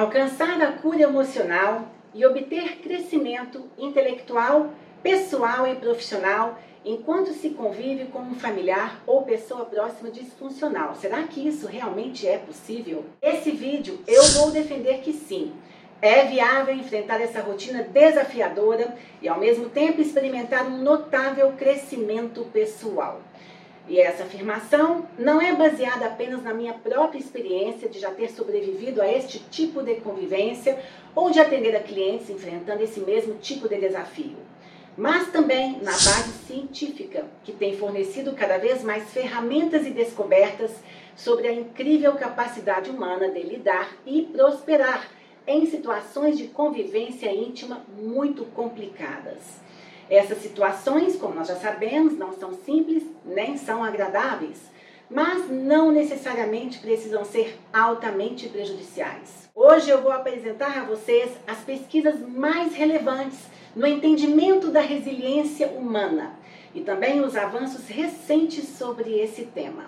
alcançar 0.00 0.58
a 0.62 0.72
cura 0.72 1.02
emocional 1.02 1.86
e 2.14 2.24
obter 2.24 2.78
crescimento 2.78 3.64
intelectual, 3.76 4.70
pessoal 5.02 5.66
e 5.66 5.74
profissional 5.76 6.58
enquanto 6.82 7.34
se 7.34 7.50
convive 7.50 8.06
com 8.06 8.20
um 8.20 8.34
familiar 8.34 9.02
ou 9.06 9.22
pessoa 9.22 9.66
próxima 9.66 10.10
disfuncional. 10.10 10.94
Será 10.94 11.22
que 11.24 11.46
isso 11.46 11.66
realmente 11.66 12.26
é 12.26 12.38
possível? 12.38 13.04
Esse 13.20 13.50
vídeo 13.50 14.00
eu 14.06 14.22
vou 14.38 14.50
defender 14.50 15.00
que 15.02 15.12
sim. 15.12 15.52
É 16.00 16.24
viável 16.24 16.74
enfrentar 16.74 17.20
essa 17.20 17.42
rotina 17.42 17.82
desafiadora 17.82 18.96
e 19.20 19.28
ao 19.28 19.38
mesmo 19.38 19.68
tempo 19.68 20.00
experimentar 20.00 20.66
um 20.66 20.78
notável 20.78 21.52
crescimento 21.58 22.46
pessoal. 22.54 23.20
E 23.88 23.98
essa 23.98 24.22
afirmação 24.22 25.08
não 25.18 25.40
é 25.40 25.54
baseada 25.54 26.06
apenas 26.06 26.42
na 26.42 26.54
minha 26.54 26.74
própria 26.74 27.18
experiência 27.18 27.88
de 27.88 27.98
já 27.98 28.10
ter 28.10 28.30
sobrevivido 28.30 29.02
a 29.02 29.10
este 29.10 29.40
tipo 29.50 29.82
de 29.82 29.96
convivência 29.96 30.78
ou 31.14 31.30
de 31.30 31.40
atender 31.40 31.74
a 31.74 31.80
clientes 31.80 32.30
enfrentando 32.30 32.82
esse 32.82 33.00
mesmo 33.00 33.34
tipo 33.34 33.68
de 33.68 33.80
desafio, 33.80 34.36
mas 34.96 35.28
também 35.32 35.78
na 35.82 35.90
base 35.90 36.32
científica, 36.46 37.24
que 37.42 37.52
tem 37.52 37.76
fornecido 37.76 38.32
cada 38.34 38.58
vez 38.58 38.82
mais 38.84 39.10
ferramentas 39.10 39.86
e 39.86 39.90
descobertas 39.90 40.70
sobre 41.16 41.48
a 41.48 41.52
incrível 41.52 42.12
capacidade 42.14 42.90
humana 42.90 43.28
de 43.28 43.42
lidar 43.42 43.96
e 44.06 44.22
prosperar 44.22 45.08
em 45.46 45.66
situações 45.66 46.38
de 46.38 46.46
convivência 46.48 47.32
íntima 47.34 47.84
muito 47.98 48.44
complicadas. 48.46 49.60
Essas 50.10 50.38
situações, 50.38 51.14
como 51.14 51.36
nós 51.36 51.46
já 51.46 51.54
sabemos, 51.54 52.18
não 52.18 52.32
são 52.32 52.52
simples 52.52 53.04
nem 53.24 53.56
são 53.56 53.84
agradáveis, 53.84 54.58
mas 55.08 55.48
não 55.48 55.92
necessariamente 55.92 56.80
precisam 56.80 57.24
ser 57.24 57.56
altamente 57.72 58.48
prejudiciais. 58.48 59.48
Hoje 59.54 59.88
eu 59.88 60.02
vou 60.02 60.10
apresentar 60.10 60.78
a 60.78 60.84
vocês 60.84 61.30
as 61.46 61.58
pesquisas 61.58 62.18
mais 62.28 62.74
relevantes 62.74 63.38
no 63.76 63.86
entendimento 63.86 64.72
da 64.72 64.80
resiliência 64.80 65.68
humana 65.68 66.34
e 66.74 66.80
também 66.80 67.20
os 67.20 67.36
avanços 67.36 67.86
recentes 67.86 68.68
sobre 68.68 69.16
esse 69.16 69.44
tema. 69.44 69.84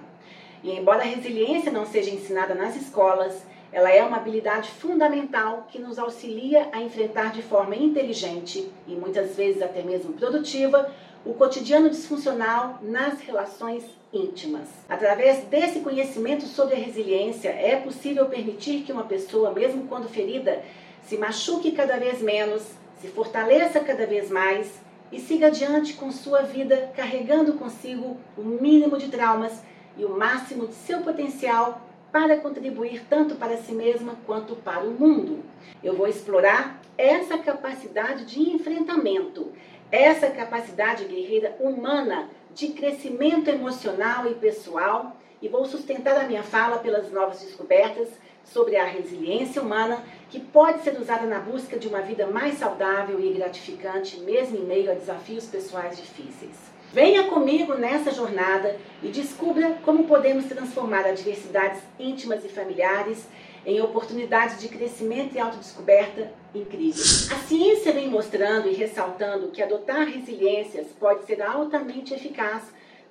E 0.62 0.70
embora 0.70 1.00
a 1.00 1.06
resiliência 1.06 1.72
não 1.72 1.84
seja 1.84 2.10
ensinada 2.10 2.54
nas 2.54 2.76
escolas, 2.76 3.44
ela 3.72 3.90
é 3.90 4.04
uma 4.04 4.18
habilidade 4.18 4.70
fundamental 4.70 5.66
que 5.70 5.78
nos 5.78 5.98
auxilia 5.98 6.68
a 6.72 6.80
enfrentar 6.82 7.32
de 7.32 7.42
forma 7.42 7.74
inteligente 7.74 8.70
e 8.86 8.94
muitas 8.94 9.34
vezes 9.34 9.62
até 9.62 9.82
mesmo 9.82 10.12
produtiva 10.12 10.90
o 11.24 11.32
cotidiano 11.34 11.88
disfuncional 11.88 12.78
nas 12.82 13.20
relações 13.20 13.84
íntimas. 14.12 14.68
Através 14.88 15.44
desse 15.44 15.80
conhecimento 15.80 16.44
sobre 16.44 16.74
a 16.74 16.78
resiliência, 16.78 17.48
é 17.48 17.76
possível 17.76 18.26
permitir 18.26 18.82
que 18.82 18.92
uma 18.92 19.04
pessoa, 19.04 19.52
mesmo 19.52 19.86
quando 19.86 20.08
ferida, 20.08 20.62
se 21.04 21.16
machuque 21.16 21.72
cada 21.72 21.96
vez 21.96 22.20
menos, 22.20 22.62
se 23.00 23.08
fortaleça 23.08 23.80
cada 23.80 24.06
vez 24.06 24.30
mais 24.30 24.80
e 25.10 25.18
siga 25.18 25.46
adiante 25.46 25.94
com 25.94 26.10
sua 26.10 26.42
vida 26.42 26.92
carregando 26.94 27.54
consigo 27.54 28.18
o 28.36 28.42
mínimo 28.42 28.98
de 28.98 29.08
traumas 29.08 29.62
e 29.96 30.04
o 30.04 30.16
máximo 30.16 30.66
de 30.66 30.74
seu 30.74 31.00
potencial 31.00 31.80
para 32.12 32.36
contribuir 32.36 33.04
tanto 33.08 33.36
para 33.36 33.56
si 33.56 33.72
mesma 33.72 34.16
quanto 34.26 34.54
para 34.54 34.84
o 34.84 34.90
mundo. 34.90 35.42
Eu 35.82 35.96
vou 35.96 36.06
explorar 36.06 36.80
essa 36.96 37.38
capacidade 37.38 38.26
de 38.26 38.50
enfrentamento, 38.50 39.50
essa 39.90 40.30
capacidade 40.30 41.06
guerreira 41.06 41.56
humana 41.58 42.28
de 42.54 42.68
crescimento 42.68 43.48
emocional 43.48 44.30
e 44.30 44.34
pessoal 44.34 45.16
e 45.40 45.48
vou 45.48 45.64
sustentar 45.64 46.16
a 46.16 46.24
minha 46.24 46.42
fala 46.42 46.78
pelas 46.78 47.10
novas 47.10 47.40
descobertas 47.40 48.08
sobre 48.44 48.76
a 48.76 48.84
resiliência 48.84 49.62
humana 49.62 50.04
que 50.28 50.38
pode 50.38 50.82
ser 50.82 50.98
usada 51.00 51.26
na 51.26 51.40
busca 51.40 51.78
de 51.78 51.88
uma 51.88 52.00
vida 52.00 52.26
mais 52.26 52.58
saudável 52.58 53.18
e 53.18 53.32
gratificante, 53.32 54.20
mesmo 54.20 54.58
em 54.58 54.64
meio 54.64 54.90
a 54.90 54.94
desafios 54.94 55.46
pessoais 55.46 55.96
difíceis. 55.96 56.71
Venha 56.92 57.24
comigo 57.24 57.72
nessa 57.74 58.10
jornada 58.10 58.76
e 59.02 59.08
descubra 59.08 59.78
como 59.82 60.04
podemos 60.04 60.44
transformar 60.44 61.06
adversidades 61.06 61.80
íntimas 61.98 62.44
e 62.44 62.50
familiares 62.50 63.26
em 63.64 63.80
oportunidades 63.80 64.60
de 64.60 64.68
crescimento 64.68 65.34
e 65.34 65.40
autodescoberta 65.40 66.30
incríveis. 66.54 67.32
A 67.32 67.36
ciência 67.36 67.94
vem 67.94 68.10
mostrando 68.10 68.68
e 68.68 68.74
ressaltando 68.74 69.48
que 69.48 69.62
adotar 69.62 70.06
resiliências 70.06 70.88
pode 71.00 71.24
ser 71.24 71.40
altamente 71.40 72.12
eficaz 72.12 72.64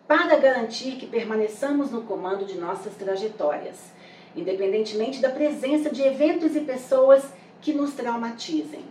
para 0.08 0.36
garantir 0.36 0.97
que 0.97 1.08
permaneçamos 1.08 1.90
no 1.90 2.03
comando 2.03 2.46
de 2.46 2.59
nossas 2.59 2.94
trajetórias, 2.94 3.78
independentemente 4.36 5.20
da 5.20 5.31
presença 5.31 5.90
de 5.90 6.03
eventos 6.03 6.56
e 6.56 6.59
pessoas 6.59 7.24
que 7.59 7.74
nos 7.74 7.94
traumatizem. 7.94 8.86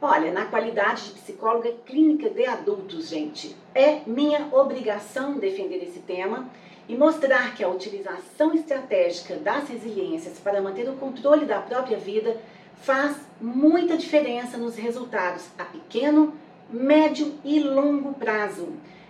Olha, 0.00 0.30
na 0.30 0.46
qualidade 0.46 1.06
de 1.06 1.12
psicóloga 1.14 1.72
clínica 1.84 2.30
de 2.30 2.46
adultos, 2.46 3.08
gente, 3.08 3.56
é 3.74 4.00
minha 4.06 4.46
obrigação 4.52 5.40
defender 5.40 5.82
esse 5.82 5.98
tema 5.98 6.48
e 6.88 6.96
mostrar 6.96 7.56
que 7.56 7.64
a 7.64 7.68
utilização 7.68 8.54
estratégica 8.54 9.34
das 9.34 9.68
resiliências 9.68 10.38
para 10.38 10.62
manter 10.62 10.88
o 10.88 10.94
controle 10.94 11.46
da 11.46 11.60
própria 11.60 11.98
vida 11.98 12.36
faz 12.80 13.16
muita 13.40 13.96
diferença 13.96 14.56
nos 14.56 14.76
resultados 14.76 15.46
a 15.58 15.64
pequeno, 15.64 16.32
médio 16.70 17.34
e 17.44 17.58
longo 17.58 18.14
prazo, 18.14 18.68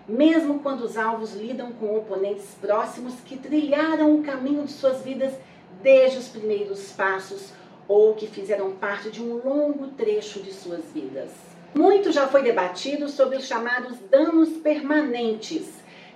mesmo 0.09 0.61
quando 0.61 0.81
os 0.85 0.97
alvos 0.97 1.35
lidam 1.35 1.71
com 1.73 1.99
oponentes 1.99 2.57
próximos 2.59 3.15
que 3.27 3.37
trilharam 3.37 4.15
o 4.15 4.23
caminho 4.23 4.65
de 4.65 4.73
suas 4.73 5.03
vidas 5.03 5.35
desde 5.83 6.17
os 6.17 6.29
primeiros 6.29 6.93
passos 6.93 7.53
ou 7.89 8.15
que 8.15 8.27
fizeram 8.27 8.73
parte 8.73 9.11
de 9.11 9.23
um 9.23 9.43
longo 9.43 9.89
trecho 9.89 10.41
de 10.41 10.53
suas 10.53 10.85
vidas. 10.93 11.31
Muito 11.75 12.13
já 12.13 12.29
foi 12.29 12.43
debatido 12.43 13.09
sobre 13.09 13.39
os 13.39 13.47
chamados 13.47 13.99
danos 14.11 14.51
permanentes 14.59 15.67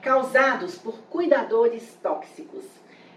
causados 0.03 0.77
por 0.77 0.99
cuidadores 1.09 1.97
tóxicos. 2.03 2.65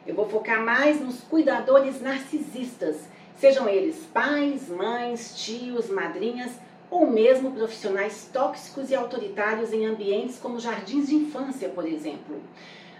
Eu 0.07 0.15
vou 0.15 0.29
focar 0.29 0.63
mais 0.63 1.01
nos 1.01 1.21
cuidadores 1.21 1.99
narcisistas, 1.99 3.07
sejam 3.37 3.67
eles 3.67 4.05
pais, 4.13 4.69
mães, 4.69 5.33
tios, 5.35 5.89
madrinhas 5.89 6.51
ou 6.89 7.07
mesmo 7.07 7.51
profissionais 7.51 8.29
tóxicos 8.31 8.91
e 8.91 8.95
autoritários 8.95 9.73
em 9.73 9.85
ambientes 9.85 10.37
como 10.37 10.59
jardins 10.59 11.07
de 11.07 11.15
infância, 11.15 11.69
por 11.69 11.85
exemplo. 11.87 12.39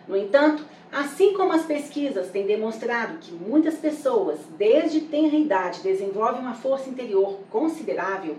No 0.08 0.16
entanto, 0.16 0.64
assim 0.92 1.34
como 1.34 1.54
as 1.54 1.64
pesquisas 1.64 2.30
têm 2.30 2.46
demonstrado 2.46 3.18
que 3.18 3.32
muitas 3.32 3.76
pessoas, 3.76 4.40
desde 4.58 5.02
tenra 5.02 5.36
idade, 5.36 5.82
desenvolvem 5.82 6.42
uma 6.42 6.54
força 6.54 6.90
interior 6.90 7.40
considerável, 7.50 8.36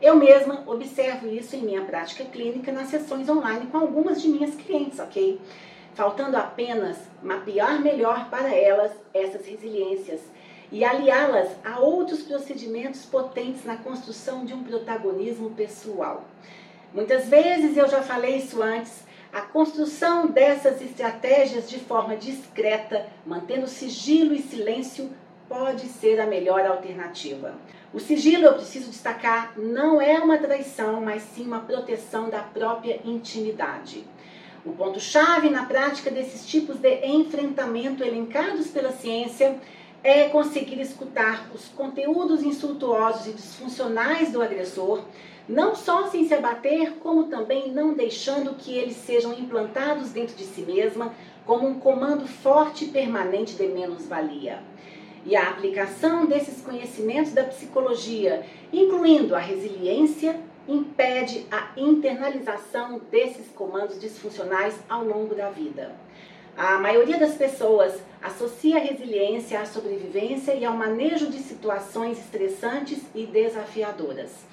eu 0.00 0.16
mesma 0.16 0.62
observo 0.66 1.28
isso 1.28 1.54
em 1.54 1.62
minha 1.62 1.82
prática 1.82 2.24
clínica 2.24 2.72
nas 2.72 2.88
sessões 2.88 3.28
online 3.28 3.66
com 3.66 3.76
algumas 3.76 4.22
de 4.22 4.28
minhas 4.28 4.54
clientes, 4.54 4.98
ok? 4.98 5.38
Faltando 5.94 6.38
apenas 6.38 6.96
mapear 7.22 7.82
melhor 7.82 8.30
para 8.30 8.54
elas 8.54 8.92
essas 9.12 9.46
resiliências 9.46 10.22
e 10.72 10.84
aliá-las 10.84 11.50
a 11.62 11.80
outros 11.80 12.22
procedimentos 12.22 13.04
potentes 13.04 13.64
na 13.64 13.76
construção 13.76 14.44
de 14.44 14.54
um 14.54 14.62
protagonismo 14.62 15.50
pessoal. 15.50 16.24
Muitas 16.94 17.28
vezes 17.28 17.76
eu 17.76 17.88
já 17.88 18.02
falei 18.02 18.36
isso 18.36 18.62
antes, 18.62 19.04
a 19.32 19.42
construção 19.42 20.26
dessas 20.26 20.82
estratégias 20.82 21.70
de 21.70 21.78
forma 21.78 22.16
discreta, 22.16 23.06
mantendo 23.24 23.68
sigilo 23.68 24.34
e 24.34 24.42
silêncio, 24.42 25.10
pode 25.48 25.86
ser 25.86 26.20
a 26.20 26.26
melhor 26.26 26.66
alternativa. 26.66 27.54
O 27.92 27.98
sigilo, 27.98 28.44
eu 28.44 28.54
preciso 28.54 28.90
destacar, 28.90 29.52
não 29.56 30.00
é 30.00 30.18
uma 30.18 30.38
traição, 30.38 31.00
mas 31.00 31.22
sim 31.22 31.44
uma 31.44 31.60
proteção 31.60 32.30
da 32.30 32.40
própria 32.40 33.00
intimidade. 33.04 34.04
O 34.64 34.72
ponto-chave 34.72 35.48
na 35.48 35.64
prática 35.64 36.10
desses 36.10 36.46
tipos 36.46 36.76
de 36.76 37.06
enfrentamento 37.06 38.04
elencados 38.04 38.68
pela 38.68 38.92
ciência 38.92 39.58
é 40.02 40.28
conseguir 40.28 40.80
escutar 40.80 41.50
os 41.54 41.68
conteúdos 41.68 42.42
insultuosos 42.42 43.26
e 43.26 43.32
disfuncionais 43.32 44.32
do 44.32 44.42
agressor 44.42 45.04
não 45.50 45.74
só 45.74 46.06
sem 46.06 46.28
se 46.28 46.34
abater, 46.34 46.92
como 47.00 47.24
também 47.24 47.72
não 47.72 47.92
deixando 47.92 48.54
que 48.54 48.72
eles 48.76 48.94
sejam 48.96 49.32
implantados 49.32 50.10
dentro 50.10 50.36
de 50.36 50.44
si 50.44 50.62
mesma 50.62 51.12
como 51.44 51.66
um 51.66 51.80
comando 51.80 52.24
forte 52.26 52.84
e 52.84 52.88
permanente 52.88 53.56
de 53.56 53.66
menos-valia. 53.66 54.62
E 55.26 55.34
a 55.34 55.50
aplicação 55.50 56.24
desses 56.24 56.62
conhecimentos 56.62 57.32
da 57.32 57.42
psicologia, 57.42 58.46
incluindo 58.72 59.34
a 59.34 59.40
resiliência, 59.40 60.38
impede 60.68 61.44
a 61.50 61.68
internalização 61.76 63.00
desses 63.10 63.48
comandos 63.50 64.00
disfuncionais 64.00 64.78
ao 64.88 65.04
longo 65.04 65.34
da 65.34 65.50
vida. 65.50 65.92
A 66.62 66.78
maioria 66.78 67.18
das 67.18 67.36
pessoas 67.36 68.02
associa 68.20 68.76
a 68.76 68.80
resiliência 68.80 69.58
à 69.58 69.64
sobrevivência 69.64 70.52
e 70.52 70.62
ao 70.62 70.76
manejo 70.76 71.30
de 71.30 71.38
situações 71.38 72.18
estressantes 72.18 72.98
e 73.14 73.24
desafiadoras. 73.24 74.44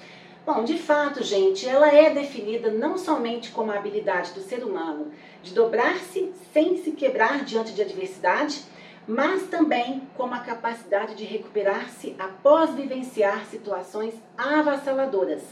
Bom, 0.46 0.64
de 0.64 0.78
fato, 0.78 1.22
gente, 1.22 1.68
ela 1.68 1.94
é 1.94 2.08
definida 2.08 2.70
não 2.70 2.96
somente 2.96 3.50
como 3.50 3.70
a 3.70 3.76
habilidade 3.76 4.32
do 4.32 4.40
ser 4.40 4.64
humano 4.64 5.12
de 5.42 5.52
dobrar-se 5.52 6.32
sem 6.50 6.78
se 6.78 6.92
quebrar 6.92 7.44
diante 7.44 7.74
de 7.74 7.82
adversidade, 7.82 8.62
mas 9.06 9.42
também 9.42 10.00
como 10.16 10.32
a 10.32 10.38
capacidade 10.38 11.14
de 11.14 11.24
recuperar-se 11.24 12.16
após 12.18 12.70
vivenciar 12.70 13.44
situações 13.44 14.14
avassaladoras, 14.34 15.42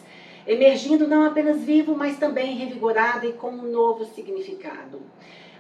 emergindo 0.47 1.07
não 1.07 1.23
apenas 1.27 1.61
vivo, 1.61 1.95
mas 1.95 2.17
também 2.17 2.57
revigorado 2.57 3.27
e 3.27 3.35
com 3.35 3.51
um 3.51 3.71
novo 3.71 4.07
significado. 4.07 5.03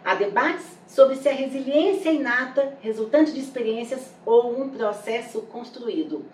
Há 0.06 0.14
debates 0.14 0.64
sobre 0.86 1.16
se 1.16 1.28
a 1.28 1.32
resiliência 1.32 2.10
é 2.10 2.14
inata, 2.14 2.78
resultante 2.80 3.32
de 3.32 3.40
experiências 3.40 4.14
ou 4.24 4.56
um 4.56 4.68
processo 4.68 5.42
construído. 5.42 6.24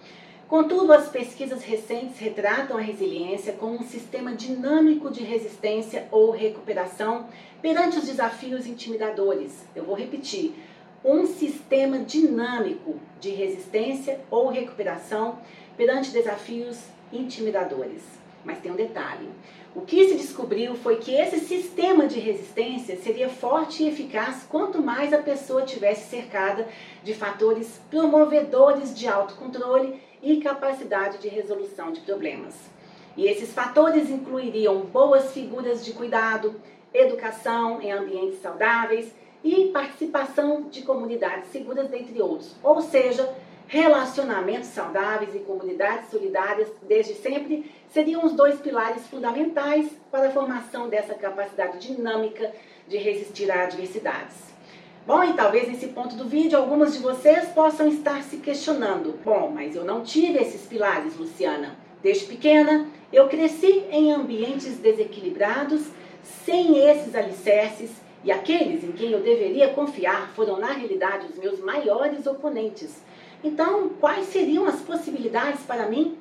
Contudo, 0.47 0.93
as 0.93 1.09
pesquisas 1.09 1.65
recentes 1.65 2.19
retratam 2.19 2.77
a 2.77 2.83
resiliência 2.83 3.55
como 3.55 3.77
um 3.77 3.83
sistema 3.83 4.37
dinâmico 4.37 5.11
de 5.11 5.23
resistência 5.23 6.07
ou 6.11 6.31
recuperação 6.31 7.29
perante 7.63 7.97
os 7.97 8.05
desafios 8.05 8.67
intimidadores. 8.67 9.65
Eu 9.75 9.85
vou 9.85 9.95
repetir: 9.95 10.55
um 11.03 11.25
sistema 11.25 12.01
dinâmico 12.01 13.01
de 13.19 13.31
resistência 13.31 14.21
ou 14.31 14.51
recuperação 14.51 15.39
perante 15.79 16.11
desafios 16.11 16.79
intimidadores. 17.11 18.03
Mas 18.45 18.59
tem 18.59 18.71
um 18.71 18.77
detalhe: 18.77 19.31
o 19.75 19.81
que 19.81 20.07
se 20.07 20.17
descobriu 20.17 20.75
foi 20.75 20.97
que 20.97 21.15
esse 21.15 21.41
sistema 21.41 22.07
de 22.07 22.21
resistência 22.21 22.95
seria 22.99 23.31
forte 23.31 23.83
e 23.83 23.89
eficaz 23.89 24.45
quanto 24.47 24.83
mais 24.83 25.15
a 25.15 25.19
pessoa 25.19 25.63
tivesse 25.63 26.11
cercada 26.11 26.69
de 27.03 27.15
fatores 27.15 27.81
promovedores 27.91 28.95
de 28.95 29.09
autocontrole 29.09 29.99
e 30.23 30.41
capacidade 30.43 31.19
de 31.19 31.29
resolução 31.29 31.91
de 31.91 32.01
problemas. 32.01 32.55
E 33.17 33.27
esses 33.27 33.53
fatores 33.55 34.11
incluiriam 34.11 34.81
boas 34.81 35.33
figuras 35.33 35.83
de 35.83 35.95
cuidado, 35.95 36.61
educação 36.93 37.81
em 37.81 37.91
ambientes 37.91 38.43
saudáveis 38.43 39.15
e 39.43 39.69
participação 39.69 40.69
de 40.71 40.83
comunidades 40.83 41.51
seguras, 41.51 41.89
dentre 41.89 42.21
outros. 42.21 42.55
Ou 42.63 42.83
seja, 42.83 43.35
relacionamentos 43.73 44.69
saudáveis 44.69 45.35
e 45.35 45.39
comunidades 45.39 46.11
solidárias, 46.11 46.69
desde 46.83 47.15
sempre, 47.15 47.73
seriam 47.89 48.23
os 48.23 48.35
dois 48.35 48.61
pilares 48.61 49.07
fundamentais 49.07 49.89
para 50.11 50.29
a 50.29 50.31
formação 50.31 50.91
dessa 50.91 51.15
capacidade 51.15 51.79
dinâmica 51.79 52.53
de 52.87 52.99
resistir 52.99 53.51
a 53.51 53.63
adversidades. 53.63 54.53
Bom, 55.07 55.25
e 55.25 55.33
talvez 55.33 55.69
nesse 55.69 55.87
ponto 55.89 56.15
do 56.17 56.29
vídeo 56.29 56.59
algumas 56.59 56.93
de 56.93 56.99
vocês 56.99 57.49
possam 57.49 57.89
estar 57.89 58.23
se 58.23 58.37
questionando: 58.37 59.19
bom, 59.25 59.51
mas 59.51 59.75
eu 59.75 59.85
não 59.85 60.03
tive 60.03 60.37
esses 60.39 60.67
pilares, 60.67 61.17
Luciana. 61.17 61.75
Desde 62.03 62.27
pequena, 62.27 62.87
eu 63.11 63.27
cresci 63.27 63.87
em 63.91 64.13
ambientes 64.13 64.77
desequilibrados, 64.77 65.87
sem 66.45 66.77
esses 66.77 67.15
alicerces, 67.15 67.91
e 68.23 68.31
aqueles 68.31 68.85
em 68.85 68.93
quem 68.93 69.13
eu 69.13 69.23
deveria 69.23 69.69
confiar 69.69 70.31
foram, 70.35 70.61
na 70.61 70.73
realidade, 70.73 71.29
os 71.29 71.39
meus 71.39 71.59
maiores 71.59 72.27
oponentes. 72.27 73.01
Então, 73.43 73.91
quais 74.01 74.27
seriam 74.29 74.67
as 74.67 74.81
possibilidades 74.81 75.63
para 75.63 75.89
mim? 75.89 76.17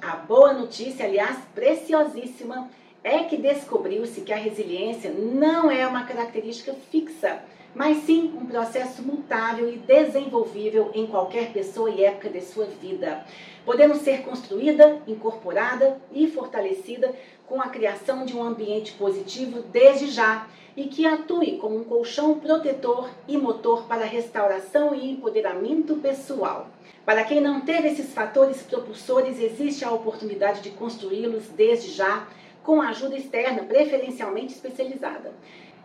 A 0.00 0.16
boa 0.16 0.52
notícia, 0.52 1.04
aliás, 1.06 1.38
preciosíssima, 1.54 2.68
é 3.02 3.24
que 3.24 3.36
descobriu-se 3.36 4.20
que 4.22 4.32
a 4.32 4.36
resiliência 4.36 5.10
não 5.10 5.70
é 5.70 5.86
uma 5.86 6.04
característica 6.04 6.74
fixa 6.90 7.42
mas 7.76 7.98
sim 8.04 8.32
um 8.34 8.46
processo 8.46 9.02
mutável 9.02 9.70
e 9.70 9.76
desenvolvível 9.76 10.90
em 10.94 11.06
qualquer 11.06 11.52
pessoa 11.52 11.90
e 11.90 12.04
época 12.04 12.30
de 12.30 12.40
sua 12.40 12.64
vida, 12.64 13.22
podendo 13.66 13.94
ser 13.96 14.22
construída, 14.22 15.02
incorporada 15.06 16.00
e 16.10 16.26
fortalecida 16.26 17.14
com 17.46 17.60
a 17.60 17.68
criação 17.68 18.24
de 18.24 18.34
um 18.34 18.42
ambiente 18.42 18.92
positivo 18.92 19.60
desde 19.70 20.10
já 20.10 20.46
e 20.76 20.84
que 20.84 21.06
atue 21.06 21.58
como 21.58 21.76
um 21.76 21.84
colchão 21.84 22.38
protetor 22.38 23.08
e 23.26 23.36
motor 23.36 23.84
para 23.84 24.04
restauração 24.04 24.94
e 24.94 25.10
empoderamento 25.10 25.96
pessoal. 25.96 26.68
Para 27.04 27.24
quem 27.24 27.40
não 27.40 27.60
teve 27.60 27.88
esses 27.88 28.12
fatores 28.12 28.62
propulsores, 28.62 29.40
existe 29.40 29.84
a 29.84 29.90
oportunidade 29.90 30.60
de 30.60 30.70
construí-los 30.70 31.44
desde 31.56 31.92
já 31.92 32.26
com 32.62 32.82
ajuda 32.82 33.16
externa, 33.16 33.62
preferencialmente 33.62 34.52
especializada. 34.52 35.32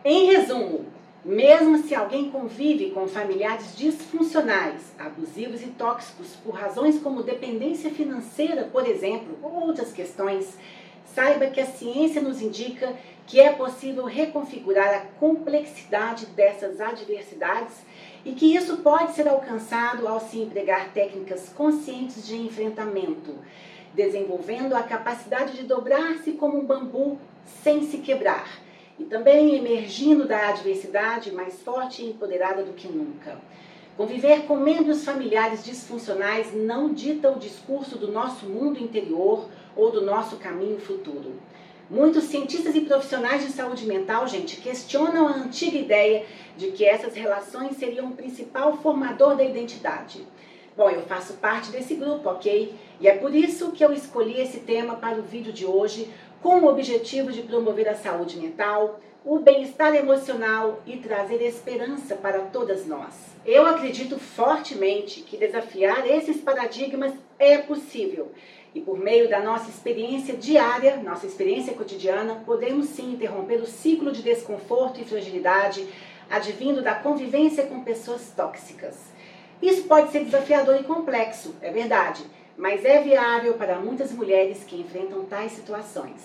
Em 0.04 0.26
resumo, 0.26 0.84
mesmo 1.24 1.78
se 1.78 1.94
alguém 1.94 2.28
convive 2.28 2.90
com 2.90 3.06
familiares 3.06 3.76
disfuncionais, 3.76 4.92
abusivos 4.98 5.62
e 5.62 5.68
tóxicos 5.68 6.34
por 6.44 6.54
razões 6.54 6.98
como 6.98 7.22
dependência 7.22 7.90
financeira, 7.90 8.68
por 8.72 8.84
exemplo, 8.84 9.38
ou 9.40 9.68
outras 9.68 9.92
questões, 9.92 10.58
saiba 11.14 11.46
que 11.46 11.60
a 11.60 11.66
ciência 11.66 12.20
nos 12.20 12.42
indica 12.42 12.92
que 13.26 13.40
é 13.40 13.52
possível 13.52 14.04
reconfigurar 14.04 14.94
a 14.94 15.00
complexidade 15.18 16.26
dessas 16.26 16.80
adversidades 16.80 17.74
e 18.24 18.32
que 18.32 18.54
isso 18.54 18.78
pode 18.78 19.14
ser 19.14 19.28
alcançado 19.28 20.06
ao 20.06 20.20
se 20.20 20.38
empregar 20.38 20.92
técnicas 20.92 21.48
conscientes 21.48 22.26
de 22.26 22.36
enfrentamento, 22.36 23.34
desenvolvendo 23.94 24.74
a 24.74 24.82
capacidade 24.82 25.56
de 25.56 25.64
dobrar-se 25.64 26.32
como 26.32 26.58
um 26.58 26.64
bambu 26.64 27.18
sem 27.62 27.82
se 27.82 27.98
quebrar 27.98 28.60
e 28.98 29.04
também 29.04 29.56
emergindo 29.56 30.26
da 30.26 30.50
adversidade 30.50 31.32
mais 31.32 31.60
forte 31.62 32.02
e 32.02 32.10
empoderada 32.10 32.62
do 32.62 32.72
que 32.72 32.88
nunca. 32.88 33.38
Conviver 33.96 34.46
com 34.46 34.56
membros 34.56 35.04
familiares 35.04 35.64
disfuncionais 35.64 36.54
não 36.54 36.92
dita 36.92 37.30
o 37.30 37.38
discurso 37.38 37.98
do 37.98 38.10
nosso 38.10 38.46
mundo 38.46 38.82
interior 38.82 39.48
ou 39.76 39.90
do 39.90 40.00
nosso 40.00 40.36
caminho 40.36 40.80
futuro. 40.80 41.34
Muitos 41.90 42.24
cientistas 42.24 42.74
e 42.74 42.80
profissionais 42.82 43.44
de 43.44 43.52
saúde 43.52 43.84
mental, 43.86 44.26
gente, 44.26 44.56
questionam 44.56 45.28
a 45.28 45.32
antiga 45.32 45.76
ideia 45.76 46.24
de 46.56 46.68
que 46.68 46.84
essas 46.84 47.14
relações 47.14 47.76
seriam 47.76 48.08
o 48.08 48.16
principal 48.16 48.78
formador 48.78 49.36
da 49.36 49.44
identidade. 49.44 50.26
Bom, 50.76 50.88
eu 50.88 51.02
faço 51.02 51.34
parte 51.34 51.70
desse 51.70 51.94
grupo, 51.94 52.30
ok? 52.30 52.74
E 52.98 53.06
é 53.06 53.16
por 53.16 53.34
isso 53.34 53.72
que 53.72 53.84
eu 53.84 53.92
escolhi 53.92 54.40
esse 54.40 54.60
tema 54.60 54.94
para 54.94 55.18
o 55.18 55.22
vídeo 55.22 55.52
de 55.52 55.66
hoje, 55.66 56.10
com 56.40 56.60
o 56.60 56.66
objetivo 56.66 57.30
de 57.30 57.42
promover 57.42 57.88
a 57.88 57.94
saúde 57.94 58.38
mental, 58.38 58.98
o 59.24 59.38
bem-estar 59.38 59.94
emocional 59.94 60.82
e 60.86 60.96
trazer 60.96 61.42
esperança 61.42 62.16
para 62.16 62.40
todas 62.40 62.86
nós. 62.86 63.14
Eu 63.44 63.66
acredito 63.66 64.18
fortemente 64.18 65.20
que 65.20 65.36
desafiar 65.36 66.08
esses 66.08 66.40
paradigmas 66.40 67.12
é 67.38 67.58
possível 67.58 68.32
e 68.74 68.80
por 68.80 68.98
meio 68.98 69.28
da 69.28 69.40
nossa 69.40 69.68
experiência 69.68 70.36
diária, 70.36 70.96
nossa 70.96 71.26
experiência 71.26 71.74
cotidiana, 71.74 72.42
podemos 72.46 72.86
sim 72.86 73.12
interromper 73.12 73.60
o 73.60 73.66
ciclo 73.66 74.10
de 74.12 74.22
desconforto 74.22 75.00
e 75.00 75.04
fragilidade 75.04 75.86
advindo 76.30 76.80
da 76.80 76.94
convivência 76.94 77.66
com 77.66 77.84
pessoas 77.84 78.32
tóxicas. 78.34 78.96
Isso 79.60 79.84
pode 79.84 80.10
ser 80.10 80.24
desafiador 80.24 80.80
e 80.80 80.84
complexo, 80.84 81.54
é 81.60 81.70
verdade, 81.70 82.24
mas 82.56 82.84
é 82.84 83.02
viável 83.02 83.54
para 83.54 83.78
muitas 83.78 84.10
mulheres 84.12 84.64
que 84.64 84.80
enfrentam 84.80 85.24
tais 85.24 85.52
situações. 85.52 86.20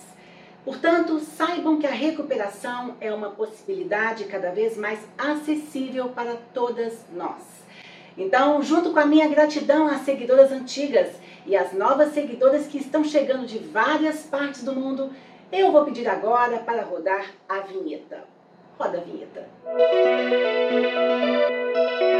Portanto, 0.64 1.20
saibam 1.20 1.78
que 1.78 1.86
a 1.86 1.90
recuperação 1.90 2.96
é 3.00 3.12
uma 3.12 3.30
possibilidade 3.30 4.24
cada 4.24 4.50
vez 4.50 4.76
mais 4.76 4.98
acessível 5.16 6.08
para 6.08 6.36
todas 6.52 7.04
nós. 7.14 7.42
Então, 8.16 8.62
junto 8.62 8.92
com 8.92 8.98
a 8.98 9.06
minha 9.06 9.28
gratidão 9.28 9.86
às 9.86 10.02
seguidoras 10.02 10.50
antigas 10.50 11.08
e 11.48 11.56
às 11.56 11.72
novas 11.72 12.12
seguidoras 12.12 12.66
que 12.66 12.76
estão 12.76 13.02
chegando 13.02 13.46
de 13.46 13.58
várias 13.58 14.24
partes 14.24 14.62
do 14.62 14.74
mundo, 14.74 15.10
eu 15.50 15.72
vou 15.72 15.82
pedir 15.86 16.06
agora 16.06 16.58
para 16.58 16.82
rodar 16.82 17.32
a 17.48 17.60
vinheta. 17.60 18.22
Roda 18.78 18.98
a 18.98 19.00
vinheta. 19.00 19.48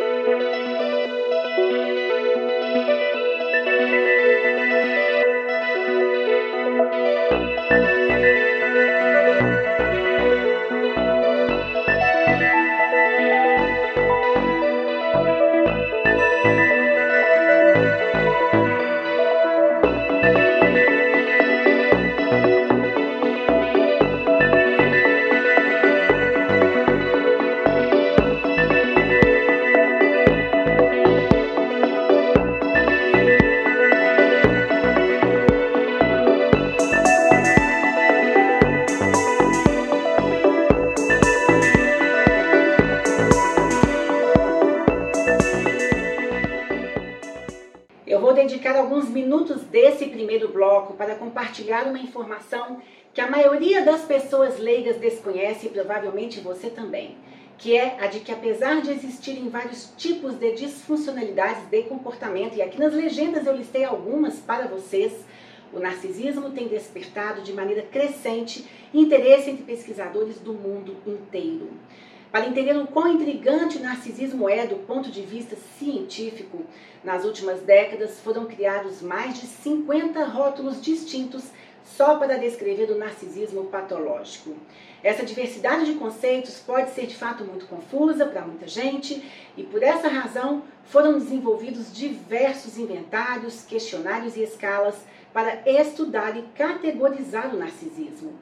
primeiro 50.36 50.52
bloco 50.52 50.94
para 50.94 51.14
compartilhar 51.14 51.86
uma 51.86 51.98
informação 51.98 52.82
que 53.14 53.20
a 53.20 53.30
maioria 53.30 53.82
das 53.82 54.02
pessoas 54.02 54.58
leigas 54.58 54.96
desconhece 54.98 55.66
e 55.66 55.70
provavelmente 55.70 56.40
você 56.40 56.68
também. 56.68 57.16
que 57.58 57.74
é 57.74 57.96
a 57.98 58.06
de 58.06 58.20
que 58.20 58.30
apesar 58.30 58.82
de 58.82 58.90
existirem 58.90 59.48
vários 59.48 59.90
tipos 59.96 60.34
de 60.34 60.52
disfuncionalidades 60.52 61.62
de 61.70 61.84
comportamento, 61.84 62.54
e 62.54 62.60
aqui 62.60 62.78
nas 62.78 62.92
legendas 62.92 63.46
eu 63.46 63.56
listei 63.56 63.82
algumas 63.82 64.38
para 64.40 64.66
vocês, 64.66 65.24
o 65.72 65.78
narcisismo 65.78 66.50
tem 66.50 66.68
despertado 66.68 67.40
de 67.40 67.54
maneira 67.54 67.80
crescente 67.80 68.66
interesse 68.92 69.48
entre 69.48 69.64
pesquisadores 69.64 70.38
do 70.38 70.52
mundo 70.52 70.96
inteiro. 71.06 71.70
Para 72.36 72.48
entender 72.48 72.76
o 72.76 72.86
quão 72.86 73.14
intrigante 73.14 73.78
o 73.78 73.82
narcisismo 73.82 74.46
é 74.46 74.66
do 74.66 74.76
ponto 74.76 75.10
de 75.10 75.22
vista 75.22 75.56
científico, 75.78 76.66
nas 77.02 77.24
últimas 77.24 77.62
décadas 77.62 78.20
foram 78.20 78.44
criados 78.44 79.00
mais 79.00 79.40
de 79.40 79.46
50 79.46 80.22
rótulos 80.22 80.82
distintos 80.82 81.44
só 81.82 82.18
para 82.18 82.36
descrever 82.36 82.90
o 82.90 82.98
narcisismo 82.98 83.64
patológico. 83.68 84.54
Essa 85.02 85.24
diversidade 85.24 85.86
de 85.86 85.94
conceitos 85.94 86.58
pode 86.58 86.90
ser 86.90 87.06
de 87.06 87.16
fato 87.16 87.42
muito 87.42 87.64
confusa 87.64 88.26
para 88.26 88.42
muita 88.42 88.68
gente 88.68 89.24
e 89.56 89.62
por 89.62 89.82
essa 89.82 90.08
razão 90.08 90.62
foram 90.84 91.14
desenvolvidos 91.14 91.90
diversos 91.90 92.76
inventários, 92.76 93.62
questionários 93.62 94.36
e 94.36 94.42
escalas 94.42 94.96
para 95.36 95.60
estudar 95.66 96.34
e 96.38 96.44
categorizar 96.54 97.54
o 97.54 97.58
narcisismo. 97.58 98.32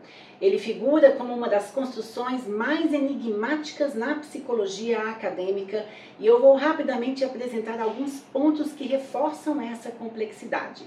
Ele 0.40 0.60
figura 0.60 1.10
como 1.10 1.34
uma 1.34 1.48
das 1.48 1.72
construções 1.72 2.46
mais 2.46 2.92
enigmáticas 2.92 3.96
na 3.96 4.14
psicologia 4.20 5.00
acadêmica 5.10 5.84
e 6.20 6.26
eu 6.28 6.40
vou 6.40 6.54
rapidamente 6.54 7.24
apresentar 7.24 7.80
alguns 7.80 8.20
pontos 8.32 8.70
que 8.70 8.86
reforçam 8.86 9.60
essa 9.60 9.90
complexidade. 9.90 10.84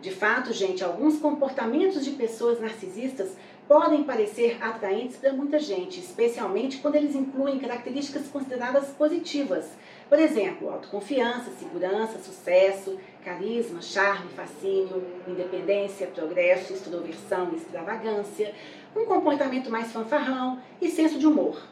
De 0.00 0.12
fato, 0.12 0.52
gente, 0.52 0.84
alguns 0.84 1.18
comportamentos 1.18 2.04
de 2.04 2.12
pessoas 2.12 2.60
narcisistas 2.60 3.36
podem 3.66 4.04
parecer 4.04 4.58
atraentes 4.62 5.16
para 5.16 5.32
muita 5.32 5.58
gente, 5.58 5.98
especialmente 5.98 6.78
quando 6.78 6.94
eles 6.94 7.16
incluem 7.16 7.58
características 7.58 8.28
consideradas 8.28 8.90
positivas. 8.90 9.72
Por 10.12 10.20
exemplo, 10.20 10.68
autoconfiança, 10.68 11.50
segurança, 11.52 12.18
sucesso, 12.18 12.98
carisma, 13.24 13.80
charme, 13.80 14.28
fascínio, 14.36 15.02
independência, 15.26 16.06
progresso, 16.06 16.74
extroversão, 16.74 17.50
extravagância, 17.54 18.54
um 18.94 19.06
comportamento 19.06 19.70
mais 19.70 19.90
fanfarrão 19.90 20.60
e 20.82 20.90
senso 20.90 21.18
de 21.18 21.26
humor. 21.26 21.66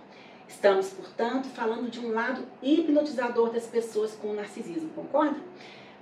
Estamos, 0.48 0.88
portanto, 0.88 1.48
falando 1.48 1.90
de 1.90 2.00
um 2.00 2.12
lado 2.12 2.46
hipnotizador 2.62 3.50
das 3.50 3.66
pessoas 3.66 4.12
com 4.12 4.32
narcisismo, 4.32 4.88
concorda? 4.94 5.36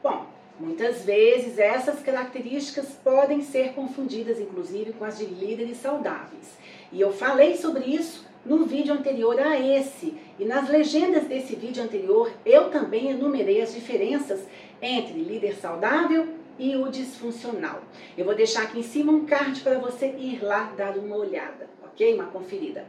Bom, 0.01 0.25
Muitas 0.61 1.05
vezes 1.05 1.57
essas 1.57 2.01
características 2.01 2.89
podem 3.05 3.43
ser 3.43 3.75
confundidas, 3.75 4.41
inclusive, 4.41 4.93
com 4.93 5.05
as 5.05 5.17
de 5.17 5.25
líderes 5.25 5.77
saudáveis. 5.77 6.59
E 6.91 7.01
eu 7.01 7.13
falei 7.13 7.57
sobre 7.57 7.85
isso 7.85 8.27
no 8.45 8.67
vídeo 8.67 8.93
anterior 8.93 9.39
a 9.39 9.57
esse. 9.57 10.19
E 10.39 10.45
nas 10.45 10.69
legendas 10.69 11.25
desse 11.25 11.57
vídeo 11.57 11.83
anterior, 11.83 12.31
eu 12.47 12.71
também 12.71 13.11
enumerei 13.11 13.61
as 13.61 13.75
diferenças 13.75 14.41
entre 14.81 15.15
líder 15.15 15.57
saudável 15.57 16.29
e 16.59 16.77
o 16.77 16.89
disfuncional. 16.89 17.83
Eu 18.17 18.25
vou 18.25 18.35
deixar 18.35 18.63
aqui 18.63 18.79
em 18.79 18.83
cima 18.83 19.11
um 19.11 19.27
card 19.27 19.61
para 19.61 19.79
você 19.79 20.07
ir 20.07 20.43
lá 20.43 20.73
dar 20.77 20.97
uma 20.97 21.17
olhada, 21.17 21.69
ok? 21.85 22.15
Uma 22.15 22.27
conferida. 22.27 22.87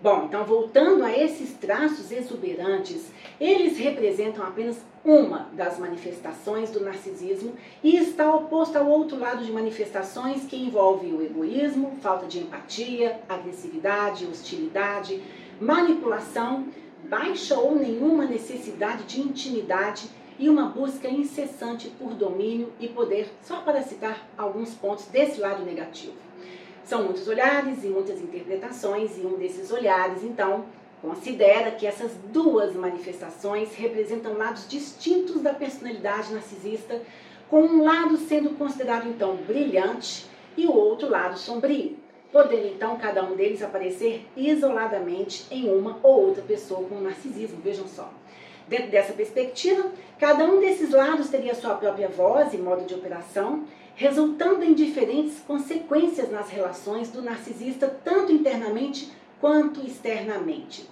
Bom, 0.00 0.24
então 0.24 0.44
voltando 0.44 1.04
a 1.04 1.16
esses 1.16 1.52
traços 1.54 2.10
exuberantes, 2.10 3.12
eles 3.40 3.78
representam 3.78 4.44
apenas 4.44 4.76
uma 5.04 5.48
das 5.52 5.78
manifestações 5.78 6.70
do 6.70 6.80
narcisismo 6.80 7.54
e 7.82 7.96
está 7.96 8.32
oposto 8.34 8.76
ao 8.76 8.88
outro 8.88 9.16
lado 9.16 9.44
de 9.44 9.52
manifestações 9.52 10.44
que 10.44 10.56
envolve 10.56 11.06
o 11.06 11.22
egoísmo, 11.22 11.96
falta 12.00 12.26
de 12.26 12.40
empatia, 12.40 13.20
agressividade, 13.28 14.26
hostilidade, 14.26 15.22
manipulação, 15.60 16.66
baixa 17.12 17.58
ou 17.58 17.74
nenhuma 17.74 18.24
necessidade 18.24 19.04
de 19.04 19.20
intimidade 19.20 20.08
e 20.38 20.48
uma 20.48 20.70
busca 20.70 21.10
incessante 21.10 21.90
por 21.90 22.14
domínio 22.14 22.72
e 22.80 22.88
poder, 22.88 23.30
só 23.42 23.60
para 23.60 23.82
citar 23.82 24.26
alguns 24.38 24.72
pontos 24.72 25.04
desse 25.08 25.38
lado 25.38 25.62
negativo. 25.62 26.14
São 26.82 27.04
muitos 27.04 27.28
olhares 27.28 27.84
e 27.84 27.88
muitas 27.88 28.18
interpretações, 28.18 29.18
e 29.18 29.26
um 29.26 29.36
desses 29.36 29.70
olhares, 29.70 30.24
então, 30.24 30.64
considera 31.02 31.72
que 31.72 31.86
essas 31.86 32.12
duas 32.32 32.74
manifestações 32.74 33.74
representam 33.74 34.32
lados 34.38 34.66
distintos 34.66 35.42
da 35.42 35.52
personalidade 35.52 36.32
narcisista, 36.32 37.02
com 37.50 37.60
um 37.60 37.84
lado 37.84 38.16
sendo 38.16 38.56
considerado 38.56 39.06
então 39.06 39.36
brilhante 39.36 40.26
e 40.56 40.66
o 40.66 40.72
outro 40.72 41.10
lado 41.10 41.38
sombrio, 41.38 41.94
podendo 42.32 42.66
então 42.66 42.96
cada 42.96 43.22
um 43.22 43.36
deles 43.36 43.62
aparecer 43.62 44.26
isoladamente 44.34 45.46
em 45.50 45.70
uma 45.70 46.00
ou 46.02 46.28
outra 46.28 46.42
pessoa 46.42 46.88
com 46.88 46.98
narcisismo, 47.00 47.60
vejam 47.62 47.86
só. 47.86 48.10
Dentro 48.66 48.90
dessa 48.90 49.12
perspectiva, 49.12 49.92
cada 50.18 50.44
um 50.44 50.58
desses 50.58 50.90
lados 50.90 51.28
teria 51.28 51.54
sua 51.54 51.74
própria 51.74 52.08
voz 52.08 52.54
e 52.54 52.56
modo 52.56 52.86
de 52.86 52.94
operação, 52.94 53.64
resultando 53.94 54.64
em 54.64 54.72
diferentes 54.72 55.40
consequências 55.40 56.30
nas 56.30 56.48
relações 56.48 57.10
do 57.10 57.20
narcisista, 57.20 57.94
tanto 58.02 58.32
internamente 58.32 59.12
quanto 59.38 59.84
externamente. 59.86 60.88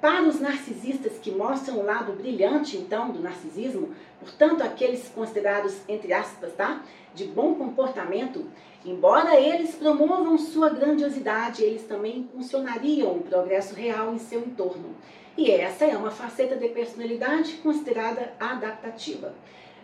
Para 0.00 0.24
os 0.24 0.40
narcisistas 0.40 1.12
que 1.18 1.30
mostram 1.30 1.78
o 1.78 1.84
lado 1.84 2.12
brilhante, 2.14 2.76
então, 2.76 3.12
do 3.12 3.20
narcisismo, 3.20 3.94
portanto, 4.18 4.60
aqueles 4.62 5.08
considerados, 5.14 5.76
entre 5.88 6.12
aspas, 6.12 6.52
tá, 6.54 6.82
de 7.14 7.24
bom 7.26 7.54
comportamento, 7.54 8.44
embora 8.84 9.38
eles 9.38 9.74
promovam 9.74 10.36
sua 10.38 10.68
grandiosidade, 10.70 11.62
eles 11.62 11.84
também 11.84 12.18
impulsionariam 12.18 13.12
o 13.12 13.22
progresso 13.22 13.74
real 13.74 14.12
em 14.12 14.18
seu 14.18 14.40
entorno. 14.40 14.94
E 15.36 15.50
essa 15.50 15.84
é 15.84 15.96
uma 15.96 16.10
faceta 16.10 16.56
de 16.56 16.68
personalidade 16.68 17.54
considerada 17.54 18.34
adaptativa. 18.38 19.34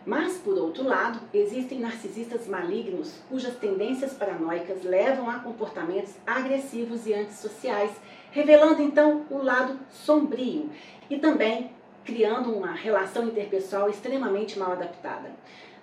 Mas, 0.04 0.38
por 0.38 0.56
outro 0.56 0.84
lado, 0.84 1.20
existem 1.34 1.80
narcisistas 1.80 2.46
malignos 2.46 3.14
cujas 3.28 3.54
tendências 3.56 4.14
paranoicas 4.14 4.82
levam 4.82 5.28
a 5.28 5.38
comportamentos 5.38 6.14
agressivos 6.26 7.06
e 7.06 7.12
antissociais, 7.12 7.90
revelando 8.30 8.82
então 8.82 9.26
o 9.30 9.42
lado 9.42 9.78
sombrio 9.90 10.70
e 11.10 11.18
também 11.18 11.70
criando 12.04 12.54
uma 12.54 12.72
relação 12.72 13.26
interpessoal 13.26 13.90
extremamente 13.90 14.58
mal 14.58 14.72
adaptada. 14.72 15.30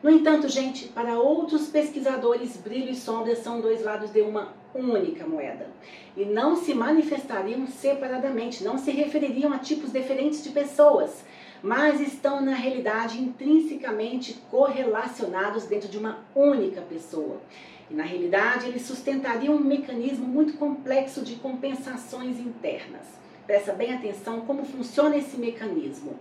No 0.05 0.11
entanto, 0.11 0.47
gente, 0.47 0.85
para 0.89 1.19
outros 1.19 1.69
pesquisadores, 1.69 2.55
brilho 2.57 2.91
e 2.91 2.95
sombra 2.95 3.35
são 3.35 3.59
dois 3.59 3.83
lados 3.83 4.11
de 4.11 4.21
uma 4.21 4.53
única 4.71 5.25
moeda 5.25 5.67
e 6.15 6.23
não 6.25 6.55
se 6.55 6.75
manifestariam 6.75 7.65
separadamente, 7.65 8.63
não 8.63 8.77
se 8.77 8.91
refeririam 8.91 9.51
a 9.51 9.57
tipos 9.57 9.91
diferentes 9.91 10.43
de 10.43 10.51
pessoas 10.51 11.25
mas 11.63 11.99
estão 11.99 12.39
na 12.39 12.53
realidade 12.53 13.19
intrinsecamente 13.19 14.33
correlacionados 14.51 15.65
dentro 15.65 15.89
de 15.89 15.97
uma 15.97 16.19
única 16.35 16.81
pessoa. 16.81 17.41
E 17.89 17.93
na 17.95 18.03
realidade 18.03 18.67
eles 18.67 18.83
sustentariam 18.83 19.55
um 19.55 19.59
mecanismo 19.59 20.27
muito 20.27 20.53
complexo 20.59 21.23
de 21.23 21.37
compensações 21.37 22.39
internas. 22.39 23.01
Presta 23.47 23.73
bem 23.73 23.95
atenção 23.95 24.41
como 24.41 24.63
funciona 24.63 25.17
esse 25.17 25.37
mecanismo. 25.37 26.19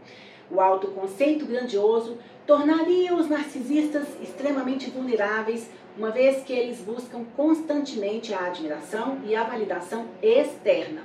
O 0.50 0.60
autoconceito 0.60 1.46
grandioso 1.46 2.18
tornaria 2.46 3.14
os 3.14 3.28
narcisistas 3.28 4.06
extremamente 4.22 4.90
vulneráveis, 4.90 5.70
uma 5.96 6.10
vez 6.10 6.42
que 6.42 6.52
eles 6.52 6.80
buscam 6.80 7.24
constantemente 7.36 8.34
a 8.34 8.46
admiração 8.46 9.18
e 9.24 9.34
a 9.34 9.44
validação 9.44 10.06
externa, 10.22 11.02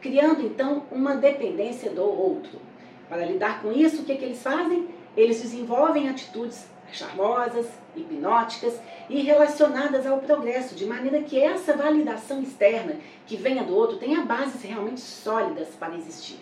criando 0.00 0.42
então 0.42 0.84
uma 0.90 1.14
dependência 1.14 1.90
do 1.90 2.02
outro. 2.02 2.60
Para 3.08 3.24
lidar 3.24 3.62
com 3.62 3.72
isso, 3.72 4.02
o 4.02 4.04
que, 4.04 4.12
é 4.12 4.16
que 4.16 4.24
eles 4.24 4.42
fazem? 4.42 4.88
Eles 5.16 5.40
desenvolvem 5.40 6.08
atitudes 6.08 6.66
charmosas, 6.92 7.66
hipnóticas 7.96 8.78
e 9.08 9.20
relacionadas 9.22 10.06
ao 10.06 10.18
progresso, 10.18 10.74
de 10.74 10.86
maneira 10.86 11.22
que 11.22 11.40
essa 11.40 11.74
validação 11.74 12.42
externa 12.42 12.96
que 13.26 13.36
venha 13.36 13.64
do 13.64 13.74
outro 13.74 13.96
tenha 13.96 14.22
bases 14.22 14.62
realmente 14.62 15.00
sólidas 15.00 15.68
para 15.78 15.96
existir. 15.96 16.40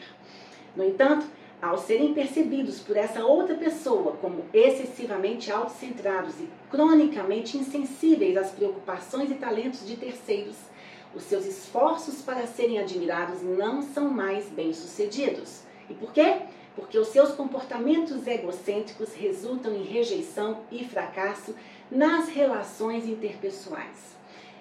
No 0.75 0.85
entanto, 0.85 1.27
ao 1.61 1.79
serem 1.79 2.15
percebidos 2.15 2.81
por 2.81 2.97
essa 2.97 3.25
outra 3.25 3.55
pessoa 3.55 4.17
como 4.21 4.45
excessivamente 4.53 5.53
autocentrados 5.53 6.39
e 6.41 6.49
cronicamente 6.71 7.59
insensíveis 7.59 8.37
às 8.37 8.51
preocupações 8.51 9.31
e 9.31 9.35
talentos 9.35 9.87
de 9.87 9.97
terceiros, 9.97 10.57
os 11.15 11.23
seus 11.25 11.45
esforços 11.45 12.23
para 12.23 12.47
serem 12.47 12.79
admirados 12.79 13.43
não 13.43 13.83
são 13.83 14.09
mais 14.09 14.49
bem-sucedidos. 14.49 15.63
E 15.89 15.95
por 15.95 16.13
quê? 16.13 16.43
porque 16.81 16.99
os 16.99 17.09
seus 17.09 17.33
comportamentos 17.33 18.27
egocêntricos 18.27 19.13
resultam 19.15 19.75
em 19.75 19.83
rejeição 19.83 20.63
e 20.71 20.85
fracasso 20.85 21.55
nas 21.91 22.29
relações 22.29 23.07
interpessoais. 23.07 24.17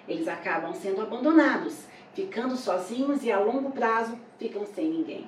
Eles 0.08 0.26
acabam 0.26 0.74
sendo 0.74 1.00
abandonados, 1.00 1.84
ficando 2.14 2.56
sozinhos 2.56 3.22
e 3.24 3.30
a 3.30 3.38
longo 3.38 3.70
prazo 3.70 4.18
ficam 4.38 4.66
sem 4.66 4.90
ninguém. 4.90 5.26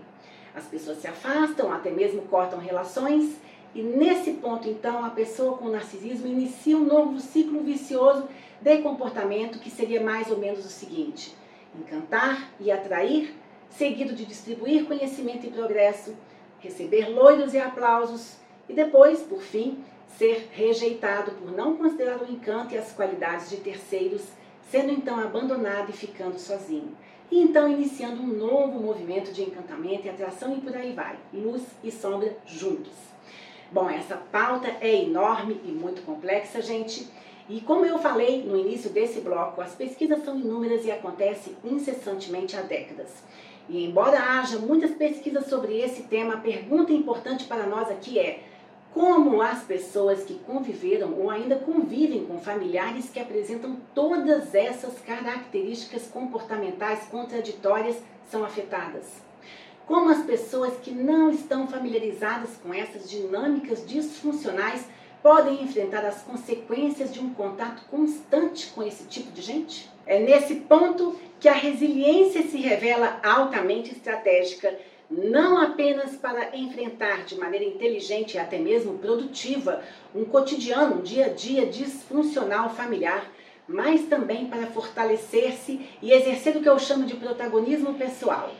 As 0.55 0.65
pessoas 0.65 0.99
se 0.99 1.07
afastam, 1.07 1.73
até 1.73 1.91
mesmo 1.91 2.23
cortam 2.23 2.59
relações, 2.59 3.37
e 3.75 3.83
nesse 3.83 4.33
ponto, 4.33 4.69
então, 4.69 5.05
a 5.05 5.11
pessoa 5.11 5.57
com 5.57 5.69
narcisismo 5.69 6.27
inicia 6.27 6.77
um 6.77 6.85
novo 6.85 7.19
ciclo 7.21 7.63
vicioso 7.63 8.29
de 8.61 8.79
comportamento 8.79 9.59
que 9.59 9.71
seria 9.71 10.03
mais 10.03 10.31
ou 10.31 10.37
menos 10.37 10.65
o 10.65 10.69
seguinte: 10.69 11.35
encantar 11.75 12.51
e 12.61 12.71
atrair 12.71 13.35
seguido 13.71 14.15
de 14.15 14.27
distribuir 14.27 14.85
conhecimento 14.85 15.47
e 15.47 15.51
progresso, 15.51 16.15
receber 16.61 17.09
loiros 17.09 17.55
e 17.55 17.59
aplausos 17.59 18.37
e 18.69 18.75
depois, 18.75 19.21
por 19.21 19.41
fim, 19.41 19.83
ser 20.19 20.51
rejeitado 20.53 21.33
por 21.33 21.51
não 21.51 21.77
considerar 21.77 22.23
o 22.23 22.31
encanto 22.31 22.75
e 22.75 22.79
as 22.79 22.93
qualidades 22.93 23.49
de 23.49 23.57
terceiros, 23.57 24.23
sendo 24.71 24.93
então 24.93 25.19
abandonado 25.19 25.91
e 25.91 25.93
ficando 25.93 26.39
sozinho. 26.39 26.95
E 27.33 27.41
então 27.41 27.67
iniciando 27.67 28.21
um 28.21 28.27
novo 28.27 28.79
movimento 28.79 29.33
de 29.33 29.43
encantamento 29.43 30.07
e 30.07 30.11
atração 30.11 30.55
e 30.55 30.61
por 30.61 30.77
aí 30.77 30.93
vai, 30.93 31.17
luz 31.33 31.63
e 31.83 31.91
sombra 31.91 32.37
juntos. 32.45 32.93
Bom, 33.71 33.89
essa 33.89 34.17
pauta 34.17 34.69
é 34.83 35.03
enorme 35.03 35.59
e 35.65 35.69
muito 35.69 36.03
complexa, 36.03 36.61
gente. 36.61 37.09
E 37.49 37.63
como 37.63 37.87
eu 37.87 37.99
falei 37.99 38.43
no 38.43 38.55
início 38.55 38.91
desse 38.91 39.23
bloco, 39.23 39.63
as 39.63 39.75
pesquisas 39.75 40.23
são 40.23 40.39
inúmeras 40.39 40.85
e 40.85 40.91
acontecem 40.91 41.57
incessantemente 41.65 42.55
há 42.55 42.61
décadas. 42.61 43.23
E 43.67 43.83
embora 43.83 44.21
haja 44.21 44.59
muitas 44.59 44.91
pesquisas 44.91 45.47
sobre 45.47 45.81
esse 45.81 46.03
tema, 46.03 46.35
a 46.35 46.41
pergunta 46.41 46.93
importante 46.93 47.47
para 47.47 47.65
nós 47.65 47.91
aqui 47.91 48.19
é: 48.19 48.43
como 48.93 49.41
as 49.41 49.63
pessoas 49.63 50.23
que 50.23 50.35
conviveram 50.35 51.15
ou 51.19 51.31
ainda 51.31 51.57
convivem 51.57 52.27
com 52.27 52.39
familiares 52.39 53.09
que 53.09 53.19
apresentam 53.19 53.79
todas 53.95 54.55
essas 54.55 54.99
características 55.01 56.09
comportamentais 56.09 57.05
contraditórias 57.11 57.97
são 58.31 58.45
afetadas? 58.45 59.07
Como 59.87 60.11
as 60.11 60.23
pessoas 60.25 60.75
que 60.79 60.91
não 60.91 61.31
estão 61.31 61.67
familiarizadas 61.67 62.51
com 62.63 62.73
essas 62.73 63.09
dinâmicas 63.09 63.87
disfuncionais 63.87 64.87
podem 65.23 65.63
enfrentar 65.63 66.05
as 66.05 66.23
consequências 66.23 67.13
de 67.13 67.21
um 67.21 67.33
contato 67.33 67.85
constante 67.91 68.69
com 68.75 68.83
esse 68.83 69.05
tipo 69.05 69.33
de 69.33 69.41
gente? 69.41 69.91
É 70.05 70.19
nesse 70.19 70.57
ponto 70.57 71.19
que 71.41 71.49
a 71.49 71.55
resiliência 71.55 72.43
se 72.43 72.59
revela 72.59 73.21
altamente 73.23 73.93
estratégica, 73.93 74.79
não 75.13 75.59
apenas 75.59 76.17
para 76.17 76.57
enfrentar 76.57 77.25
de 77.25 77.39
maneira 77.39 77.67
inteligente 77.67 78.35
e 78.35 78.39
até 78.39 78.59
mesmo 78.59 78.99
produtiva 78.99 79.83
um 80.15 80.25
cotidiano, 80.25 80.97
um 80.97 81.03
dia 81.03 81.27
a 81.27 81.29
dia 81.29 81.67
disfuncional 81.67 82.75
familiar, 82.75 83.31
mas 83.69 84.07
também 84.07 84.47
para 84.47 84.67
fortalecer-se 84.69 85.87
e 86.01 86.13
exercer 86.13 86.57
o 86.57 86.63
que 86.63 86.69
eu 86.69 86.79
chamo 86.79 87.05
de 87.05 87.15
protagonismo 87.15 87.95
pessoal. 87.95 88.51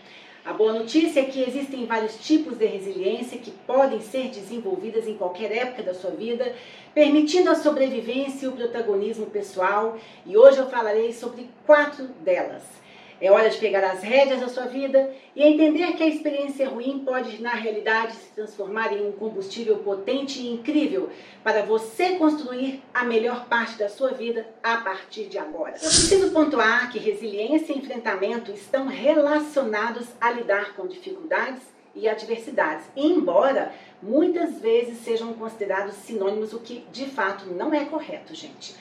A 0.45 0.53
boa 0.53 0.73
notícia 0.73 1.21
é 1.21 1.25
que 1.25 1.41
existem 1.41 1.87
vários 1.87 2.17
tipos 2.17 2.59
de 2.59 2.67
resiliência 2.67 3.39
que 3.39 3.51
podem 3.51 4.01
ser 4.01 4.29
desenvolvidas 4.29 5.07
em 5.07 5.17
qualquer 5.17 5.53
época 5.53 5.85
da 5.85 5.95
sua 5.95 6.11
vida, 6.11 6.55
permitindo 6.93 7.49
a 7.49 7.55
sobrevivência 7.55 8.47
e 8.47 8.49
o 8.49 8.53
protagonismo 8.53 9.27
pessoal, 9.27 9.97
e 10.27 10.37
hoje 10.37 10.59
eu 10.59 10.69
falarei 10.69 11.13
sobre 11.13 11.49
quatro 11.65 12.07
delas. 12.23 12.82
É 13.23 13.31
hora 13.31 13.49
de 13.49 13.57
pegar 13.59 13.85
as 13.85 14.03
rédeas 14.03 14.41
da 14.41 14.49
sua 14.49 14.65
vida 14.65 15.15
e 15.37 15.45
entender 15.45 15.93
que 15.93 16.03
a 16.03 16.09
experiência 16.09 16.69
ruim 16.69 17.05
pode, 17.07 17.41
na 17.41 17.53
realidade, 17.53 18.17
se 18.17 18.33
transformar 18.33 18.93
em 18.93 19.07
um 19.07 19.13
combustível 19.13 19.77
potente 19.79 20.41
e 20.41 20.51
incrível 20.53 21.09
para 21.45 21.63
você 21.63 22.17
construir 22.17 22.83
a 22.93 23.05
melhor 23.05 23.47
parte 23.47 23.79
da 23.79 23.89
sua 23.89 24.11
vida 24.11 24.45
a 24.61 24.79
partir 24.79 25.27
de 25.27 25.39
agora. 25.39 25.77
Eu 25.77 25.89
preciso 25.89 26.33
pontuar 26.33 26.91
que 26.91 26.99
resiliência 26.99 27.73
e 27.73 27.79
enfrentamento 27.79 28.51
estão 28.51 28.89
relacionados 28.89 30.09
a 30.21 30.33
lidar 30.33 30.75
com 30.75 30.89
dificuldades 30.89 31.63
e 31.95 32.09
adversidades, 32.09 32.87
embora 32.97 33.73
muitas 34.03 34.61
vezes 34.61 34.99
sejam 34.99 35.33
considerados 35.35 35.95
sinônimos, 35.95 36.53
o 36.53 36.59
que 36.59 36.85
de 36.91 37.07
fato 37.07 37.47
não 37.47 37.73
é 37.73 37.85
correto, 37.85 38.35
gente. 38.35 38.75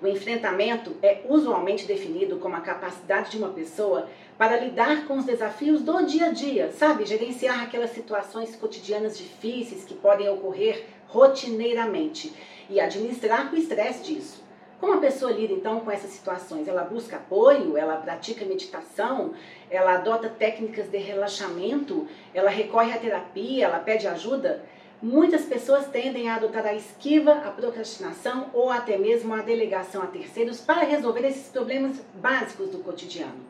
O 0.00 0.06
enfrentamento 0.06 0.96
é 1.02 1.22
usualmente 1.28 1.84
definido 1.84 2.36
como 2.36 2.54
a 2.54 2.60
capacidade 2.60 3.32
de 3.32 3.38
uma 3.38 3.48
pessoa 3.48 4.08
para 4.36 4.60
lidar 4.60 5.06
com 5.06 5.18
os 5.18 5.24
desafios 5.24 5.82
do 5.82 6.06
dia 6.06 6.26
a 6.26 6.30
dia, 6.30 6.70
sabe? 6.70 7.04
Gerenciar 7.04 7.64
aquelas 7.64 7.90
situações 7.90 8.54
cotidianas 8.54 9.18
difíceis 9.18 9.84
que 9.84 9.94
podem 9.94 10.28
ocorrer 10.28 10.84
rotineiramente 11.08 12.32
e 12.70 12.78
administrar 12.78 13.52
o 13.52 13.56
estresse 13.56 14.04
disso. 14.04 14.46
Como 14.78 14.92
a 14.92 14.98
pessoa 14.98 15.32
lida 15.32 15.52
então 15.52 15.80
com 15.80 15.90
essas 15.90 16.10
situações? 16.10 16.68
Ela 16.68 16.84
busca 16.84 17.16
apoio, 17.16 17.76
ela 17.76 17.96
pratica 17.96 18.44
meditação, 18.44 19.34
ela 19.68 19.94
adota 19.94 20.28
técnicas 20.28 20.86
de 20.86 20.98
relaxamento, 20.98 22.06
ela 22.32 22.48
recorre 22.48 22.92
à 22.92 22.98
terapia, 22.98 23.64
ela 23.64 23.80
pede 23.80 24.06
ajuda? 24.06 24.64
Muitas 25.00 25.44
pessoas 25.44 25.86
tendem 25.86 26.28
a 26.28 26.34
adotar 26.34 26.66
a 26.66 26.74
esquiva, 26.74 27.30
a 27.32 27.52
procrastinação 27.52 28.50
ou 28.52 28.68
até 28.68 28.98
mesmo 28.98 29.32
a 29.32 29.42
delegação 29.42 30.02
a 30.02 30.08
terceiros 30.08 30.60
para 30.60 30.80
resolver 30.80 31.24
esses 31.24 31.46
problemas 31.46 32.00
básicos 32.14 32.70
do 32.70 32.78
cotidiano. 32.78 33.46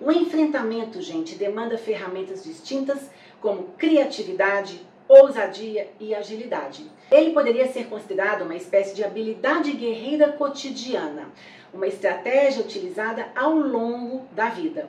O 0.00 0.10
enfrentamento, 0.10 1.02
gente, 1.02 1.34
demanda 1.34 1.76
ferramentas 1.76 2.44
distintas 2.44 3.10
como 3.42 3.74
criatividade, 3.76 4.80
ousadia 5.06 5.86
e 6.00 6.14
agilidade. 6.14 6.90
Ele 7.10 7.32
poderia 7.32 7.70
ser 7.70 7.88
considerado 7.88 8.42
uma 8.42 8.56
espécie 8.56 8.94
de 8.94 9.04
habilidade 9.04 9.72
guerreira 9.72 10.32
cotidiana, 10.32 11.28
uma 11.74 11.86
estratégia 11.86 12.62
utilizada 12.62 13.28
ao 13.36 13.54
longo 13.54 14.26
da 14.32 14.48
vida. 14.48 14.88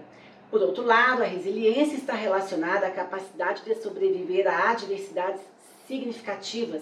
Por 0.49 0.61
outro 0.61 0.85
lado, 0.85 1.21
a 1.21 1.25
resiliência 1.25 1.97
está 1.97 2.13
relacionada 2.13 2.87
à 2.87 2.91
capacidade 2.91 3.63
de 3.65 3.75
sobreviver 3.75 4.47
a 4.47 4.71
adversidades 4.71 5.41
significativas, 5.87 6.81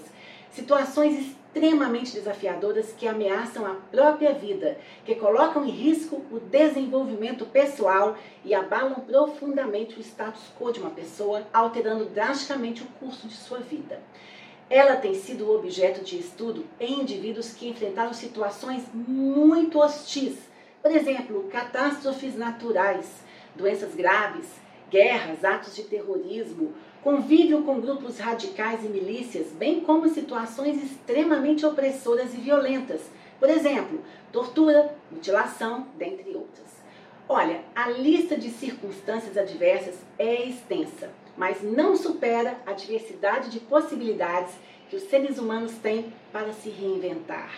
situações 0.52 1.20
extremamente 1.20 2.14
desafiadoras 2.14 2.94
que 2.98 3.08
ameaçam 3.08 3.66
a 3.66 3.76
própria 3.76 4.34
vida, 4.34 4.78
que 5.06 5.16
colocam 5.16 5.66
em 5.66 5.70
risco 5.70 6.22
o 6.32 6.40
desenvolvimento 6.40 7.46
pessoal 7.46 8.18
e 8.44 8.54
abalam 8.54 8.96
profundamente 9.02 9.98
o 9.98 10.02
status 10.02 10.52
quo 10.60 10.74
de 10.74 10.80
uma 10.80 10.90
pessoa, 10.90 11.48
alterando 11.54 12.06
drasticamente 12.06 12.84
o 12.84 12.88
curso 13.00 13.28
de 13.28 13.36
sua 13.36 13.60
vida. 13.60 14.02
Ela 14.70 14.96
tem 14.96 15.14
sido 15.14 15.52
objeto 15.52 16.04
de 16.04 16.18
estudo 16.18 16.66
em 16.80 17.02
indivíduos 17.02 17.54
que 17.54 17.70
enfrentaram 17.70 18.14
situações 18.14 18.84
muito 18.94 19.80
hostis, 19.80 20.38
por 20.82 20.92
exemplo, 20.92 21.48
catástrofes 21.52 22.36
naturais, 22.36 23.24
doenças 23.56 23.96
graves, 23.96 24.48
guerras, 24.90 25.44
atos 25.44 25.76
de 25.76 25.84
terrorismo, 25.84 26.74
convívio 27.06 27.62
com 27.62 27.80
grupos 27.80 28.18
radicais 28.18 28.84
e 28.84 28.88
milícias, 28.88 29.52
bem 29.52 29.80
como 29.82 30.10
situações 30.10 30.84
extremamente 30.84 31.64
opressoras 31.64 32.34
e 32.34 32.38
violentas, 32.38 33.00
por 33.40 33.48
exemplo, 33.48 34.02
tortura, 34.32 34.92
mutilação, 35.12 35.86
dentre 36.00 36.36
outras. 36.36 36.66
Olha, 37.30 37.62
a 37.76 37.92
lista 37.92 38.36
de 38.36 38.50
circunstâncias 38.50 39.38
adversas 39.38 40.00
é 40.18 40.48
extensa, 40.50 41.12
mas 41.38 41.62
não 41.62 41.96
supera 41.96 42.58
a 42.66 42.74
diversidade 42.74 43.52
de 43.52 43.60
possibilidades 43.60 44.56
que 44.90 44.96
os 44.96 45.04
seres 45.04 45.38
humanos 45.38 45.74
têm 45.74 46.12
para 46.34 46.54
se 46.54 46.72
reinventar. 46.72 47.52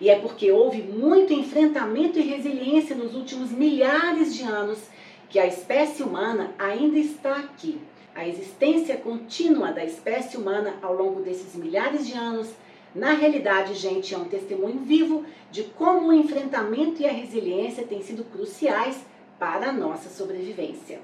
E 0.00 0.10
é 0.10 0.18
porque 0.18 0.50
houve 0.50 0.82
muito 0.82 1.32
enfrentamento 1.32 2.18
e 2.18 2.22
resiliência 2.22 2.96
nos 2.96 3.14
últimos 3.14 3.52
milhares 3.52 4.34
de 4.34 4.42
anos 4.42 4.80
que 5.28 5.38
a 5.38 5.46
espécie 5.46 6.02
humana 6.02 6.52
ainda 6.58 6.98
está 6.98 7.36
aqui 7.36 7.80
a 8.14 8.26
existência 8.26 8.96
contínua 8.96 9.72
da 9.72 9.84
espécie 9.84 10.36
humana 10.36 10.74
ao 10.82 10.94
longo 10.94 11.22
desses 11.22 11.54
milhares 11.54 12.06
de 12.06 12.14
anos, 12.14 12.48
na 12.94 13.12
realidade, 13.12 13.74
gente, 13.74 14.14
é 14.14 14.18
um 14.18 14.24
testemunho 14.24 14.80
vivo 14.80 15.24
de 15.50 15.62
como 15.62 16.08
o 16.08 16.12
enfrentamento 16.12 17.00
e 17.00 17.06
a 17.06 17.12
resiliência 17.12 17.86
têm 17.86 18.02
sido 18.02 18.24
cruciais 18.24 19.00
para 19.38 19.68
a 19.68 19.72
nossa 19.72 20.08
sobrevivência. 20.10 21.00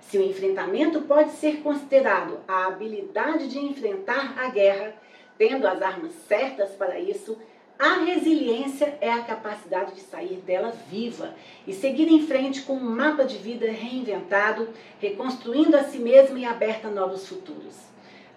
Se 0.00 0.18
o 0.18 0.24
enfrentamento 0.24 1.02
pode 1.02 1.30
ser 1.32 1.62
considerado 1.62 2.40
a 2.48 2.66
habilidade 2.66 3.48
de 3.48 3.60
enfrentar 3.60 4.36
a 4.36 4.48
guerra, 4.48 4.94
tendo 5.38 5.68
as 5.68 5.80
armas 5.80 6.12
certas 6.26 6.70
para 6.70 6.98
isso, 6.98 7.38
a 7.80 7.94
resiliência 8.04 8.98
é 9.00 9.10
a 9.10 9.22
capacidade 9.22 9.94
de 9.94 10.02
sair 10.02 10.36
dela 10.44 10.70
viva 10.90 11.34
e 11.66 11.72
seguir 11.72 12.08
em 12.08 12.26
frente 12.26 12.60
com 12.60 12.74
um 12.74 12.90
mapa 12.90 13.24
de 13.24 13.38
vida 13.38 13.70
reinventado, 13.70 14.68
reconstruindo 15.00 15.74
a 15.74 15.84
si 15.84 15.98
mesma 15.98 16.38
e 16.38 16.44
aberta 16.44 16.88
a 16.88 16.90
novos 16.90 17.26
futuros. 17.26 17.74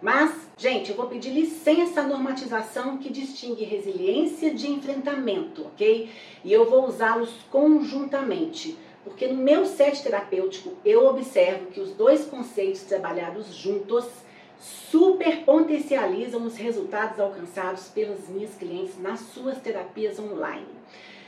Mas, 0.01 0.33
gente, 0.57 0.91
eu 0.91 0.95
vou 0.95 1.07
pedir 1.07 1.31
licença 1.31 1.99
à 1.99 2.03
normatização 2.03 2.97
que 2.97 3.11
distingue 3.11 3.65
resiliência 3.65 4.53
de 4.53 4.71
enfrentamento, 4.71 5.63
ok? 5.63 6.09
E 6.41 6.53
eu 6.53 6.69
vou 6.69 6.87
usá-los 6.87 7.29
conjuntamente, 7.51 8.77
porque 9.03 9.27
no 9.27 9.43
meu 9.43 9.65
set 9.65 10.01
terapêutico 10.01 10.71
eu 10.85 11.05
observo 11.05 11.65
que 11.65 11.81
os 11.81 11.91
dois 11.91 12.23
conceitos 12.23 12.83
trabalhados 12.83 13.53
juntos 13.53 14.05
super 14.63 15.43
potencializam 15.43 16.45
os 16.45 16.55
resultados 16.55 17.19
alcançados 17.19 17.89
pelas 17.89 18.29
minhas 18.29 18.55
clientes 18.55 18.97
nas 18.97 19.19
suas 19.19 19.57
terapias 19.57 20.17
online. 20.17 20.67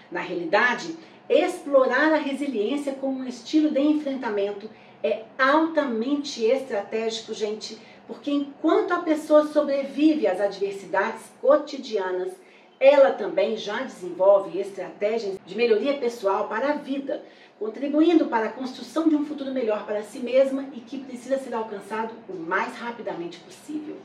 Na 0.10 0.21
realidade, 0.21 0.95
explorar 1.28 2.13
a 2.13 2.17
resiliência 2.17 2.93
como 2.93 3.19
um 3.19 3.28
estilo 3.28 3.69
de 3.71 3.82
enfrentamento 3.82 4.69
é 5.04 5.24
altamente 5.38 6.45
estratégico, 6.45 7.34
gente, 7.34 7.78
porque 8.08 8.32
enquanto 8.32 8.93
a 8.93 9.00
pessoa 9.00 9.48
sobrevive 9.48 10.28
às 10.28 10.39
adversidades 10.39 11.24
cotidianas, 11.41 12.32
ela 12.80 13.12
também 13.12 13.58
já 13.58 13.82
desenvolve 13.82 14.60
estratégias 14.60 15.38
de 15.45 15.56
melhoria 15.56 15.98
pessoal 15.98 16.48
para 16.48 16.71
a 16.71 16.78
vida, 16.78 17.21
contribuindo 17.60 18.26
para 18.26 18.48
a 18.48 18.52
construção 18.52 19.08
de 19.08 19.15
um 19.15 19.26
futuro 19.26 19.52
melhor 19.52 19.86
para 19.86 20.04
si 20.04 20.20
mesma 20.20 20.65
e 20.74 20.82
que 20.82 21.00
precisa 21.00 21.38
ser 21.38 21.54
alcançado 21.54 22.13
o 22.28 22.34
mais 22.34 22.76
rapidamente 22.76 23.39
possível. 23.39 23.98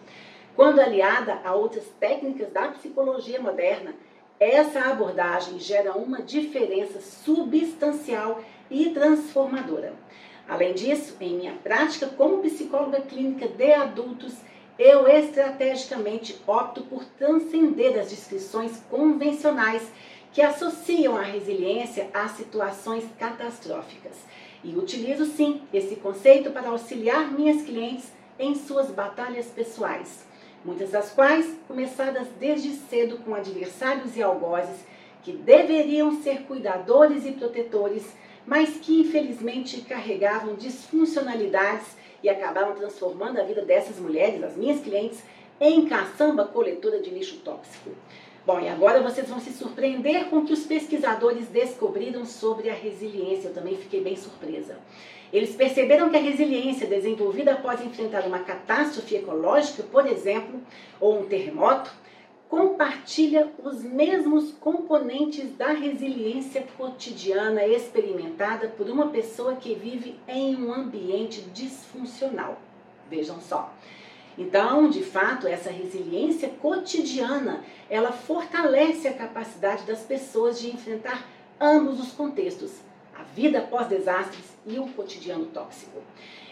Quando 0.55 0.81
aliada 0.81 1.41
a 1.45 1.55
outras 1.55 1.85
técnicas 1.99 2.53
da 2.53 2.69
psicologia 2.69 3.41
moderna, 3.41 3.95
essa 4.39 4.81
abordagem 4.81 5.59
gera 5.59 5.93
uma 5.93 6.23
diferença 6.23 7.01
substancial 7.01 8.43
e 8.71 8.91
transformadora. 8.91 9.93
Além 10.49 10.75
disso, 10.75 11.17
em 11.21 11.37
minha 11.37 11.53
prática 11.55 12.07
como 12.07 12.39
psicóloga 12.39 13.01
clínica 13.01 13.47
de 13.47 13.73
adultos, 13.73 14.35
eu 14.79 15.07
estrategicamente 15.07 16.41
opto 16.47 16.83
por 16.83 17.05
transcender 17.05 17.99
as 17.99 18.09
descrições 18.09 18.83
convencionais 18.89 19.83
que 20.33 20.43
associam 20.43 21.17
a 21.17 21.23
resiliência 21.23 22.09
a 22.15 22.29
situações 22.29 23.05
catastróficas. 23.19 24.17
E 24.63 24.77
utilizo 24.77 25.25
sim 25.25 25.63
esse 25.73 25.97
conceito 25.97 26.51
para 26.51 26.69
auxiliar 26.69 27.33
minhas 27.33 27.63
clientes 27.63 28.13
em 28.39 28.55
suas 28.55 28.91
batalhas 28.91 29.47
pessoais, 29.47 30.25
muitas 30.65 30.91
das 30.91 31.11
quais 31.11 31.55
começadas 31.67 32.29
desde 32.39 32.71
cedo 32.71 33.19
com 33.19 33.35
adversários 33.35 34.17
e 34.17 34.23
algozes 34.23 34.85
que 35.23 35.33
deveriam 35.33 36.23
ser 36.23 36.43
cuidadores 36.43 37.27
e 37.27 37.33
protetores, 37.33 38.15
mas 38.47 38.79
que 38.79 39.01
infelizmente 39.01 39.83
carregavam 39.83 40.55
disfuncionalidades 40.55 41.97
e 42.23 42.29
acabaram 42.29 42.75
transformando 42.75 43.39
a 43.39 43.45
vida 43.45 43.63
dessas 43.63 43.99
mulheres, 43.99 44.43
as 44.43 44.57
minhas 44.57 44.81
clientes, 44.81 45.23
em 45.61 45.87
caçamba 45.87 46.47
coletora 46.47 47.01
de 47.01 47.11
lixo 47.11 47.37
tóxico. 47.39 47.91
Bom, 48.47 48.59
e 48.59 48.69
agora 48.69 49.03
vocês 49.03 49.29
vão 49.29 49.39
se 49.39 49.53
surpreender 49.53 50.31
com 50.31 50.39
o 50.39 50.47
que 50.47 50.55
os 50.55 50.65
pesquisadores 50.65 51.49
descobriram 51.49 52.25
sobre 52.25 52.71
a 52.71 52.75
resiliência. 52.75 53.49
Eu 53.49 53.55
também 53.55 53.77
fiquei 53.77 54.01
bem 54.01 54.17
surpresa. 54.17 54.79
Eles 55.31 55.55
perceberam 55.55 56.09
que 56.09 56.17
a 56.17 56.21
resiliência 56.21 56.87
desenvolvida 56.87 57.53
após 57.53 57.85
enfrentar 57.85 58.27
uma 58.27 58.39
catástrofe 58.39 59.15
ecológica, 59.15 59.83
por 59.83 60.07
exemplo, 60.07 60.59
ou 60.99 61.21
um 61.21 61.27
terremoto, 61.27 61.93
compartilha 62.49 63.49
os 63.63 63.85
mesmos 63.85 64.53
componentes 64.53 65.55
da 65.57 65.69
resiliência 65.69 66.67
cotidiana 66.77 67.65
experimentada 67.65 68.69
por 68.69 68.89
uma 68.89 69.09
pessoa 69.09 69.55
que 69.55 69.75
vive 69.75 70.19
em 70.27 70.57
um 70.57 70.73
ambiente 70.73 71.43
disfuncional. 71.53 72.59
Vejam 73.09 73.39
só. 73.41 73.73
Então, 74.41 74.89
de 74.89 75.03
fato, 75.03 75.47
essa 75.47 75.71
resiliência 75.71 76.49
cotidiana, 76.49 77.63
ela 77.91 78.11
fortalece 78.11 79.07
a 79.07 79.13
capacidade 79.13 79.85
das 79.85 80.01
pessoas 80.01 80.59
de 80.59 80.71
enfrentar 80.71 81.29
ambos 81.61 82.01
os 82.01 82.13
contextos, 82.13 82.73
a 83.15 83.23
vida 83.23 83.59
após 83.59 83.87
desastres 83.87 84.47
e 84.67 84.79
o 84.79 84.87
cotidiano 84.89 85.45
tóxico. 85.45 86.01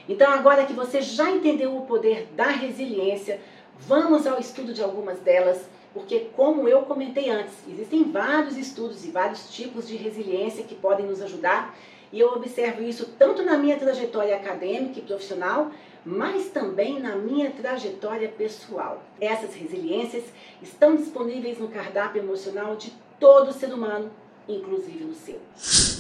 Então, 0.07 0.31
agora 0.31 0.67
que 0.67 0.75
você 0.75 1.01
já 1.01 1.31
entendeu 1.31 1.75
o 1.79 1.87
poder 1.87 2.29
da 2.37 2.49
resiliência, 2.49 3.41
vamos 3.79 4.27
ao 4.27 4.39
estudo 4.39 4.75
de 4.75 4.83
algumas 4.83 5.19
delas 5.21 5.65
porque, 5.95 6.29
como 6.37 6.69
eu 6.69 6.83
comentei 6.83 7.31
antes, 7.31 7.55
existem 7.67 8.05
vários 8.05 8.59
estudos 8.59 9.07
e 9.07 9.11
vários 9.11 9.49
tipos 9.51 9.89
de 9.89 9.97
resiliência 9.97 10.63
que 10.63 10.75
podem 10.75 11.07
nos 11.07 11.23
ajudar, 11.23 11.75
e 12.13 12.21
eu 12.21 12.33
observo 12.33 12.83
isso 12.83 13.15
tanto 13.19 13.43
na 13.43 13.57
minha 13.57 13.79
trajetória 13.79 14.37
acadêmica 14.37 14.99
e 14.99 15.03
profissional, 15.03 15.71
mas 16.09 16.49
também 16.49 16.99
na 16.99 17.17
minha 17.17 17.51
trajetória 17.51 18.29
pessoal. 18.29 19.03
Essas 19.21 19.55
resiliências 19.55 20.25
estão 20.63 20.97
disponíveis 20.97 21.59
no 21.59 21.69
cardápio 21.69 22.23
emocional 22.23 22.77
de 22.77 22.95
todo 23.21 23.53
ser 23.53 23.75
humano, 23.75 24.11
inclusive 24.49 25.05
no 25.05 25.13
seu. 25.13 25.39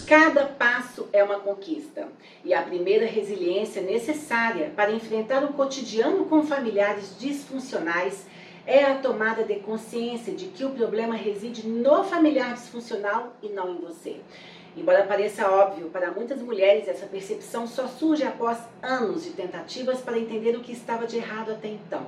Cada 0.06 0.46
passo 0.46 1.06
é 1.12 1.22
uma 1.22 1.38
conquista 1.40 2.08
e 2.42 2.54
a 2.54 2.62
primeira 2.62 3.04
resiliência 3.04 3.82
necessária 3.82 4.72
para 4.74 4.92
enfrentar 4.92 5.44
o 5.44 5.52
cotidiano 5.52 6.24
com 6.24 6.42
familiares 6.42 7.14
disfuncionais 7.18 8.26
é 8.66 8.84
a 8.84 8.96
tomada 8.96 9.44
de 9.44 9.56
consciência 9.56 10.32
de 10.32 10.46
que 10.46 10.64
o 10.64 10.70
problema 10.70 11.14
reside 11.14 11.66
no 11.66 12.02
familiar 12.04 12.54
disfuncional 12.54 13.34
e 13.42 13.48
não 13.50 13.74
em 13.74 13.78
você. 13.78 14.16
Embora 14.78 15.02
pareça 15.02 15.50
óbvio, 15.50 15.90
para 15.90 16.12
muitas 16.12 16.40
mulheres 16.40 16.86
essa 16.86 17.04
percepção 17.06 17.66
só 17.66 17.88
surge 17.88 18.22
após 18.22 18.58
anos 18.80 19.24
de 19.24 19.30
tentativas 19.30 20.00
para 20.00 20.18
entender 20.18 20.56
o 20.56 20.60
que 20.60 20.72
estava 20.72 21.04
de 21.04 21.16
errado 21.16 21.50
até 21.50 21.66
então. 21.66 22.06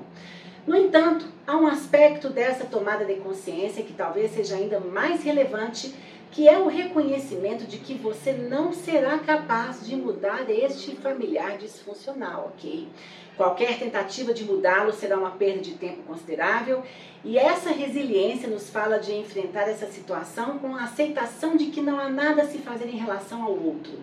No 0.66 0.76
entanto, 0.76 1.26
há 1.46 1.56
um 1.56 1.66
aspecto 1.66 2.28
dessa 2.28 2.64
tomada 2.64 3.04
de 3.04 3.14
consciência 3.16 3.82
que 3.82 3.92
talvez 3.92 4.30
seja 4.30 4.54
ainda 4.54 4.78
mais 4.78 5.24
relevante, 5.24 5.92
que 6.30 6.48
é 6.48 6.58
o 6.58 6.68
reconhecimento 6.68 7.66
de 7.66 7.78
que 7.78 7.94
você 7.94 8.32
não 8.32 8.72
será 8.72 9.18
capaz 9.18 9.84
de 9.84 9.96
mudar 9.96 10.48
este 10.48 10.94
familiar 10.94 11.58
disfuncional, 11.58 12.52
ok? 12.54 12.86
Qualquer 13.40 13.78
tentativa 13.78 14.34
de 14.34 14.44
mudá-lo 14.44 14.92
será 14.92 15.16
uma 15.16 15.30
perda 15.30 15.62
de 15.62 15.72
tempo 15.72 16.02
considerável 16.02 16.82
e 17.24 17.38
essa 17.38 17.70
resiliência 17.70 18.46
nos 18.46 18.68
fala 18.68 18.98
de 18.98 19.14
enfrentar 19.14 19.62
essa 19.62 19.86
situação 19.86 20.58
com 20.58 20.76
a 20.76 20.84
aceitação 20.84 21.56
de 21.56 21.68
que 21.68 21.80
não 21.80 21.98
há 21.98 22.10
nada 22.10 22.42
a 22.42 22.46
se 22.46 22.58
fazer 22.58 22.84
em 22.90 22.98
relação 22.98 23.42
ao 23.42 23.52
outro. 23.52 23.94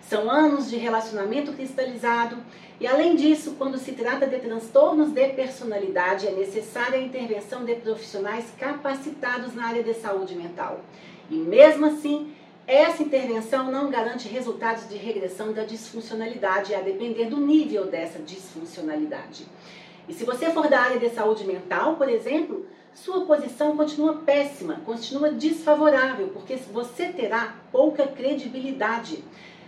São 0.00 0.30
anos 0.30 0.70
de 0.70 0.76
relacionamento 0.76 1.52
cristalizado 1.54 2.36
e, 2.78 2.86
além 2.86 3.16
disso, 3.16 3.56
quando 3.58 3.78
se 3.78 3.90
trata 3.94 4.28
de 4.28 4.38
transtornos 4.38 5.10
de 5.10 5.28
personalidade, 5.30 6.28
é 6.28 6.30
necessária 6.30 6.96
a 6.96 7.02
intervenção 7.02 7.64
de 7.64 7.74
profissionais 7.74 8.44
capacitados 8.56 9.56
na 9.56 9.66
área 9.66 9.82
de 9.82 9.94
saúde 9.94 10.36
mental. 10.36 10.82
E 11.28 11.34
mesmo 11.34 11.86
assim, 11.86 12.32
essa 12.66 13.02
intervenção 13.02 13.70
não 13.70 13.90
garante 13.90 14.26
resultados 14.26 14.88
de 14.88 14.96
regressão 14.96 15.52
da 15.52 15.64
disfuncionalidade, 15.64 16.74
a 16.74 16.80
depender 16.80 17.26
do 17.26 17.36
nível 17.38 17.86
dessa 17.86 18.18
disfuncionalidade. 18.18 19.46
E 20.08 20.14
se 20.14 20.24
você 20.24 20.50
for 20.50 20.68
da 20.68 20.80
área 20.80 20.98
de 20.98 21.10
saúde 21.10 21.44
mental, 21.44 21.96
por 21.96 22.08
exemplo, 22.08 22.66
sua 22.94 23.26
posição 23.26 23.76
continua 23.76 24.14
péssima, 24.18 24.80
continua 24.86 25.30
desfavorável, 25.30 26.28
porque 26.28 26.56
você 26.56 27.08
terá 27.08 27.54
pouca 27.70 28.06
credibilidade. 28.06 29.22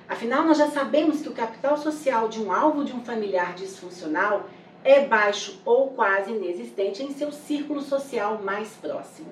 Afinal, 0.08 0.44
nós 0.44 0.56
já 0.56 0.70
sabemos 0.70 1.20
que 1.20 1.28
o 1.28 1.34
capital 1.34 1.76
social 1.76 2.28
de 2.28 2.40
um 2.40 2.52
alvo 2.52 2.84
de 2.84 2.94
um 2.94 3.00
familiar 3.00 3.54
disfuncional 3.54 4.48
é 4.84 5.04
baixo 5.04 5.60
ou 5.64 5.88
quase 5.88 6.30
inexistente 6.30 7.02
em 7.02 7.12
seu 7.12 7.32
círculo 7.32 7.82
social 7.82 8.40
mais 8.42 8.68
próximo. 8.80 9.28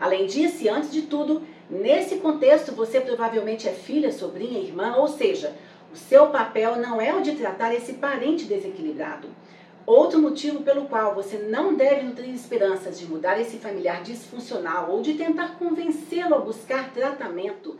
Além 0.00 0.26
disso, 0.26 0.62
e 0.62 0.68
antes 0.68 0.92
de 0.92 1.02
tudo, 1.02 1.42
nesse 1.68 2.16
contexto 2.16 2.72
você 2.72 3.00
provavelmente 3.00 3.68
é 3.68 3.72
filha, 3.72 4.12
sobrinha, 4.12 4.60
irmã, 4.60 4.96
ou 4.96 5.08
seja, 5.08 5.54
o 5.92 5.96
seu 5.96 6.28
papel 6.28 6.76
não 6.76 7.00
é 7.00 7.14
o 7.14 7.22
de 7.22 7.36
tratar 7.36 7.74
esse 7.74 7.94
parente 7.94 8.44
desequilibrado. 8.44 9.28
Outro 9.86 10.18
motivo 10.18 10.62
pelo 10.62 10.86
qual 10.86 11.14
você 11.14 11.36
não 11.36 11.74
deve 11.74 12.02
nutrir 12.02 12.34
esperanças 12.34 12.98
de 12.98 13.06
mudar 13.06 13.38
esse 13.38 13.58
familiar 13.58 14.02
disfuncional 14.02 14.90
ou 14.90 15.02
de 15.02 15.14
tentar 15.14 15.58
convencê-lo 15.58 16.34
a 16.34 16.38
buscar 16.38 16.90
tratamento 16.92 17.78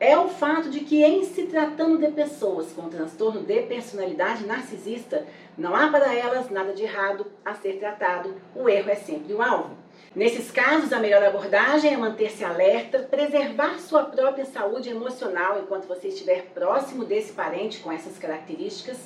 é 0.00 0.18
o 0.18 0.28
fato 0.28 0.70
de 0.70 0.80
que, 0.80 1.04
em 1.04 1.22
se 1.22 1.44
tratando 1.44 1.98
de 1.98 2.10
pessoas 2.10 2.72
com 2.72 2.88
transtorno 2.88 3.42
de 3.42 3.62
personalidade 3.62 4.46
narcisista, 4.46 5.24
não 5.56 5.76
há 5.76 5.88
para 5.88 6.12
elas 6.12 6.50
nada 6.50 6.72
de 6.72 6.82
errado 6.82 7.26
a 7.44 7.54
ser 7.54 7.78
tratado, 7.78 8.34
o 8.56 8.68
erro 8.68 8.90
é 8.90 8.96
sempre 8.96 9.32
o 9.34 9.40
alvo. 9.40 9.81
Nesses 10.14 10.50
casos, 10.50 10.92
a 10.92 10.98
melhor 10.98 11.22
abordagem 11.22 11.94
é 11.94 11.96
manter-se 11.96 12.44
alerta, 12.44 12.98
preservar 12.98 13.78
sua 13.78 14.04
própria 14.04 14.44
saúde 14.44 14.90
emocional 14.90 15.58
enquanto 15.58 15.88
você 15.88 16.08
estiver 16.08 16.50
próximo 16.52 17.02
desse 17.02 17.32
parente 17.32 17.78
com 17.78 17.90
essas 17.90 18.18
características 18.18 18.98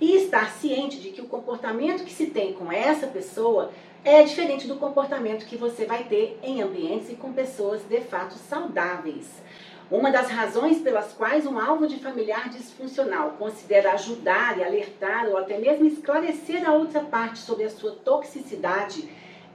e 0.00 0.16
estar 0.16 0.50
ciente 0.50 0.98
de 0.98 1.10
que 1.10 1.20
o 1.20 1.28
comportamento 1.28 2.02
que 2.02 2.12
se 2.12 2.26
tem 2.26 2.54
com 2.54 2.72
essa 2.72 3.06
pessoa 3.06 3.70
é 4.04 4.24
diferente 4.24 4.66
do 4.66 4.74
comportamento 4.74 5.46
que 5.46 5.56
você 5.56 5.84
vai 5.84 6.02
ter 6.02 6.36
em 6.42 6.60
ambientes 6.60 7.08
e 7.08 7.14
com 7.14 7.32
pessoas 7.32 7.82
de 7.88 8.00
fato 8.00 8.34
saudáveis. 8.34 9.40
Uma 9.88 10.10
das 10.10 10.28
razões 10.28 10.80
pelas 10.80 11.12
quais 11.12 11.46
um 11.46 11.56
alvo 11.56 11.86
de 11.86 12.00
familiar 12.00 12.48
disfuncional 12.48 13.36
considera 13.38 13.92
ajudar 13.92 14.58
e 14.58 14.64
alertar 14.64 15.28
ou 15.28 15.36
até 15.36 15.56
mesmo 15.56 15.86
esclarecer 15.86 16.68
a 16.68 16.72
outra 16.72 17.00
parte 17.00 17.38
sobre 17.38 17.62
a 17.62 17.70
sua 17.70 17.92
toxicidade 17.92 19.08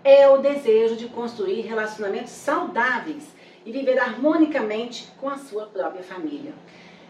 é 0.03 0.27
o 0.27 0.37
desejo 0.37 0.95
de 0.95 1.07
construir 1.07 1.61
relacionamentos 1.61 2.31
saudáveis 2.31 3.23
e 3.65 3.71
viver 3.71 3.97
harmonicamente 3.97 5.07
com 5.19 5.29
a 5.29 5.37
sua 5.37 5.65
própria 5.65 6.03
família. 6.03 6.53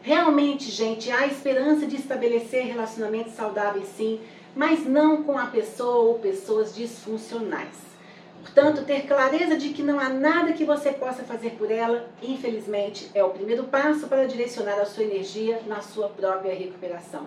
Realmente, 0.01 0.69
gente, 0.69 1.09
há 1.11 1.25
esperança 1.25 1.87
de 1.87 1.95
estabelecer 1.95 2.65
relacionamentos 2.65 3.33
saudáveis 3.33 3.87
sim, 3.97 4.19
mas 4.55 4.85
não 4.85 5.23
com 5.23 5.37
a 5.37 5.47
pessoa 5.47 6.09
ou 6.09 6.19
pessoas 6.19 6.75
disfuncionais. 6.75 7.93
Portanto, 8.41 8.83
ter 8.85 9.07
clareza 9.07 9.55
de 9.55 9.69
que 9.69 9.81
não 9.81 9.99
há 9.99 10.09
nada 10.09 10.51
que 10.51 10.65
você 10.65 10.91
possa 10.91 11.23
fazer 11.23 11.51
por 11.51 11.71
ela, 11.71 12.09
infelizmente, 12.21 13.09
é 13.15 13.23
o 13.23 13.29
primeiro 13.29 13.63
passo 13.63 14.07
para 14.07 14.27
direcionar 14.27 14.77
a 14.79 14.85
sua 14.85 15.05
energia 15.05 15.61
na 15.65 15.81
sua 15.81 16.09
própria 16.09 16.53
recuperação. 16.53 17.25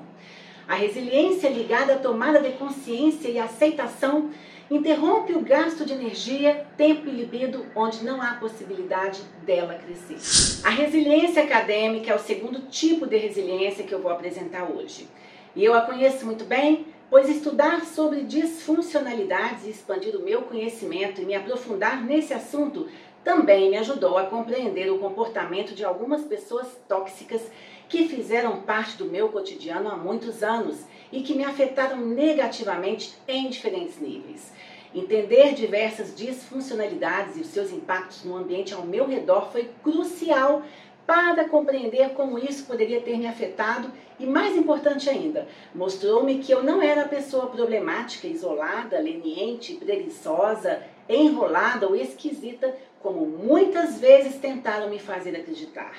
A 0.69 0.75
resiliência 0.75 1.49
ligada 1.49 1.95
à 1.95 1.99
tomada 1.99 2.41
de 2.41 2.53
consciência 2.53 3.29
e 3.29 3.39
aceitação 3.39 4.31
interrompe 4.71 5.33
o 5.33 5.41
gasto 5.41 5.85
de 5.85 5.93
energia, 5.93 6.67
tempo 6.77 7.09
e 7.09 7.13
libido 7.13 7.67
onde 7.75 8.05
não 8.05 8.21
há 8.21 8.35
possibilidade 8.35 9.21
dela 9.45 9.75
crescer. 9.75 10.67
A 10.67 10.71
resiliência 10.71 11.43
acadêmica 11.43 12.13
é 12.13 12.15
o 12.15 12.19
segundo 12.19 12.61
tipo 12.69 13.07
de 13.07 13.17
resiliência 13.17 13.85
que 13.85 13.95
eu 13.95 14.03
vou 14.03 14.11
apresentar 14.11 14.65
hoje. 14.65 15.09
E 15.55 15.65
eu 15.65 15.75
a 15.75 15.83
conheço 15.83 16.27
muito 16.27 16.45
bem, 16.45 16.87
pois 17.09 17.29
estudar 17.29 17.85
sobre 17.85 18.23
disfuncionalidades 18.23 19.67
e 19.67 19.71
expandir 19.71 20.17
o 20.17 20.23
meu 20.23 20.43
conhecimento 20.43 21.21
e 21.21 21.25
me 21.25 21.35
aprofundar 21.35 22.05
nesse 22.05 22.35
assunto 22.35 22.89
também 23.27 23.71
me 23.71 23.77
ajudou 23.77 24.17
a 24.17 24.27
compreender 24.27 24.89
o 24.89 24.99
comportamento 24.99 25.75
de 25.75 25.85
algumas 25.85 26.23
pessoas 26.23 26.69
tóxicas 26.87 27.43
que 27.89 28.09
fizeram 28.09 28.63
parte 28.63 28.97
do 28.97 29.05
meu 29.05 29.29
cotidiano 29.29 29.89
há 29.89 29.97
muitos 29.97 30.43
anos 30.43 30.85
e 31.13 31.23
que 31.23 31.35
me 31.35 31.45
afetaram 31.45 31.99
negativamente 31.99 33.17
em 33.29 33.49
diferentes 33.49 34.01
níveis. 34.01 34.53
Entender 34.95 35.55
diversas 35.55 36.15
disfuncionalidades 36.15 37.37
e 37.37 37.41
os 37.41 37.49
seus 37.49 37.71
impactos 37.71 38.25
no 38.25 38.37
ambiente 38.37 38.73
ao 38.73 38.85
meu 38.85 39.07
redor 39.07 39.51
foi 39.53 39.71
crucial 39.83 40.63
para 41.07 41.49
compreender 41.49 42.11
como 42.11 42.39
isso 42.39 42.67
poderia 42.67 43.01
ter 43.01 43.17
me 43.17 43.27
afetado 43.27 43.93
e, 44.19 44.27
mais 44.27 44.57
importante 44.57 45.09
ainda, 45.09 45.47
mostrou-me 45.75 46.39
que 46.39 46.51
eu 46.51 46.63
não 46.63 46.83
era 46.83 47.03
a 47.03 47.09
pessoa 47.09 47.47
problemática, 47.47 48.27
isolada, 48.27 48.99
leniente, 48.99 49.75
preguiçosa, 49.75 50.83
enrolada 51.09 51.87
ou 51.87 51.95
esquisita, 51.95 52.75
como 53.01 53.25
muitas 53.25 54.01
vezes 54.01 54.37
tentaram 54.37 54.91
me 54.91 54.99
fazer 54.99 55.37
acreditar. 55.37 55.95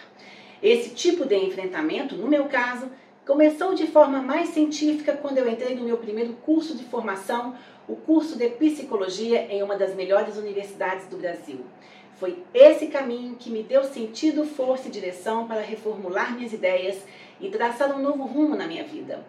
Esse 0.61 0.89
tipo 0.91 1.25
de 1.25 1.35
enfrentamento, 1.35 2.15
no 2.15 2.27
meu 2.27 2.45
caso, 2.45 2.89
começou 3.25 3.73
de 3.73 3.85
forma 3.87 4.21
mais 4.21 4.49
científica 4.49 5.15
quando 5.15 5.37
eu 5.37 5.47
entrei 5.47 5.75
no 5.75 5.83
meu 5.83 5.97
primeiro 5.97 6.33
curso 6.45 6.75
de 6.75 6.83
formação, 6.85 7.55
o 7.87 7.95
curso 7.95 8.37
de 8.37 8.49
psicologia 8.49 9.47
em 9.53 9.61
uma 9.61 9.75
das 9.75 9.93
melhores 9.93 10.37
universidades 10.37 11.07
do 11.07 11.17
Brasil. 11.17 11.59
Foi 12.19 12.43
esse 12.53 12.87
caminho 12.87 13.35
que 13.35 13.51
me 13.51 13.61
deu 13.61 13.83
sentido, 13.83 14.45
força 14.45 14.87
e 14.87 14.91
direção 14.91 15.47
para 15.47 15.61
reformular 15.61 16.33
minhas 16.33 16.51
ideias 16.51 16.97
e 17.39 17.49
traçar 17.49 17.95
um 17.95 18.01
novo 18.01 18.23
rumo 18.23 18.55
na 18.55 18.65
minha 18.65 18.83
vida. 18.83 19.23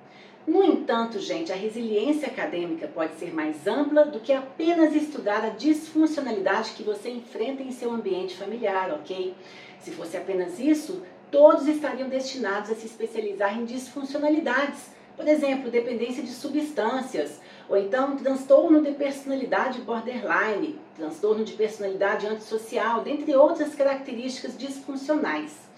No 0.47 0.65
entanto, 0.65 1.21
gente, 1.21 1.53
a 1.53 1.55
resiliência 1.55 2.29
acadêmica 2.29 2.89
pode 2.89 3.17
ser 3.17 3.35
mais 3.35 3.67
ampla 3.67 4.07
do 4.07 4.19
que 4.21 4.33
apenas 4.33 4.95
estudar 4.95 5.45
a 5.45 5.51
disfuncionalidade 5.51 6.73
que 6.73 6.83
você 6.83 7.11
enfrenta 7.11 7.63
em 7.63 7.71
seu 7.71 7.93
ambiente 7.93 8.35
familiar, 8.35 8.91
ok? 8.93 9.35
Se 9.79 9.91
fosse 9.91 10.17
apenas 10.17 10.59
isso, 10.59 11.03
todos 11.31 11.67
estariam 11.67 12.09
destinados 12.09 12.71
a 12.71 12.75
se 12.75 12.87
especializar 12.87 13.59
em 13.59 13.65
disfuncionalidades, 13.65 14.91
por 15.17 15.27
exemplo, 15.27 15.71
dependência 15.71 16.23
de 16.23 16.31
substâncias, 16.31 17.41
ou 17.69 17.77
então 17.77 18.17
transtorno 18.17 18.81
de 18.83 18.93
personalidade 18.93 19.81
borderline, 19.81 20.79
transtorno 20.97 21.45
de 21.45 21.55
personalidade 21.55 22.27
antissocial, 22.27 23.03
dentre 23.03 23.35
outras 23.35 23.75
características 23.75 24.57
disfuncionais. 24.57 25.69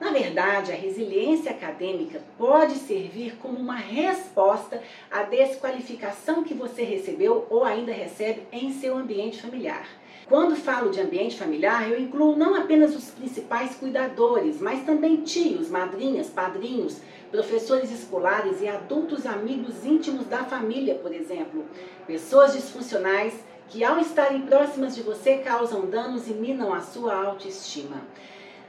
Na 0.00 0.10
verdade, 0.10 0.72
a 0.72 0.74
resiliência 0.74 1.52
acadêmica 1.52 2.20
pode 2.36 2.74
servir 2.74 3.36
como 3.36 3.56
uma 3.56 3.76
resposta 3.76 4.82
à 5.08 5.22
desqualificação 5.22 6.42
que 6.42 6.54
você 6.54 6.82
recebeu 6.82 7.46
ou 7.48 7.64
ainda 7.64 7.92
recebe 7.92 8.42
em 8.50 8.72
seu 8.72 8.96
ambiente 8.96 9.40
familiar. 9.40 9.86
Quando 10.28 10.56
falo 10.56 10.90
de 10.90 11.00
ambiente 11.00 11.36
familiar, 11.36 11.90
eu 11.90 12.00
incluo 12.00 12.36
não 12.36 12.54
apenas 12.54 12.94
os 12.94 13.10
principais 13.10 13.74
cuidadores, 13.74 14.60
mas 14.60 14.84
também 14.84 15.16
tios, 15.22 15.68
madrinhas, 15.68 16.28
padrinhos, 16.28 16.98
professores 17.30 17.90
escolares 17.90 18.60
e 18.60 18.68
adultos 18.68 19.26
amigos 19.26 19.84
íntimos 19.84 20.26
da 20.26 20.44
família, 20.44 20.94
por 20.94 21.12
exemplo. 21.12 21.64
Pessoas 22.06 22.52
disfuncionais 22.52 23.34
que, 23.68 23.82
ao 23.82 23.98
estarem 23.98 24.42
próximas 24.42 24.94
de 24.94 25.02
você, 25.02 25.38
causam 25.38 25.86
danos 25.86 26.28
e 26.28 26.34
minam 26.34 26.72
a 26.72 26.80
sua 26.80 27.14
autoestima. 27.14 28.02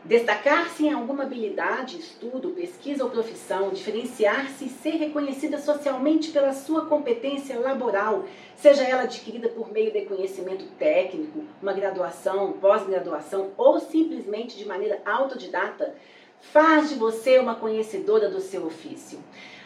Destacar-se 0.05 0.85
em 0.85 0.91
alguma 0.91 1.23
habilidade, 1.23 1.97
estudo, 1.97 2.49
pesquisa 2.49 3.05
ou 3.05 3.09
profissão, 3.09 3.69
diferenciar-se 3.69 4.65
e 4.65 4.69
ser 4.69 4.97
reconhecida 4.97 5.57
socialmente 5.57 6.29
pela 6.31 6.51
sua 6.51 6.85
competência 6.87 7.57
laboral, 7.57 8.25
seja 8.53 8.83
ela 8.83 9.03
adquirida 9.03 9.47
por 9.47 9.71
meio 9.71 9.93
de 9.93 10.01
conhecimento 10.01 10.65
técnico, 10.77 11.45
uma 11.61 11.71
graduação, 11.71 12.51
pós-graduação 12.51 13.51
ou 13.55 13.79
simplesmente 13.79 14.57
de 14.57 14.67
maneira 14.67 15.01
autodidata, 15.05 15.95
faz 16.41 16.89
de 16.89 16.95
você 16.95 17.39
uma 17.39 17.55
conhecedora 17.55 18.29
do 18.29 18.41
seu 18.41 18.65
ofício. 18.65 19.19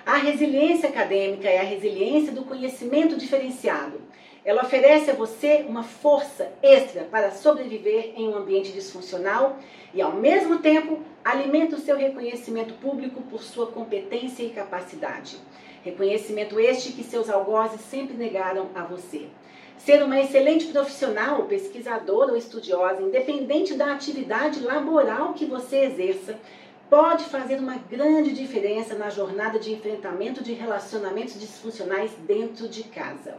A 0.05 0.17
resiliência 0.17 0.87
acadêmica 0.87 1.49
é 1.49 1.59
a 1.59 1.63
resiliência 1.63 2.31
do 2.31 2.45
conhecimento 2.45 3.17
diferenciado. 3.17 3.99
Ela 4.47 4.63
oferece 4.63 5.11
a 5.11 5.13
você 5.13 5.65
uma 5.67 5.83
força 5.83 6.49
extra 6.63 7.03
para 7.03 7.31
sobreviver 7.31 8.13
em 8.15 8.29
um 8.29 8.37
ambiente 8.37 8.71
disfuncional 8.71 9.57
e, 9.93 10.01
ao 10.01 10.13
mesmo 10.13 10.59
tempo, 10.59 11.01
alimenta 11.21 11.75
o 11.75 11.79
seu 11.79 11.97
reconhecimento 11.97 12.73
público 12.75 13.21
por 13.23 13.43
sua 13.43 13.67
competência 13.67 14.43
e 14.43 14.51
capacidade. 14.51 15.37
Reconhecimento 15.83 16.57
este 16.61 16.93
que 16.93 17.03
seus 17.03 17.29
algozes 17.29 17.81
sempre 17.81 18.15
negaram 18.15 18.69
a 18.73 18.83
você. 18.83 19.27
Ser 19.77 20.01
uma 20.01 20.17
excelente 20.17 20.67
profissional, 20.67 21.43
pesquisadora 21.43 22.31
ou 22.31 22.37
estudiosa, 22.37 23.01
independente 23.01 23.73
da 23.73 23.91
atividade 23.91 24.61
laboral 24.61 25.33
que 25.33 25.43
você 25.43 25.79
exerça, 25.79 26.39
pode 26.89 27.25
fazer 27.25 27.59
uma 27.59 27.75
grande 27.75 28.31
diferença 28.31 28.95
na 28.95 29.09
jornada 29.09 29.59
de 29.59 29.73
enfrentamento 29.73 30.41
de 30.41 30.53
relacionamentos 30.53 31.37
disfuncionais 31.37 32.11
dentro 32.25 32.69
de 32.69 32.83
casa. 32.83 33.35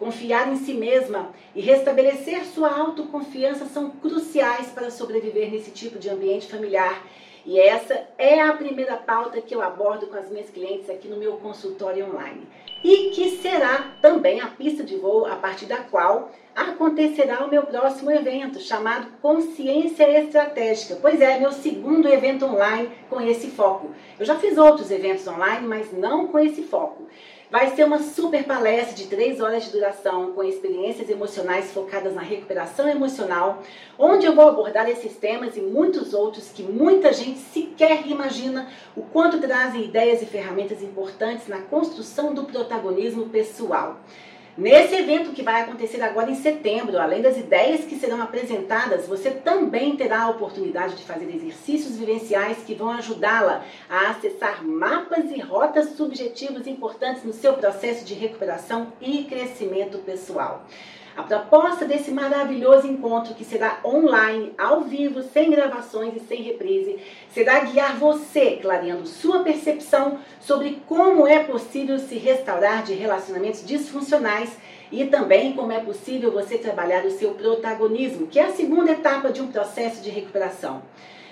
Confiar 0.00 0.50
em 0.50 0.56
si 0.56 0.72
mesma 0.72 1.28
e 1.54 1.60
restabelecer 1.60 2.46
sua 2.46 2.74
autoconfiança 2.74 3.66
são 3.66 3.90
cruciais 3.90 4.68
para 4.68 4.90
sobreviver 4.90 5.50
nesse 5.50 5.70
tipo 5.72 5.98
de 5.98 6.08
ambiente 6.08 6.48
familiar. 6.48 7.04
E 7.44 7.60
essa 7.60 8.08
é 8.16 8.40
a 8.40 8.54
primeira 8.54 8.96
pauta 8.96 9.42
que 9.42 9.54
eu 9.54 9.60
abordo 9.60 10.06
com 10.06 10.16
as 10.16 10.30
minhas 10.30 10.48
clientes 10.48 10.88
aqui 10.88 11.06
no 11.06 11.18
meu 11.18 11.34
consultório 11.34 12.06
online. 12.06 12.48
E 12.82 13.10
que 13.10 13.42
será 13.42 13.94
também 14.00 14.40
a 14.40 14.46
pista 14.46 14.82
de 14.82 14.96
voo 14.96 15.26
a 15.26 15.36
partir 15.36 15.66
da 15.66 15.76
qual 15.76 16.30
acontecerá 16.56 17.44
o 17.44 17.50
meu 17.50 17.64
próximo 17.64 18.10
evento, 18.10 18.58
chamado 18.58 19.06
Consciência 19.20 20.08
Estratégica. 20.18 20.96
Pois 20.98 21.20
é, 21.20 21.38
meu 21.38 21.52
segundo 21.52 22.08
evento 22.08 22.46
online 22.46 22.90
com 23.10 23.20
esse 23.20 23.48
foco. 23.48 23.90
Eu 24.18 24.24
já 24.24 24.36
fiz 24.36 24.56
outros 24.56 24.90
eventos 24.90 25.28
online, 25.28 25.66
mas 25.66 25.92
não 25.92 26.26
com 26.26 26.38
esse 26.38 26.62
foco. 26.62 27.06
Vai 27.50 27.74
ser 27.74 27.82
uma 27.82 27.98
super 27.98 28.44
palestra 28.44 28.94
de 28.94 29.08
três 29.08 29.40
horas 29.40 29.64
de 29.64 29.72
duração, 29.72 30.30
com 30.34 30.44
experiências 30.44 31.10
emocionais 31.10 31.72
focadas 31.72 32.14
na 32.14 32.22
recuperação 32.22 32.88
emocional, 32.88 33.60
onde 33.98 34.24
eu 34.24 34.36
vou 34.36 34.48
abordar 34.48 34.88
esses 34.88 35.16
temas 35.16 35.56
e 35.56 35.60
muitos 35.60 36.14
outros 36.14 36.52
que 36.52 36.62
muita 36.62 37.12
gente 37.12 37.40
sequer 37.40 38.06
imagina 38.06 38.70
o 38.94 39.02
quanto 39.02 39.40
trazem 39.40 39.82
ideias 39.82 40.22
e 40.22 40.26
ferramentas 40.26 40.80
importantes 40.80 41.48
na 41.48 41.60
construção 41.62 42.32
do 42.32 42.44
protagonismo 42.44 43.28
pessoal. 43.28 43.98
Nesse 44.60 44.94
evento 44.94 45.32
que 45.32 45.42
vai 45.42 45.62
acontecer 45.62 46.02
agora 46.02 46.30
em 46.30 46.34
setembro, 46.34 46.98
além 46.98 47.22
das 47.22 47.38
ideias 47.38 47.86
que 47.86 47.96
serão 47.96 48.20
apresentadas, 48.20 49.08
você 49.08 49.30
também 49.30 49.96
terá 49.96 50.24
a 50.24 50.28
oportunidade 50.28 50.96
de 50.96 51.02
fazer 51.02 51.34
exercícios 51.34 51.96
vivenciais 51.96 52.58
que 52.58 52.74
vão 52.74 52.90
ajudá-la 52.90 53.64
a 53.88 54.10
acessar 54.10 54.62
mapas 54.62 55.30
e 55.30 55.40
rotas 55.40 55.96
subjetivos 55.96 56.66
importantes 56.66 57.24
no 57.24 57.32
seu 57.32 57.54
processo 57.54 58.04
de 58.04 58.12
recuperação 58.12 58.92
e 59.00 59.24
crescimento 59.24 59.96
pessoal. 59.96 60.66
A 61.20 61.22
proposta 61.22 61.84
desse 61.84 62.10
maravilhoso 62.10 62.86
encontro, 62.86 63.34
que 63.34 63.44
será 63.44 63.78
online, 63.84 64.54
ao 64.56 64.80
vivo, 64.80 65.22
sem 65.22 65.50
gravações 65.50 66.16
e 66.16 66.20
sem 66.20 66.40
reprise, 66.40 66.98
será 67.30 67.60
guiar 67.60 67.98
você, 67.98 68.52
clareando 68.52 69.06
sua 69.06 69.40
percepção 69.40 70.18
sobre 70.40 70.82
como 70.86 71.26
é 71.26 71.40
possível 71.40 71.98
se 71.98 72.16
restaurar 72.16 72.82
de 72.84 72.94
relacionamentos 72.94 73.66
disfuncionais 73.66 74.56
e 74.90 75.04
também 75.04 75.52
como 75.52 75.72
é 75.72 75.80
possível 75.80 76.32
você 76.32 76.56
trabalhar 76.56 77.04
o 77.04 77.10
seu 77.10 77.32
protagonismo, 77.32 78.26
que 78.26 78.38
é 78.38 78.46
a 78.46 78.52
segunda 78.52 78.92
etapa 78.92 79.30
de 79.30 79.42
um 79.42 79.48
processo 79.48 80.02
de 80.02 80.08
recuperação. 80.08 80.82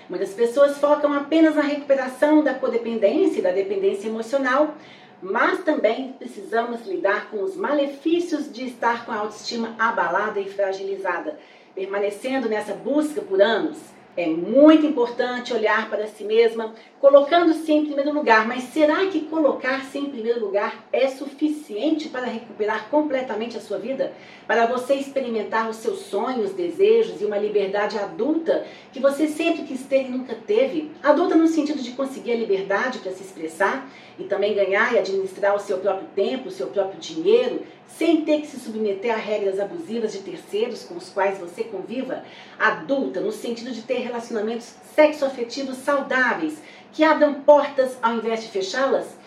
Muitas 0.07 0.33
pessoas 0.33 0.77
focam 0.77 1.13
apenas 1.13 1.55
na 1.55 1.63
recuperação 1.63 2.43
da 2.43 2.53
codependência 2.53 3.39
e 3.39 3.43
da 3.43 3.51
dependência 3.51 4.07
emocional, 4.07 4.75
mas 5.21 5.63
também 5.63 6.13
precisamos 6.13 6.85
lidar 6.85 7.29
com 7.29 7.43
os 7.43 7.55
malefícios 7.55 8.51
de 8.51 8.65
estar 8.65 9.05
com 9.05 9.11
a 9.11 9.17
autoestima 9.17 9.75
abalada 9.77 10.39
e 10.39 10.49
fragilizada, 10.49 11.37
permanecendo 11.75 12.47
nessa 12.47 12.73
busca 12.73 13.21
por 13.21 13.41
anos. 13.41 13.77
É 14.15 14.27
muito 14.27 14.85
importante 14.85 15.53
olhar 15.53 15.89
para 15.89 16.07
si 16.07 16.23
mesma, 16.23 16.73
colocando-se 16.99 17.71
em 17.71 17.85
primeiro 17.85 18.13
lugar. 18.13 18.47
Mas 18.47 18.65
será 18.65 19.05
que 19.07 19.21
colocar-se 19.21 19.97
em 19.97 20.05
primeiro 20.05 20.39
lugar 20.39 20.87
é 20.91 21.07
suficiente 21.07 22.09
para 22.09 22.25
recuperar 22.25 22.89
completamente 22.89 23.57
a 23.57 23.61
sua 23.61 23.77
vida? 23.77 24.13
Para 24.45 24.65
você 24.65 24.95
experimentar 24.95 25.69
os 25.69 25.77
seus 25.77 25.99
sonhos, 25.99 26.53
desejos 26.53 27.21
e 27.21 27.25
uma 27.25 27.37
liberdade 27.37 27.97
adulta 27.97 28.65
que 28.91 28.99
você 28.99 29.27
sempre 29.27 29.63
quis 29.63 29.83
ter 29.83 30.05
e 30.05 30.09
nunca 30.09 30.35
teve? 30.35 30.91
Adulta 31.01 31.35
no 31.35 31.47
sentido 31.47 31.81
de 31.81 31.91
conseguir 31.91 32.33
a 32.33 32.37
liberdade 32.37 32.99
para 32.99 33.11
se 33.11 33.23
expressar 33.23 33.89
e 34.17 34.23
também 34.25 34.53
ganhar 34.53 34.93
e 34.93 34.99
administrar 34.99 35.55
o 35.55 35.59
seu 35.59 35.77
próprio 35.77 36.07
tempo, 36.13 36.49
o 36.49 36.51
seu 36.51 36.67
próprio 36.67 36.99
dinheiro, 36.99 37.61
sem 37.87 38.21
ter 38.21 38.41
que 38.41 38.47
se 38.47 38.59
submeter 38.59 39.13
a 39.13 39.17
regras 39.17 39.59
abusivas 39.59 40.11
de 40.11 40.19
terceiros 40.19 40.83
com 40.83 40.95
os 40.95 41.09
quais 41.09 41.39
você 41.39 41.63
conviva, 41.63 42.23
adulta 42.59 43.19
no 43.19 43.31
sentido 43.31 43.71
de 43.71 43.81
ter 43.81 43.99
relacionamentos 43.99 44.75
sexoafetivos 44.93 45.77
saudáveis, 45.77 46.61
que 46.91 47.03
abram 47.03 47.35
portas 47.41 47.97
ao 48.01 48.15
invés 48.15 48.41
de 48.41 48.49
fechá-las? 48.49 49.17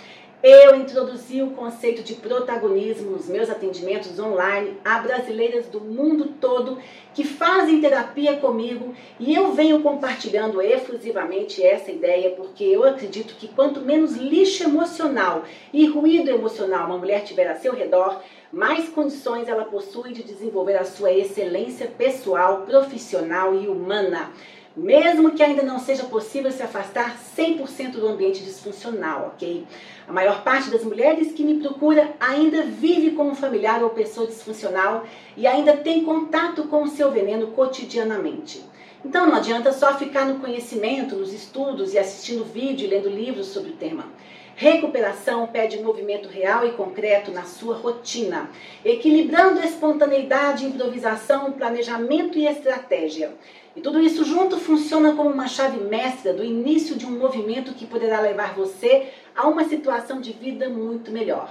Eu 0.43 0.75
introduzi 0.75 1.41
o 1.41 1.53
conceito 1.53 2.03
de 2.03 2.15
protagonismo 2.15 3.13
nos 3.13 3.29
meus 3.29 3.49
atendimentos 3.49 4.19
online 4.19 4.77
a 4.85 4.99
brasileiras 4.99 5.67
do 5.67 5.81
mundo 5.81 6.35
todo 6.41 6.81
que 7.15 7.23
fazem 7.23 7.81
terapia 7.81 8.37
comigo 8.39 8.93
e 9.21 9.33
eu 9.33 9.53
venho 9.53 9.81
compartilhando 9.83 10.61
efusivamente 10.61 11.63
essa 11.63 11.93
ideia 11.93 12.31
porque 12.31 12.65
eu 12.65 12.83
acredito 12.83 13.37
que 13.37 13.47
quanto 13.47 13.83
menos 13.83 14.17
lixo 14.17 14.65
emocional 14.65 15.45
e 15.73 15.87
ruído 15.87 16.29
emocional 16.29 16.87
uma 16.87 16.99
mulher 16.99 17.23
tiver 17.23 17.47
a 17.47 17.55
seu 17.55 17.73
redor, 17.73 18.21
mais 18.53 18.89
condições 18.89 19.47
ela 19.47 19.67
possui 19.67 20.13
de 20.13 20.25
desenvolver 20.25 20.77
a 20.77 20.85
sua 20.85 21.13
excelência 21.13 21.87
pessoal, 21.87 22.63
profissional 22.63 23.55
e 23.55 23.69
humana 23.69 24.33
mesmo 24.77 25.33
que 25.33 25.43
ainda 25.43 25.63
não 25.63 25.79
seja 25.79 26.05
possível 26.05 26.51
se 26.51 26.63
afastar 26.63 27.19
100% 27.37 27.93
do 27.93 28.09
ambiente 28.09 28.43
disfuncional, 28.43 29.33
ok? 29.35 29.67
A 30.09 30.13
maior 30.13 30.43
parte 30.43 30.71
das 30.71 30.83
mulheres 30.83 31.33
que 31.33 31.45
me 31.45 31.61
procura 31.61 32.13
ainda 32.19 32.63
vive 32.63 33.13
com 33.13 33.25
um 33.25 33.35
familiar 33.35 33.83
ou 33.83 33.91
pessoa 33.91 34.27
disfuncional 34.27 35.05
e 35.37 35.47
ainda 35.47 35.77
tem 35.77 36.05
contato 36.05 36.65
com 36.65 36.83
o 36.83 36.89
seu 36.89 37.11
veneno 37.11 37.49
cotidianamente. 37.49 38.65
Então 39.05 39.27
não 39.27 39.35
adianta 39.35 39.73
só 39.73 39.99
ficar 39.99 40.27
no 40.27 40.39
conhecimento, 40.39 41.17
nos 41.17 41.33
estudos 41.33 41.93
e 41.93 41.99
assistindo 41.99 42.45
vídeo 42.45 42.87
e 42.87 42.91
lendo 42.91 43.09
livros 43.09 43.49
sobre 43.49 43.71
o 43.71 43.77
tema. 43.77 44.07
Recuperação 44.55 45.47
pede 45.47 45.83
movimento 45.83 46.29
real 46.29 46.67
e 46.67 46.73
concreto 46.73 47.31
na 47.31 47.43
sua 47.43 47.75
rotina, 47.75 48.51
equilibrando 48.85 49.61
espontaneidade, 49.61 50.67
improvisação, 50.67 51.53
planejamento 51.53 52.39
e 52.39 52.47
estratégia. 52.47 53.33
E 53.75 53.81
tudo 53.81 53.99
isso 54.01 54.23
junto 54.25 54.59
funciona 54.59 55.15
como 55.15 55.31
uma 55.31 55.49
chave 55.49 55.83
mestra 55.85 56.35
do 56.35 56.45
início 56.45 56.95
de 56.95 57.07
um 57.07 57.19
movimento 57.19 57.73
que 57.73 57.87
poderá 57.87 58.21
levar 58.21 58.55
você 58.55 59.09
a 59.35 59.49
uma 59.49 59.65
situação 59.65 60.21
de 60.21 60.33
vida 60.33 60.69
muito 60.69 61.11
melhor. 61.11 61.51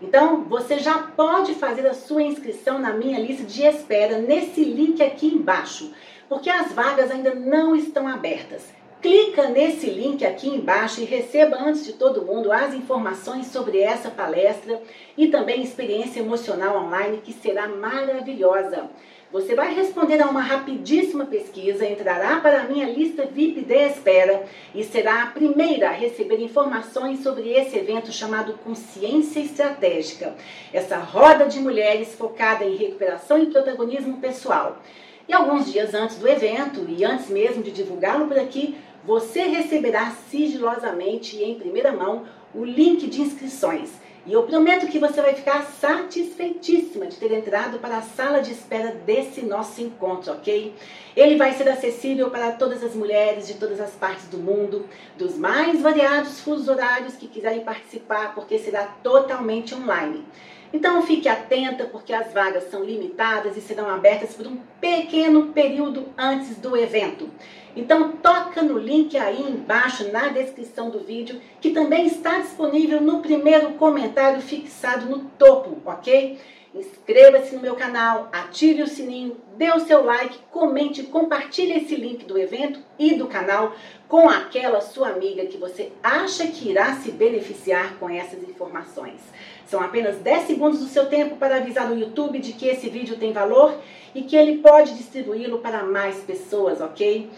Então, 0.00 0.44
você 0.44 0.78
já 0.78 0.98
pode 0.98 1.54
fazer 1.54 1.86
a 1.86 1.94
sua 1.94 2.22
inscrição 2.22 2.78
na 2.78 2.92
minha 2.92 3.18
lista 3.18 3.44
de 3.44 3.62
espera 3.62 4.18
nesse 4.18 4.62
link 4.64 5.02
aqui 5.02 5.28
embaixo, 5.28 5.92
porque 6.28 6.50
as 6.50 6.72
vagas 6.72 7.10
ainda 7.10 7.34
não 7.34 7.74
estão 7.74 8.06
abertas. 8.06 8.70
Clica 9.00 9.48
nesse 9.48 9.86
link 9.86 10.24
aqui 10.24 10.48
embaixo 10.48 11.00
e 11.00 11.04
receba 11.04 11.56
antes 11.56 11.84
de 11.84 11.94
todo 11.94 12.24
mundo 12.24 12.52
as 12.52 12.74
informações 12.74 13.46
sobre 13.46 13.80
essa 13.80 14.10
palestra 14.10 14.80
e 15.16 15.28
também 15.28 15.62
experiência 15.62 16.20
emocional 16.20 16.76
online 16.84 17.18
que 17.24 17.32
será 17.32 17.66
maravilhosa. 17.66 18.90
Você 19.32 19.54
vai 19.54 19.74
responder 19.74 20.20
a 20.20 20.26
uma 20.26 20.42
rapidíssima 20.42 21.24
pesquisa, 21.24 21.88
entrará 21.88 22.38
para 22.40 22.60
a 22.60 22.64
minha 22.64 22.86
lista 22.86 23.24
VIP 23.24 23.62
de 23.62 23.74
espera 23.74 24.44
e 24.74 24.84
será 24.84 25.22
a 25.22 25.26
primeira 25.28 25.88
a 25.88 25.92
receber 25.92 26.38
informações 26.38 27.22
sobre 27.22 27.48
esse 27.50 27.78
evento 27.78 28.12
chamado 28.12 28.58
Consciência 28.58 29.40
Estratégica. 29.40 30.34
Essa 30.70 30.98
roda 30.98 31.46
de 31.46 31.60
mulheres 31.60 32.14
focada 32.14 32.62
em 32.62 32.76
recuperação 32.76 33.42
e 33.42 33.46
protagonismo 33.46 34.18
pessoal. 34.18 34.82
E 35.26 35.32
alguns 35.32 35.72
dias 35.72 35.94
antes 35.94 36.18
do 36.18 36.28
evento 36.28 36.84
e 36.86 37.02
antes 37.02 37.30
mesmo 37.30 37.62
de 37.62 37.70
divulgá-lo 37.70 38.28
por 38.28 38.38
aqui, 38.38 38.76
você 39.02 39.44
receberá 39.44 40.10
sigilosamente 40.28 41.36
e 41.36 41.44
em 41.44 41.54
primeira 41.54 41.90
mão 41.90 42.26
o 42.54 42.62
link 42.62 43.06
de 43.06 43.22
inscrições. 43.22 44.01
E 44.24 44.32
eu 44.32 44.44
prometo 44.44 44.86
que 44.86 45.00
você 45.00 45.20
vai 45.20 45.34
ficar 45.34 45.64
satisfeitíssima 45.64 47.06
de 47.06 47.16
ter 47.16 47.32
entrado 47.32 47.80
para 47.80 47.98
a 47.98 48.02
sala 48.02 48.40
de 48.40 48.52
espera 48.52 48.92
desse 49.04 49.42
nosso 49.42 49.82
encontro, 49.82 50.32
ok? 50.32 50.72
Ele 51.16 51.36
vai 51.36 51.52
ser 51.54 51.68
acessível 51.68 52.30
para 52.30 52.52
todas 52.52 52.84
as 52.84 52.94
mulheres 52.94 53.48
de 53.48 53.54
todas 53.54 53.80
as 53.80 53.90
partes 53.90 54.28
do 54.28 54.38
mundo, 54.38 54.86
dos 55.18 55.36
mais 55.36 55.82
variados 55.82 56.38
fusos 56.38 56.68
horários 56.68 57.16
que 57.16 57.26
quiserem 57.26 57.64
participar, 57.64 58.32
porque 58.32 58.60
será 58.60 58.84
totalmente 59.02 59.74
online. 59.74 60.24
Então 60.72 61.02
fique 61.02 61.28
atenta, 61.28 61.84
porque 61.84 62.12
as 62.12 62.32
vagas 62.32 62.70
são 62.70 62.82
limitadas 62.82 63.56
e 63.56 63.60
serão 63.60 63.90
abertas 63.90 64.34
por 64.34 64.46
um 64.46 64.56
pequeno 64.80 65.48
período 65.48 66.08
antes 66.16 66.56
do 66.56 66.76
evento. 66.76 67.28
Então 67.76 68.12
toca 68.12 68.62
no 68.62 68.78
link 68.78 69.16
aí 69.16 69.42
embaixo 69.42 70.10
na 70.10 70.28
descrição 70.28 70.90
do 70.90 71.00
vídeo, 71.00 71.40
que 71.60 71.70
também 71.70 72.06
está 72.06 72.38
disponível 72.38 73.00
no 73.00 73.20
primeiro 73.20 73.72
comentário 73.74 74.40
fixado 74.40 75.06
no 75.06 75.24
topo, 75.38 75.78
ok? 75.84 76.38
Inscreva-se 76.74 77.54
no 77.54 77.60
meu 77.60 77.76
canal, 77.76 78.30
ative 78.32 78.82
o 78.82 78.86
sininho, 78.86 79.36
dê 79.58 79.70
o 79.70 79.80
seu 79.80 80.02
like, 80.02 80.38
comente, 80.50 81.02
compartilhe 81.02 81.72
esse 81.72 81.94
link 81.94 82.24
do 82.24 82.38
evento 82.38 82.80
e 82.98 83.14
do 83.14 83.26
canal 83.26 83.74
com 84.08 84.26
aquela 84.26 84.80
sua 84.80 85.10
amiga 85.10 85.44
que 85.44 85.58
você 85.58 85.92
acha 86.02 86.46
que 86.46 86.70
irá 86.70 86.94
se 86.94 87.10
beneficiar 87.10 87.98
com 87.98 88.08
essas 88.08 88.42
informações. 88.42 89.20
São 89.66 89.80
apenas 89.80 90.16
10 90.18 90.46
segundos 90.46 90.80
do 90.80 90.86
seu 90.86 91.06
tempo 91.06 91.36
para 91.36 91.56
avisar 91.56 91.90
o 91.90 91.98
YouTube 91.98 92.38
de 92.38 92.52
que 92.52 92.66
esse 92.66 92.88
vídeo 92.88 93.16
tem 93.16 93.32
valor 93.32 93.74
e 94.14 94.22
que 94.22 94.36
ele 94.36 94.58
pode 94.58 94.94
distribuí-lo 94.94 95.58
para 95.58 95.82
mais 95.82 96.16
pessoas, 96.18 96.80
ok? 96.80 97.30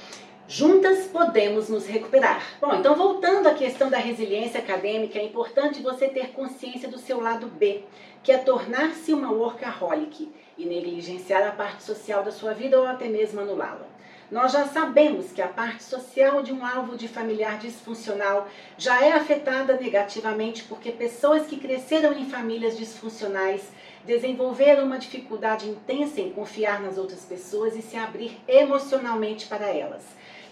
Juntas 0.47 1.07
podemos 1.07 1.71
nos 1.71 1.87
recuperar. 1.87 2.43
Bom, 2.61 2.75
então 2.75 2.95
voltando 2.95 3.47
à 3.49 3.55
questão 3.55 3.89
da 3.89 3.97
resiliência 3.97 4.61
acadêmica, 4.61 5.19
é 5.19 5.25
importante 5.25 5.83
você 5.83 6.07
ter 6.09 6.33
consciência 6.33 6.87
do 6.87 6.99
seu 6.99 7.19
lado 7.19 7.47
B, 7.47 7.83
que 8.23 8.31
é 8.31 8.37
tornar-se 8.37 9.15
uma 9.15 9.33
workaholic 9.33 10.31
e 10.59 10.67
negligenciar 10.67 11.47
a 11.49 11.53
parte 11.53 11.83
social 11.83 12.23
da 12.23 12.31
sua 12.31 12.53
vida 12.53 12.79
ou 12.79 12.87
até 12.87 13.09
mesmo 13.09 13.41
anulá-la. 13.41 13.87
Nós 14.31 14.53
já 14.53 14.67
sabemos 14.67 15.33
que 15.33 15.43
a 15.43 15.49
parte 15.49 15.83
social 15.83 16.43
de 16.43 16.53
um 16.53 16.65
alvo 16.65 16.97
de 16.97 17.07
familiar 17.07 17.59
disfuncional 17.59 18.49
já 18.79 19.05
é 19.05 19.13
afetada 19.13 19.77
negativamente 19.77 20.65
porque 20.65 20.91
pessoas 20.91 21.47
que 21.47 21.59
cresceram 21.59 22.13
em 22.13 22.29
famílias 22.29 22.77
disfuncionais 22.77 23.63
desenvolveram 24.05 24.85
uma 24.85 24.99
dificuldade 24.99 25.69
intensa 25.69 26.21
em 26.21 26.33
confiar 26.33 26.81
nas 26.81 26.99
outras 26.99 27.25
pessoas 27.25 27.77
e 27.77 27.83
se 27.83 27.97
abrir 27.97 28.39
emocionalmente 28.49 29.47
para 29.47 29.67
elas 29.67 30.03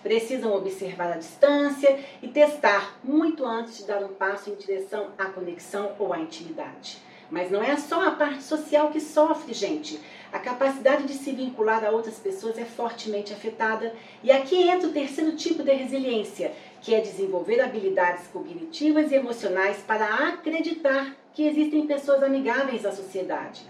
precisam 0.03 0.53
observar 0.55 1.13
a 1.13 1.17
distância 1.17 1.99
e 2.21 2.29
testar 2.29 2.99
muito 3.05 3.47
antes 3.47 3.79
de 3.79 3.87
dar 3.87 4.03
um 4.03 4.15
passo 4.15 4.51
em 4.51 4.55
direção 4.57 5.13
à 5.17 5.27
conexão 5.27 5.93
ou 5.99 6.13
à 6.13 6.19
intimidade. 6.19 6.99
Mas 7.31 7.51
não 7.51 7.63
é 7.63 7.77
só 7.77 8.07
a 8.07 8.11
parte 8.11 8.43
social 8.43 8.91
que 8.91 9.01
sofre, 9.01 9.55
gente. 9.55 9.99
A 10.33 10.39
capacidade 10.39 11.05
de 11.05 11.13
se 11.13 11.31
vincular 11.31 11.85
a 11.85 11.91
outras 11.91 12.19
pessoas 12.19 12.57
é 12.57 12.65
fortemente 12.65 13.35
afetada. 13.35 13.95
E 14.23 14.33
aqui 14.33 14.63
entra 14.63 14.89
o 14.89 14.93
terceiro 14.93 15.37
tipo 15.37 15.63
de 15.63 15.73
resiliência, 15.73 16.53
que 16.81 16.95
é 16.95 17.01
desenvolver 17.03 17.61
habilidades 17.61 18.27
cognitivas 18.29 19.13
e 19.13 19.15
emocionais 19.15 19.85
para 19.87 20.29
acreditar 20.29 21.15
que 21.35 21.47
existem 21.47 21.87
pessoas 21.87 22.23
amigáveis 22.23 22.87
à 22.87 22.93
sociedade. 22.93 23.61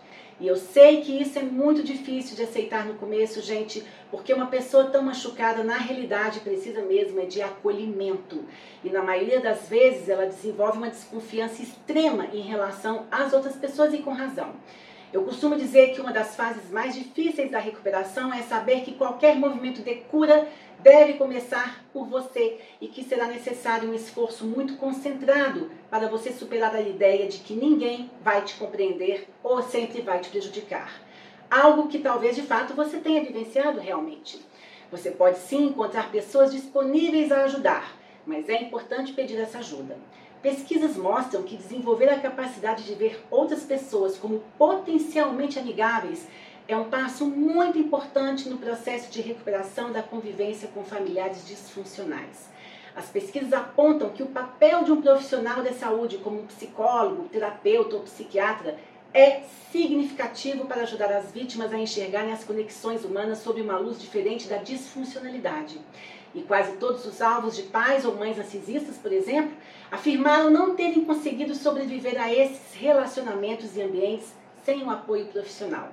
E 0.41 0.47
eu 0.47 0.57
sei 0.57 1.03
que 1.03 1.21
isso 1.21 1.39
é 1.39 1.43
muito 1.43 1.83
difícil 1.83 2.37
de 2.37 2.43
aceitar 2.43 2.87
no 2.87 2.95
começo, 2.95 3.41
gente, 3.41 3.85
porque 4.11 4.33
uma 4.33 4.47
pessoa 4.47 4.85
tão 4.85 5.03
machucada, 5.03 5.63
na 5.65 5.77
realidade, 5.77 6.41
precisa 6.41 6.83
mesmo 6.83 7.21
é 7.21 7.27
de 7.27 7.43
acolhimento. 7.43 8.45
E 8.85 8.91
na 8.91 9.03
maioria 9.03 9.41
das 9.41 9.69
vezes 9.69 10.09
ela 10.09 10.27
desenvolve 10.27 10.79
uma 10.79 10.91
desconfiança 10.91 11.63
extrema 11.63 12.27
em 12.33 12.41
relação 12.41 13.07
às 13.11 13.33
outras 13.33 13.57
pessoas 13.57 13.93
e 13.95 13.99
com 13.99 14.13
razão. 14.13 14.53
Eu 15.13 15.25
costumo 15.25 15.57
dizer 15.57 15.93
que 15.93 16.01
uma 16.01 16.11
das 16.11 16.35
fases 16.35 16.71
mais 16.71 16.95
difíceis 16.95 17.51
da 17.51 17.59
recuperação 17.59 18.33
é 18.33 18.41
saber 18.41 18.81
que 18.81 18.95
qualquer 18.95 19.37
movimento 19.37 19.83
de 19.83 19.97
cura 19.97 20.49
deve 20.79 21.15
começar 21.15 21.85
por 21.93 22.07
você 22.07 22.59
e 22.81 22.89
que 22.89 23.05
será 23.05 23.27
necessário 23.27 23.91
um 23.91 23.95
esforço 23.95 24.47
muito 24.47 24.77
concentrado 24.77 25.71
para 25.91 26.09
você 26.09 26.33
superar 26.33 26.75
a 26.75 26.81
ideia 26.81 27.29
de 27.29 27.41
que 27.41 27.53
ninguém 27.53 28.11
vai 28.25 28.41
te 28.41 28.55
compreender 28.55 29.29
ou 29.43 29.63
sempre 29.63 30.01
vai 30.01 30.19
te 30.19 30.31
prejudicar. 30.31 30.91
Algo 31.51 31.89
que 31.89 31.99
talvez 31.99 32.35
de 32.35 32.43
fato 32.43 32.73
você 32.73 32.97
tenha 32.97 33.23
vivenciado 33.23 33.79
realmente. 33.81 34.41
Você 34.91 35.11
pode 35.11 35.41
sim 35.41 35.67
encontrar 35.67 36.11
pessoas 36.11 36.51
disponíveis 36.51 37.31
a 37.31 37.45
ajudar, 37.45 37.95
mas 38.27 38.49
é 38.49 38.63
importante 38.63 39.13
pedir 39.13 39.39
essa 39.39 39.59
ajuda. 39.59 39.99
Pesquisas 40.43 40.97
mostram 40.97 41.45
que 41.45 41.57
desenvolver 41.57 42.09
a 42.09 42.19
capacidade 42.19 42.83
de 42.83 42.97
ver 42.97 43.25
outras 43.31 43.63
pessoas 43.63 44.19
como 44.19 44.43
potencialmente 44.59 45.57
amigáveis 45.57 46.27
é 46.67 46.77
um 46.77 46.91
passo 46.91 47.25
muito 47.27 47.79
importante 47.79 48.49
no 48.49 48.59
processo 48.59 49.09
de 49.09 49.23
recuperação 49.23 49.93
da 49.93 50.03
convivência 50.03 50.69
com 50.75 50.83
familiares 50.83 51.47
disfuncionais. 51.47 52.51
As 52.97 53.07
pesquisas 53.07 53.53
apontam 53.53 54.11
que 54.11 54.23
o 54.25 54.31
papel 54.31 54.83
de 54.83 54.91
um 54.91 55.01
profissional 55.01 55.63
da 55.63 55.73
saúde, 55.73 56.19
como 56.19 56.41
um 56.41 56.47
psicólogo, 56.47 57.29
terapeuta 57.29 57.95
ou 57.95 58.03
psiquiatra, 58.03 58.77
é 59.15 59.43
significativo 59.71 60.67
para 60.67 60.83
ajudar 60.83 61.13
as 61.13 61.31
vítimas 61.31 61.73
a 61.73 61.79
enxergarem 61.79 62.33
as 62.33 62.43
conexões 62.43 63.05
humanas 63.05 63.39
sob 63.39 63.61
uma 63.61 63.79
luz 63.79 64.01
diferente 64.01 64.49
da 64.49 64.57
disfuncionalidade. 64.57 65.79
E 66.35 66.43
quase 66.43 66.77
todos 66.77 67.05
os 67.05 67.21
alvos 67.21 67.55
de 67.55 67.65
pais 67.65 68.05
ou 68.05 68.15
mães 68.15 68.37
narcisistas, 68.37 68.97
por 68.97 69.13
exemplo, 69.13 69.53
afirmaram 69.91 70.51
não 70.51 70.75
terem 70.75 71.05
conseguido 71.05 71.55
sobreviver 71.55 72.21
a 72.21 72.33
esses 72.33 72.75
relacionamentos 72.75 73.77
e 73.77 73.83
ambientes 73.83 74.33
sem 74.65 74.83
o 74.83 74.91
apoio 74.91 75.27
profissional. 75.27 75.93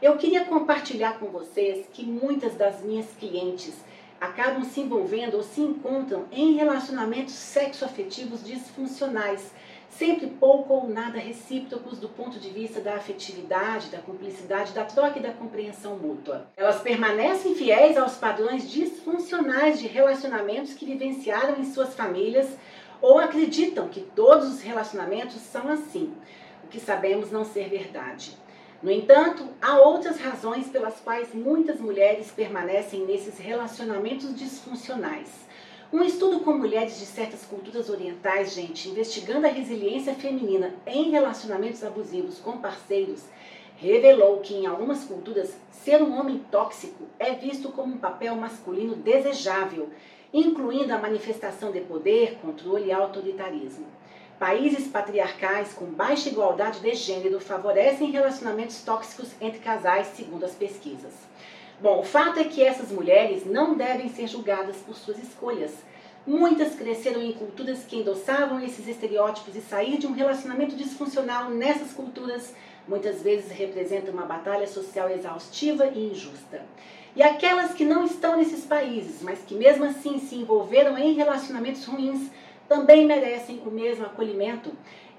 Eu 0.00 0.16
queria 0.16 0.44
compartilhar 0.44 1.18
com 1.18 1.26
vocês 1.26 1.86
que 1.92 2.04
muitas 2.04 2.54
das 2.54 2.82
minhas 2.82 3.06
clientes 3.18 3.74
acabam 4.20 4.64
se 4.64 4.80
envolvendo 4.80 5.36
ou 5.36 5.42
se 5.42 5.60
encontram 5.60 6.24
em 6.32 6.54
relacionamentos 6.54 7.34
sexoafetivos 7.34 8.44
disfuncionais, 8.44 9.52
sempre 9.98 10.26
pouco 10.26 10.74
ou 10.74 10.88
nada 10.88 11.18
recíprocos 11.18 11.98
do 11.98 12.08
ponto 12.08 12.38
de 12.38 12.50
vista 12.50 12.80
da 12.80 12.94
afetividade, 12.94 13.88
da 13.88 13.98
cumplicidade, 13.98 14.72
da 14.72 14.84
troca 14.84 15.18
e 15.18 15.22
da 15.22 15.32
compreensão 15.32 15.96
mútua. 15.96 16.48
Elas 16.56 16.80
permanecem 16.80 17.54
fiéis 17.54 17.96
aos 17.96 18.14
padrões 18.16 18.70
disfuncionais 18.70 19.78
de 19.78 19.86
relacionamentos 19.86 20.74
que 20.74 20.84
vivenciaram 20.84 21.58
em 21.58 21.64
suas 21.64 21.94
famílias 21.94 22.48
ou 23.00 23.18
acreditam 23.18 23.88
que 23.88 24.00
todos 24.00 24.48
os 24.48 24.62
relacionamentos 24.62 25.36
são 25.36 25.68
assim, 25.68 26.12
o 26.64 26.68
que 26.68 26.80
sabemos 26.80 27.30
não 27.30 27.44
ser 27.44 27.68
verdade. 27.68 28.36
No 28.82 28.90
entanto, 28.90 29.48
há 29.60 29.78
outras 29.78 30.18
razões 30.18 30.68
pelas 30.68 31.00
quais 31.00 31.34
muitas 31.34 31.80
mulheres 31.80 32.30
permanecem 32.30 33.06
nesses 33.06 33.38
relacionamentos 33.38 34.34
disfuncionais. 34.34 35.45
Um 35.92 36.02
estudo 36.02 36.40
com 36.40 36.52
mulheres 36.52 36.98
de 36.98 37.06
certas 37.06 37.44
culturas 37.44 37.88
orientais, 37.88 38.54
gente, 38.54 38.88
investigando 38.88 39.46
a 39.46 39.50
resiliência 39.50 40.14
feminina 40.14 40.74
em 40.84 41.10
relacionamentos 41.10 41.84
abusivos 41.84 42.40
com 42.40 42.58
parceiros, 42.58 43.22
revelou 43.76 44.40
que 44.40 44.54
em 44.54 44.66
algumas 44.66 45.04
culturas 45.04 45.56
ser 45.70 46.02
um 46.02 46.18
homem 46.18 46.44
tóxico 46.50 47.04
é 47.20 47.34
visto 47.34 47.70
como 47.70 47.94
um 47.94 47.98
papel 47.98 48.34
masculino 48.34 48.96
desejável, 48.96 49.88
incluindo 50.34 50.92
a 50.92 50.98
manifestação 50.98 51.70
de 51.70 51.80
poder, 51.82 52.38
controle 52.42 52.86
e 52.86 52.92
autoritarismo. 52.92 53.86
Países 54.40 54.88
patriarcais 54.88 55.72
com 55.72 55.86
baixa 55.86 56.28
igualdade 56.28 56.80
de 56.80 56.94
gênero 56.94 57.38
favorecem 57.38 58.10
relacionamentos 58.10 58.82
tóxicos 58.82 59.30
entre 59.40 59.60
casais, 59.60 60.08
segundo 60.08 60.44
as 60.44 60.52
pesquisas. 60.52 61.12
Bom, 61.78 62.00
o 62.00 62.04
fato 62.04 62.40
é 62.40 62.44
que 62.44 62.64
essas 62.64 62.90
mulheres 62.90 63.44
não 63.44 63.74
devem 63.74 64.08
ser 64.08 64.26
julgadas 64.26 64.76
por 64.76 64.94
suas 64.94 65.18
escolhas. 65.18 65.72
Muitas 66.26 66.74
cresceram 66.74 67.22
em 67.22 67.32
culturas 67.32 67.84
que 67.84 67.96
endossavam 67.96 68.64
esses 68.64 68.88
estereótipos 68.88 69.54
e 69.54 69.60
sair 69.60 69.98
de 69.98 70.06
um 70.06 70.12
relacionamento 70.12 70.74
disfuncional 70.74 71.50
nessas 71.50 71.92
culturas 71.92 72.54
muitas 72.88 73.20
vezes 73.20 73.50
representa 73.50 74.10
uma 74.10 74.24
batalha 74.24 74.66
social 74.66 75.10
exaustiva 75.10 75.86
e 75.86 76.10
injusta. 76.10 76.64
E 77.14 77.22
aquelas 77.22 77.74
que 77.74 77.84
não 77.84 78.04
estão 78.04 78.36
nesses 78.36 78.64
países, 78.64 79.22
mas 79.22 79.40
que 79.40 79.54
mesmo 79.54 79.84
assim 79.84 80.18
se 80.18 80.34
envolveram 80.34 80.96
em 80.96 81.14
relacionamentos 81.14 81.84
ruins, 81.84 82.30
também 82.68 83.06
merecem 83.06 83.60
o 83.66 83.70
mesmo 83.70 84.06
acolhimento. 84.06 84.72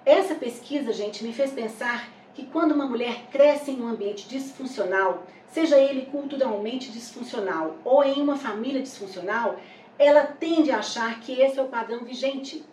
Essa 0.06 0.34
pesquisa, 0.34 0.92
gente, 0.92 1.24
me 1.24 1.34
fez 1.34 1.52
pensar 1.52 2.10
que 2.34 2.46
quando 2.46 2.72
uma 2.72 2.86
mulher 2.86 3.28
cresce 3.32 3.72
em 3.72 3.82
um 3.82 3.88
ambiente 3.88 4.28
disfuncional, 4.28 5.24
seja 5.52 5.78
ele 5.78 6.06
culturalmente 6.06 6.92
disfuncional 6.92 7.76
ou 7.84 8.04
em 8.04 8.22
uma 8.22 8.38
família 8.38 8.82
disfuncional, 8.82 9.58
ela 9.98 10.26
tende 10.26 10.72
a 10.72 10.80
achar 10.80 11.20
que 11.20 11.42
esse 11.42 11.60
é 11.60 11.62
o 11.64 11.68
padrão 11.68 12.04
vigente. 12.04 12.64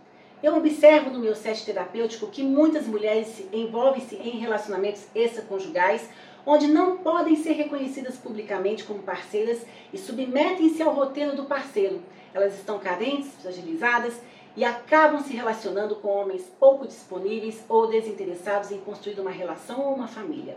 Eu 0.43 0.57
observo 0.57 1.11
no 1.11 1.21
meu 1.21 1.35
set 1.35 1.65
terapêutico 1.65 2.27
que 2.27 2.43
muitas 2.43 2.87
mulheres 2.87 3.43
envolvem-se 3.53 4.17
em 4.17 4.39
relacionamentos 4.39 5.07
extraconjugais 5.15 6.09
onde 6.47 6.67
não 6.67 6.99
podem 6.99 7.37
ser 7.37 7.53
reconhecidas 7.53 8.17
publicamente 8.17 8.85
como 8.85 9.03
parceiras 9.03 9.65
e 9.93 9.99
submetem-se 9.99 10.83
ao 10.83 10.93
roteiro 10.93 11.35
do 11.35 11.45
parceiro. 11.45 12.03
Elas 12.35 12.55
estão 12.55 12.79
carentes, 12.79 13.31
fragilizadas 13.41 14.21
e 14.57 14.65
acabam 14.65 15.23
se 15.23 15.35
relacionando 15.35 15.97
com 15.97 16.09
homens 16.09 16.43
pouco 16.61 16.87
disponíveis 16.87 17.65
ou 17.69 17.89
desinteressados 17.89 18.71
em 18.71 18.81
construir 18.81 19.19
uma 19.19 19.31
relação 19.31 19.81
ou 19.81 19.95
uma 19.95 20.07
família. 20.07 20.57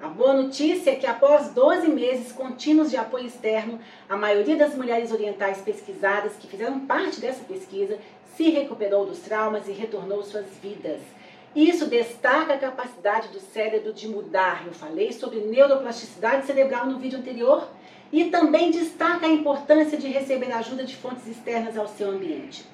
A 0.00 0.08
boa 0.08 0.34
notícia 0.34 0.90
é 0.90 0.96
que 0.96 1.06
após 1.06 1.50
12 1.50 1.88
meses 1.88 2.30
contínuos 2.30 2.90
de 2.90 2.98
apoio 2.98 3.26
externo, 3.26 3.80
a 4.06 4.14
maioria 4.14 4.54
das 4.54 4.74
mulheres 4.74 5.10
orientais 5.10 5.62
pesquisadas 5.62 6.34
que 6.36 6.46
fizeram 6.46 6.80
parte 6.80 7.18
dessa 7.18 7.42
pesquisa 7.44 7.98
se 8.36 8.50
recuperou 8.50 9.06
dos 9.06 9.20
traumas 9.20 9.66
e 9.66 9.72
retornou 9.72 10.22
suas 10.22 10.46
vidas. 10.62 11.00
Isso 11.54 11.86
destaca 11.86 12.52
a 12.52 12.58
capacidade 12.58 13.28
do 13.28 13.40
cérebro 13.40 13.94
de 13.94 14.06
mudar. 14.06 14.64
Eu 14.66 14.74
falei 14.74 15.10
sobre 15.12 15.40
neuroplasticidade 15.40 16.44
cerebral 16.44 16.84
no 16.84 16.98
vídeo 16.98 17.18
anterior. 17.18 17.66
E 18.12 18.26
também 18.26 18.70
destaca 18.70 19.26
a 19.26 19.30
importância 19.30 19.98
de 19.98 20.06
receber 20.06 20.52
ajuda 20.52 20.84
de 20.84 20.94
fontes 20.94 21.26
externas 21.26 21.76
ao 21.76 21.88
seu 21.88 22.10
ambiente. 22.10 22.64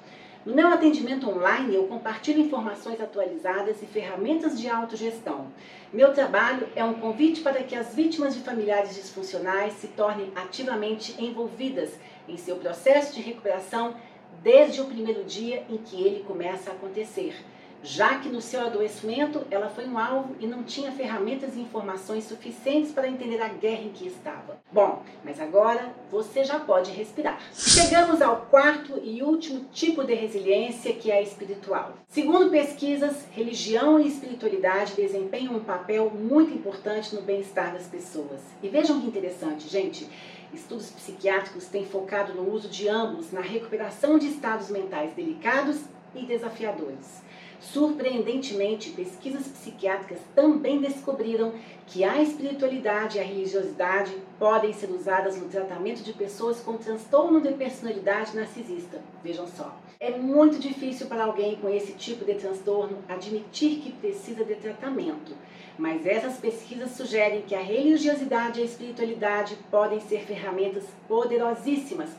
No 0.45 0.53
meu 0.53 0.67
atendimento 0.67 1.29
online, 1.29 1.73
eu 1.73 1.87
compartilho 1.87 2.41
informações 2.41 2.99
atualizadas 2.99 3.81
e 3.81 3.85
ferramentas 3.85 4.59
de 4.59 4.67
autogestão. 4.67 5.47
Meu 5.91 6.13
trabalho 6.13 6.67
é 6.75 6.83
um 6.83 6.95
convite 6.95 7.39
para 7.39 7.63
que 7.63 7.73
as 7.73 7.95
vítimas 7.95 8.35
de 8.35 8.41
familiares 8.41 8.93
disfuncionais 8.93 9.71
se 9.75 9.87
tornem 9.87 10.33
ativamente 10.35 11.15
envolvidas 11.17 11.97
em 12.27 12.35
seu 12.35 12.57
processo 12.57 13.15
de 13.15 13.21
recuperação 13.21 13.95
desde 14.41 14.81
o 14.81 14.85
primeiro 14.85 15.23
dia 15.23 15.63
em 15.69 15.77
que 15.77 16.01
ele 16.01 16.25
começa 16.25 16.71
a 16.71 16.73
acontecer 16.73 17.37
já 17.83 18.17
que 18.19 18.29
no 18.29 18.41
seu 18.41 18.61
adoecimento 18.61 19.45
ela 19.51 19.69
foi 19.69 19.85
um 19.85 19.97
alvo 19.97 20.35
e 20.39 20.47
não 20.47 20.63
tinha 20.63 20.91
ferramentas 20.91 21.55
e 21.55 21.59
informações 21.59 22.23
suficientes 22.23 22.91
para 22.91 23.09
entender 23.09 23.41
a 23.41 23.49
guerra 23.49 23.83
em 23.83 23.89
que 23.89 24.07
estava. 24.07 24.57
Bom, 24.71 25.03
mas 25.23 25.39
agora 25.39 25.93
você 26.09 26.45
já 26.45 26.59
pode 26.59 26.91
respirar. 26.91 27.39
Chegamos 27.53 28.21
ao 28.21 28.47
quarto 28.49 28.99
e 29.03 29.21
último 29.21 29.65
tipo 29.73 30.03
de 30.03 30.13
resiliência, 30.13 30.93
que 30.93 31.11
é 31.11 31.17
a 31.17 31.21
espiritual. 31.21 31.93
Segundo 32.07 32.49
pesquisas, 32.49 33.25
religião 33.31 33.99
e 33.99 34.07
espiritualidade 34.07 34.95
desempenham 34.95 35.57
um 35.57 35.63
papel 35.63 36.09
muito 36.09 36.53
importante 36.53 37.13
no 37.13 37.21
bem-estar 37.21 37.73
das 37.73 37.87
pessoas. 37.87 38.39
E 38.61 38.69
vejam 38.69 39.01
que 39.01 39.07
interessante, 39.07 39.67
gente. 39.67 40.07
Estudos 40.53 40.91
psiquiátricos 40.91 41.65
têm 41.65 41.83
focado 41.83 42.33
no 42.33 42.53
uso 42.53 42.69
de 42.69 42.87
ambos 42.87 43.31
na 43.31 43.41
recuperação 43.41 44.19
de 44.19 44.27
estados 44.27 44.69
mentais 44.69 45.11
delicados 45.13 45.81
e 46.15 46.25
desafiadores. 46.25 47.23
Surpreendentemente, 47.71 48.91
pesquisas 48.91 49.47
psiquiátricas 49.47 50.19
também 50.35 50.81
descobriram 50.81 51.53
que 51.87 52.03
a 52.03 52.21
espiritualidade 52.21 53.17
e 53.17 53.21
a 53.21 53.23
religiosidade 53.23 54.13
podem 54.37 54.73
ser 54.73 54.91
usadas 54.91 55.37
no 55.37 55.47
tratamento 55.47 56.03
de 56.03 56.11
pessoas 56.11 56.59
com 56.59 56.77
transtorno 56.77 57.39
de 57.39 57.53
personalidade 57.53 58.35
narcisista. 58.35 59.01
Vejam 59.23 59.47
só. 59.47 59.75
É 59.99 60.11
muito 60.17 60.59
difícil 60.59 61.07
para 61.07 61.23
alguém 61.23 61.55
com 61.55 61.69
esse 61.69 61.93
tipo 61.93 62.25
de 62.25 62.35
transtorno 62.35 62.97
admitir 63.07 63.79
que 63.79 63.93
precisa 63.93 64.43
de 64.43 64.55
tratamento, 64.55 65.33
mas 65.77 66.05
essas 66.05 66.37
pesquisas 66.37 66.91
sugerem 66.91 67.43
que 67.43 67.55
a 67.55 67.61
religiosidade 67.61 68.59
e 68.59 68.63
a 68.63 68.65
espiritualidade 68.65 69.57
podem 69.71 70.01
ser 70.01 70.25
ferramentas 70.25 70.83
poderosíssimas 71.07 72.09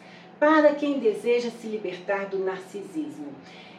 para 0.40 0.74
quem 0.74 0.98
deseja 0.98 1.50
se 1.50 1.66
libertar 1.66 2.30
do 2.30 2.38
narcisismo. 2.38 3.32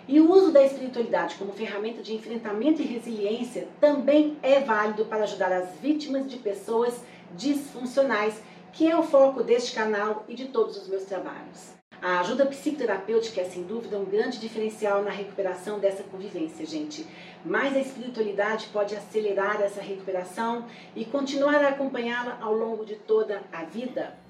E 0.07 0.19
o 0.19 0.31
uso 0.31 0.51
da 0.51 0.63
espiritualidade 0.63 1.35
como 1.35 1.51
ferramenta 1.51 2.03
de 2.03 2.13
enfrentamento 2.13 2.79
e 2.79 2.85
resiliência 2.85 3.67
também 3.81 4.37
é 4.43 4.59
válido 4.59 5.05
para 5.05 5.23
ajudar 5.23 5.51
as 5.51 5.75
vítimas 5.79 6.29
de 6.29 6.37
pessoas 6.37 6.93
disfuncionais, 7.35 8.39
que 8.71 8.89
é 8.89 8.95
o 8.95 9.01
foco 9.01 9.41
deste 9.41 9.73
canal 9.73 10.23
e 10.27 10.35
de 10.35 10.45
todos 10.45 10.77
os 10.77 10.87
meus 10.87 11.05
trabalhos. 11.05 11.73
A 12.01 12.19
ajuda 12.19 12.45
psicoterapêutica 12.45 13.41
é 13.41 13.45
sem 13.45 13.63
dúvida 13.63 13.97
um 13.97 14.05
grande 14.05 14.39
diferencial 14.39 15.01
na 15.01 15.09
recuperação 15.09 15.79
dessa 15.79 16.03
convivência, 16.03 16.63
gente. 16.65 17.07
Mas 17.43 17.75
a 17.75 17.79
espiritualidade 17.79 18.67
pode 18.71 18.95
acelerar 18.95 19.59
essa 19.59 19.81
recuperação 19.81 20.65
e 20.95 21.03
continuar 21.03 21.65
a 21.65 21.69
acompanhá-la 21.69 22.37
ao 22.41 22.53
longo 22.53 22.85
de 22.85 22.95
toda 22.95 23.41
a 23.51 23.63
vida. 23.63 24.24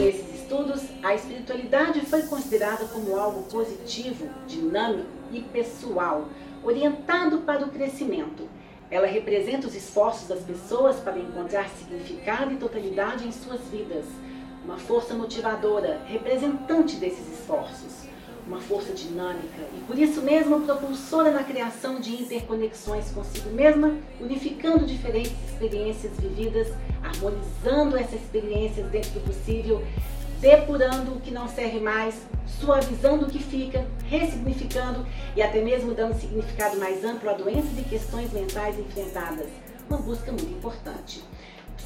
Nesses 0.00 0.40
estudos, 0.40 0.82
a 1.02 1.14
espiritualidade 1.14 2.00
foi 2.06 2.22
considerada 2.22 2.86
como 2.86 3.14
algo 3.16 3.42
positivo, 3.50 4.30
dinâmico 4.46 5.10
e 5.30 5.42
pessoal, 5.42 6.26
orientado 6.64 7.40
para 7.42 7.66
o 7.66 7.70
crescimento. 7.70 8.48
Ela 8.90 9.06
representa 9.06 9.66
os 9.66 9.74
esforços 9.74 10.26
das 10.26 10.40
pessoas 10.40 10.96
para 11.00 11.18
encontrar 11.18 11.68
significado 11.68 12.50
e 12.50 12.56
totalidade 12.56 13.28
em 13.28 13.32
suas 13.32 13.60
vidas, 13.70 14.06
uma 14.64 14.78
força 14.78 15.12
motivadora, 15.12 16.00
representante 16.06 16.96
desses 16.96 17.40
esforços 17.40 18.09
uma 18.50 18.60
força 18.60 18.92
dinâmica 18.92 19.62
e 19.76 19.80
por 19.86 19.96
isso 19.96 20.20
mesmo 20.22 20.60
propulsora 20.62 21.30
na 21.30 21.44
criação 21.44 22.00
de 22.00 22.20
interconexões 22.20 23.08
consigo 23.12 23.48
mesma, 23.50 23.96
unificando 24.20 24.84
diferentes 24.84 25.36
experiências 25.48 26.12
vividas, 26.18 26.66
harmonizando 27.00 27.96
essas 27.96 28.20
experiências 28.20 28.90
dentro 28.90 29.12
do 29.12 29.20
possível, 29.20 29.84
depurando 30.40 31.12
o 31.12 31.20
que 31.20 31.30
não 31.30 31.48
serve 31.48 31.78
mais, 31.78 32.20
suavizando 32.60 33.26
o 33.26 33.30
que 33.30 33.38
fica, 33.38 33.86
ressignificando 34.08 35.06
e 35.36 35.42
até 35.42 35.62
mesmo 35.62 35.94
dando 35.94 36.18
significado 36.20 36.76
mais 36.76 37.04
amplo 37.04 37.30
a 37.30 37.34
doenças 37.34 37.78
e 37.78 37.82
questões 37.82 38.32
mentais 38.32 38.76
enfrentadas. 38.80 39.46
Uma 39.88 39.98
busca 39.98 40.32
muito 40.32 40.50
importante 40.50 41.22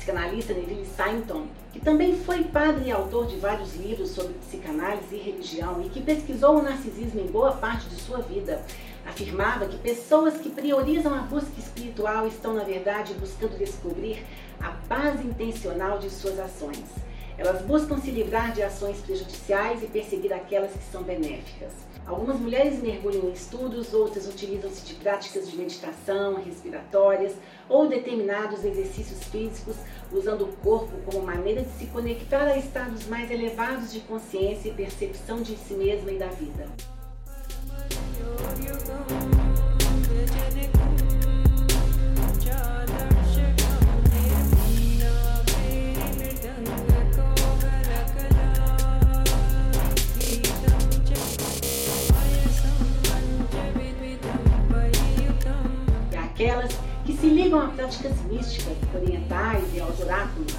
psicanalista 0.05 0.52
Neville 0.52 0.84
Sainton, 0.84 1.46
que 1.72 1.80
também 1.80 2.14
foi 2.14 2.44
padre 2.44 2.88
e 2.88 2.92
autor 2.92 3.26
de 3.26 3.36
vários 3.36 3.74
livros 3.74 4.11
sobre 4.11 4.34
psicanálise 4.34 5.16
e 5.16 5.18
religião 5.18 5.82
e 5.82 5.88
que 5.88 6.02
pesquisou 6.02 6.59
o 6.59 6.62
narcisismo 6.62 7.20
em 7.20 7.26
boa 7.26 7.52
parte 7.52 7.88
de 7.88 7.96
sua 7.96 8.18
vida, 8.18 8.62
afirmava 9.07 9.66
que 9.66 9.78
pessoas 9.78 10.34
que 10.36 10.50
priorizam 10.50 11.14
a 11.14 11.22
busca 11.22 11.59
espiritual 11.59 12.26
estão, 12.26 12.52
na 12.52 12.64
verdade, 12.64 13.14
buscando 13.14 13.57
descobrir 13.57 14.22
a 14.61 14.72
base 14.86 15.26
intencional 15.26 15.98
de 15.98 16.11
suas 16.11 16.38
ações. 16.38 16.84
Elas 17.37 17.62
buscam 17.62 17.99
se 17.99 18.11
livrar 18.11 18.53
de 18.53 18.62
ações 18.62 18.99
prejudiciais 18.99 19.82
e 19.82 19.87
perseguir 19.87 20.32
aquelas 20.32 20.72
que 20.72 20.85
são 20.93 21.03
benéficas. 21.03 21.72
Algumas 22.07 22.39
mulheres 22.39 22.82
mergulham 22.82 23.28
em 23.28 23.32
estudos, 23.32 23.95
outras 23.95 24.28
utilizam-se 24.28 24.85
de 24.85 24.95
práticas 24.95 25.51
de 25.51 25.57
meditação, 25.57 26.35
respiratórias 26.35 27.32
ou 27.68 27.89
determinados 27.89 28.62
exercícios 28.62 29.24
físicos, 29.24 29.76
usando 30.12 30.43
o 30.43 30.53
corpo 30.59 30.93
como 31.07 31.24
maneira 31.24 31.62
de 31.62 31.70
se 31.70 31.87
conectar 31.87 32.45
a 32.45 32.59
estados 32.59 33.07
mais 33.07 33.30
elevados 33.30 33.91
de 33.91 34.01
consciência 34.01 34.68
e 34.68 34.74
percepção 34.74 35.41
de 35.41 35.57
si 35.57 35.74
mesma 35.74 36.12
e 36.12 36.18
da 36.18 36.28
vida. 36.28 36.66
Ligam 57.35 57.61
a 57.61 57.68
práticas 57.68 58.20
místicas 58.22 58.76
orientais 58.95 59.64
e 59.74 59.80
aos 59.80 59.99
oráculos. 59.99 60.55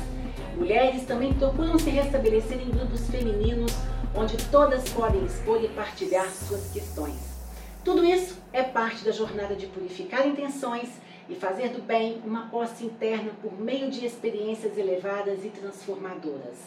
Mulheres 0.58 1.06
também 1.06 1.34
procuram 1.34 1.80
se 1.80 1.90
restabelecer 1.90 2.62
em 2.62 2.70
grupos 2.70 3.08
femininos 3.08 3.72
onde 4.14 4.38
todas 4.50 4.88
podem 4.90 5.24
expor 5.26 5.64
e 5.64 5.70
partilhar 5.70 6.30
suas 6.30 6.72
questões. 6.72 7.36
Tudo 7.84 8.04
isso 8.04 8.38
é 8.52 8.64
parte 8.64 9.06
da 9.06 9.12
jornada 9.12 9.56
de 9.56 9.68
purificar 9.68 10.28
intenções 10.28 10.90
e 11.30 11.36
fazer 11.36 11.70
do 11.70 11.82
bem 11.82 12.22
uma 12.26 12.48
posse 12.48 12.86
interna 12.86 13.32
por 13.42 13.54
meio 13.60 13.90
de 13.90 14.06
experiências 14.06 14.78
elevadas 14.78 15.44
e 15.44 15.50
transformadoras. 15.50 16.58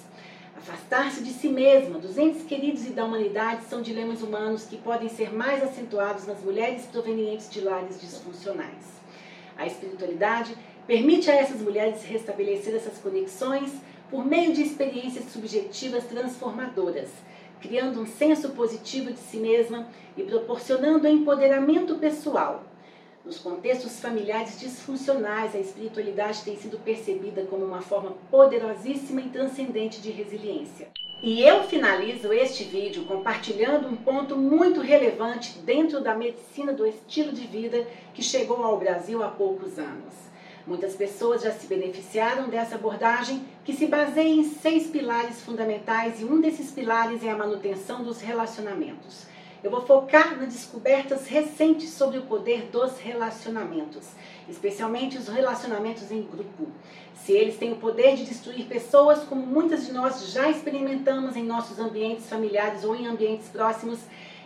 Afastar-se 0.56 1.22
de 1.22 1.32
si 1.32 1.48
mesma, 1.48 1.98
dos 1.98 2.18
entes 2.18 2.42
queridos 2.42 2.84
e 2.86 2.90
da 2.90 3.04
humanidade 3.04 3.64
são 3.64 3.80
dilemas 3.80 4.22
humanos 4.22 4.64
que 4.64 4.76
podem 4.76 5.08
ser 5.08 5.32
mais 5.32 5.62
acentuados 5.62 6.26
nas 6.26 6.40
mulheres 6.42 6.86
provenientes 6.86 7.48
de 7.50 7.60
lares 7.60 8.00
disfuncionais. 8.00 8.97
A 9.58 9.66
espiritualidade 9.66 10.56
permite 10.86 11.28
a 11.28 11.34
essas 11.34 11.60
mulheres 11.60 12.04
restabelecer 12.04 12.74
essas 12.76 12.96
conexões 12.98 13.72
por 14.08 14.24
meio 14.24 14.54
de 14.54 14.62
experiências 14.62 15.24
subjetivas 15.32 16.04
transformadoras, 16.04 17.10
criando 17.60 18.00
um 18.00 18.06
senso 18.06 18.50
positivo 18.50 19.12
de 19.12 19.18
si 19.18 19.38
mesma 19.38 19.88
e 20.16 20.22
proporcionando 20.22 21.08
empoderamento 21.08 21.96
pessoal. 21.96 22.64
Nos 23.24 23.38
contextos 23.38 23.98
familiares 24.00 24.58
disfuncionais, 24.60 25.54
a 25.54 25.58
espiritualidade 25.58 26.42
tem 26.44 26.56
sido 26.56 26.78
percebida 26.78 27.44
como 27.44 27.64
uma 27.64 27.82
forma 27.82 28.12
poderosíssima 28.30 29.20
e 29.20 29.28
transcendente 29.28 30.00
de 30.00 30.12
resiliência. 30.12 30.88
E 31.20 31.42
eu 31.42 31.64
finalizo 31.64 32.32
este 32.32 32.62
vídeo 32.62 33.04
compartilhando 33.04 33.88
um 33.88 33.96
ponto 33.96 34.36
muito 34.36 34.80
relevante 34.80 35.58
dentro 35.58 36.00
da 36.00 36.14
medicina 36.14 36.72
do 36.72 36.86
estilo 36.86 37.32
de 37.32 37.44
vida 37.44 37.84
que 38.14 38.22
chegou 38.22 38.62
ao 38.62 38.78
Brasil 38.78 39.24
há 39.24 39.28
poucos 39.28 39.80
anos. 39.80 40.14
Muitas 40.64 40.94
pessoas 40.94 41.42
já 41.42 41.50
se 41.50 41.66
beneficiaram 41.66 42.48
dessa 42.48 42.76
abordagem 42.76 43.42
que 43.64 43.72
se 43.72 43.86
baseia 43.86 44.28
em 44.28 44.44
seis 44.44 44.86
pilares 44.86 45.40
fundamentais 45.40 46.20
e 46.20 46.24
um 46.24 46.40
desses 46.40 46.70
pilares 46.70 47.24
é 47.24 47.30
a 47.30 47.36
manutenção 47.36 48.04
dos 48.04 48.20
relacionamentos. 48.20 49.26
Eu 49.62 49.72
vou 49.72 49.84
focar 49.84 50.38
nas 50.38 50.52
descobertas 50.52 51.26
recentes 51.26 51.90
sobre 51.90 52.18
o 52.18 52.22
poder 52.22 52.68
dos 52.70 52.96
relacionamentos, 52.98 54.06
especialmente 54.48 55.18
os 55.18 55.26
relacionamentos 55.26 56.12
em 56.12 56.22
grupo. 56.22 56.68
Se 57.16 57.32
eles 57.32 57.56
têm 57.56 57.72
o 57.72 57.76
poder 57.76 58.14
de 58.14 58.24
destruir 58.24 58.66
pessoas, 58.66 59.24
como 59.24 59.44
muitas 59.44 59.84
de 59.84 59.92
nós 59.92 60.30
já 60.30 60.48
experimentamos 60.48 61.34
em 61.34 61.42
nossos 61.42 61.80
ambientes 61.80 62.28
familiares 62.28 62.84
ou 62.84 62.94
em 62.94 63.08
ambientes 63.08 63.48
próximos, 63.48 63.98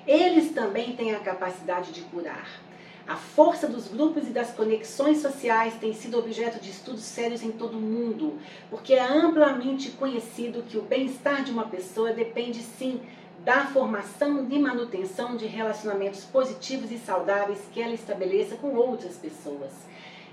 eles 0.06 0.50
também 0.52 0.96
têm 0.96 1.14
a 1.14 1.20
capacidade 1.20 1.92
de 1.92 2.00
curar. 2.02 2.48
A 3.06 3.16
força 3.16 3.66
dos 3.66 3.88
grupos 3.88 4.26
e 4.26 4.30
das 4.30 4.52
conexões 4.52 5.18
sociais 5.18 5.74
tem 5.74 5.92
sido 5.92 6.18
objeto 6.18 6.58
de 6.58 6.70
estudos 6.70 7.02
sérios 7.02 7.42
em 7.42 7.50
todo 7.50 7.76
o 7.76 7.80
mundo, 7.80 8.38
porque 8.70 8.94
é 8.94 9.02
amplamente 9.02 9.90
conhecido 9.90 10.62
que 10.62 10.78
o 10.78 10.82
bem-estar 10.82 11.44
de 11.44 11.50
uma 11.50 11.66
pessoa 11.66 12.12
depende 12.12 12.62
sim 12.62 13.00
da 13.44 13.66
formação 13.66 14.46
e 14.48 14.58
manutenção 14.58 15.36
de 15.36 15.46
relacionamentos 15.46 16.24
positivos 16.24 16.92
e 16.92 16.98
saudáveis 16.98 17.58
que 17.72 17.82
ela 17.82 17.92
estabeleça 17.92 18.54
com 18.56 18.74
outras 18.76 19.16
pessoas. 19.16 19.72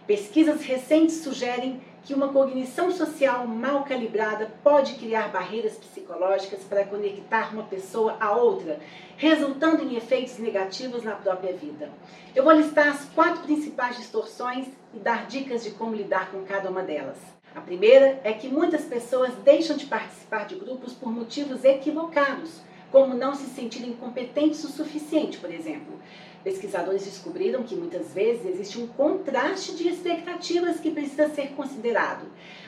Pesquisas 0.06 0.62
recentes 0.62 1.24
sugerem 1.24 1.82
que 2.04 2.14
uma 2.14 2.30
cognição 2.30 2.92
social 2.92 3.48
mal 3.48 3.84
calibrada 3.84 4.52
pode 4.64 4.94
criar 4.96 5.30
barreiras 5.30 5.76
psicológicas 5.76 6.62
para 6.64 6.86
conectar 6.86 7.52
uma 7.52 7.64
pessoa 7.64 8.16
a 8.20 8.36
outra, 8.36 8.80
resultando 9.18 9.84
em 9.84 9.96
efeitos 9.96 10.38
negativos 10.38 11.04
na 11.04 11.16
própria 11.16 11.54
vida. 11.54 11.90
Eu 12.36 12.44
vou 12.44 12.54
listar 12.54 12.90
as 12.90 13.06
quatro 13.06 13.42
principais 13.42 13.98
distorções 13.98 14.68
e 14.94 15.00
dar 15.00 15.26
dicas 15.26 15.64
de 15.64 15.72
como 15.72 15.96
lidar 15.96 16.32
com 16.32 16.44
cada 16.44 16.70
uma 16.70 16.84
delas. 16.84 17.18
A 17.56 17.62
primeira 17.62 18.20
é 18.24 18.34
que 18.34 18.48
muitas 18.48 18.86
pessoas 18.86 19.34
deixam 19.44 19.76
de 19.76 19.88
participar 19.88 20.46
de 20.46 20.56
grupos 20.56 20.94
por 20.94 21.12
motivos 21.12 21.64
equivocados 21.64 22.69
como 22.92 23.16
não 23.16 23.36
se 23.36 23.48
sentirem 23.48 23.94
competentes 23.94 24.64
o 24.64 24.70
suficiente, 24.70 25.38
por 25.38 25.52
exemplo. 25.52 26.00
Pesquisadores 26.44 27.04
descobriram 27.04 27.64
que 27.64 27.76
muitas 27.76 28.14
vezes 28.14 28.46
existe 28.46 28.80
um 28.80 28.88
contraste 28.88 29.76
de 29.76 29.90
expectativas 29.90 30.80
que 30.80 30.92
precisa 30.92 31.28
ser 31.30 31.50
considerado. 31.50 32.26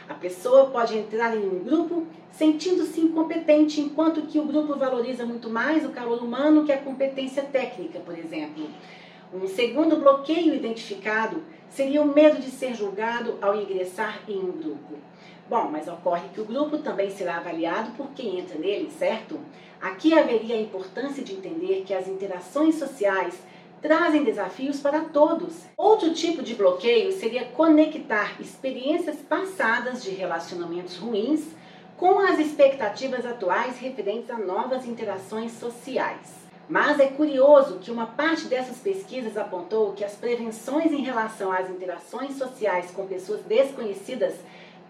A 0.10 0.14
pessoa 0.14 0.70
pode 0.70 0.98
entrar 0.98 1.36
em 1.38 1.46
um 1.46 1.64
grupo 1.64 2.06
sentindo-se 2.32 3.00
incompetente, 3.00 3.80
enquanto 3.80 4.24
que 4.24 4.40
o 4.40 4.46
grupo 4.46 4.76
valoriza 4.76 5.26
muito 5.26 5.50
mais 5.50 5.86
o 5.86 5.90
calor 5.90 6.22
humano 6.22 6.66
que 6.66 6.72
a 6.72 6.82
competência 6.82 7.44
técnica, 7.44 8.00
por 8.00 8.18
exemplo. 8.18 8.68
Um 9.34 9.48
segundo 9.48 9.96
bloqueio 9.96 10.54
identificado 10.54 11.42
seria 11.70 12.02
o 12.02 12.14
medo 12.14 12.42
de 12.42 12.52
ser 12.52 12.74
julgado 12.74 13.38
ao 13.42 13.56
ingressar 13.56 14.20
em 14.28 14.38
um 14.38 14.52
grupo. 14.52 14.96
Bom, 15.50 15.70
mas 15.72 15.88
ocorre 15.88 16.28
que 16.34 16.42
o 16.42 16.46
grupo 16.46 16.78
também 16.78 17.10
será 17.10 17.38
avaliado 17.38 17.92
por 17.92 18.10
quem 18.12 18.40
entra 18.40 18.58
nele, 18.58 18.90
certo? 18.92 19.40
Aqui 19.82 20.18
haveria 20.18 20.56
a 20.56 20.62
importância 20.62 21.24
de 21.24 21.34
entender 21.34 21.84
que 21.84 21.94
as 21.94 22.08
interações 22.08 22.76
sociais 22.76 23.34
trazem 23.82 24.24
desafios 24.24 24.80
para 24.80 25.06
todos. 25.06 25.56
Outro 25.76 26.14
tipo 26.14 26.44
de 26.44 26.54
bloqueio 26.54 27.12
seria 27.12 27.46
conectar 27.46 28.40
experiências 28.40 29.16
passadas 29.18 30.04
de 30.04 30.12
relacionamentos 30.12 30.98
ruins 30.98 31.48
com 31.98 32.20
as 32.20 32.38
expectativas 32.38 33.26
atuais 33.26 33.80
referentes 33.80 34.30
a 34.30 34.38
novas 34.38 34.86
interações 34.86 35.54
sociais. 35.54 36.42
Mas 36.70 37.00
é 37.00 37.08
curioso 37.08 37.80
que 37.80 37.90
uma 37.90 38.06
parte 38.06 38.46
dessas 38.46 38.78
pesquisas 38.78 39.36
apontou 39.36 39.94
que 39.94 40.04
as 40.04 40.14
prevenções 40.14 40.92
em 40.92 41.02
relação 41.02 41.52
às 41.52 41.70
interações 41.72 42.38
sociais 42.38 42.92
com 42.92 43.08
pessoas 43.08 43.42
desconhecidas 43.42 44.36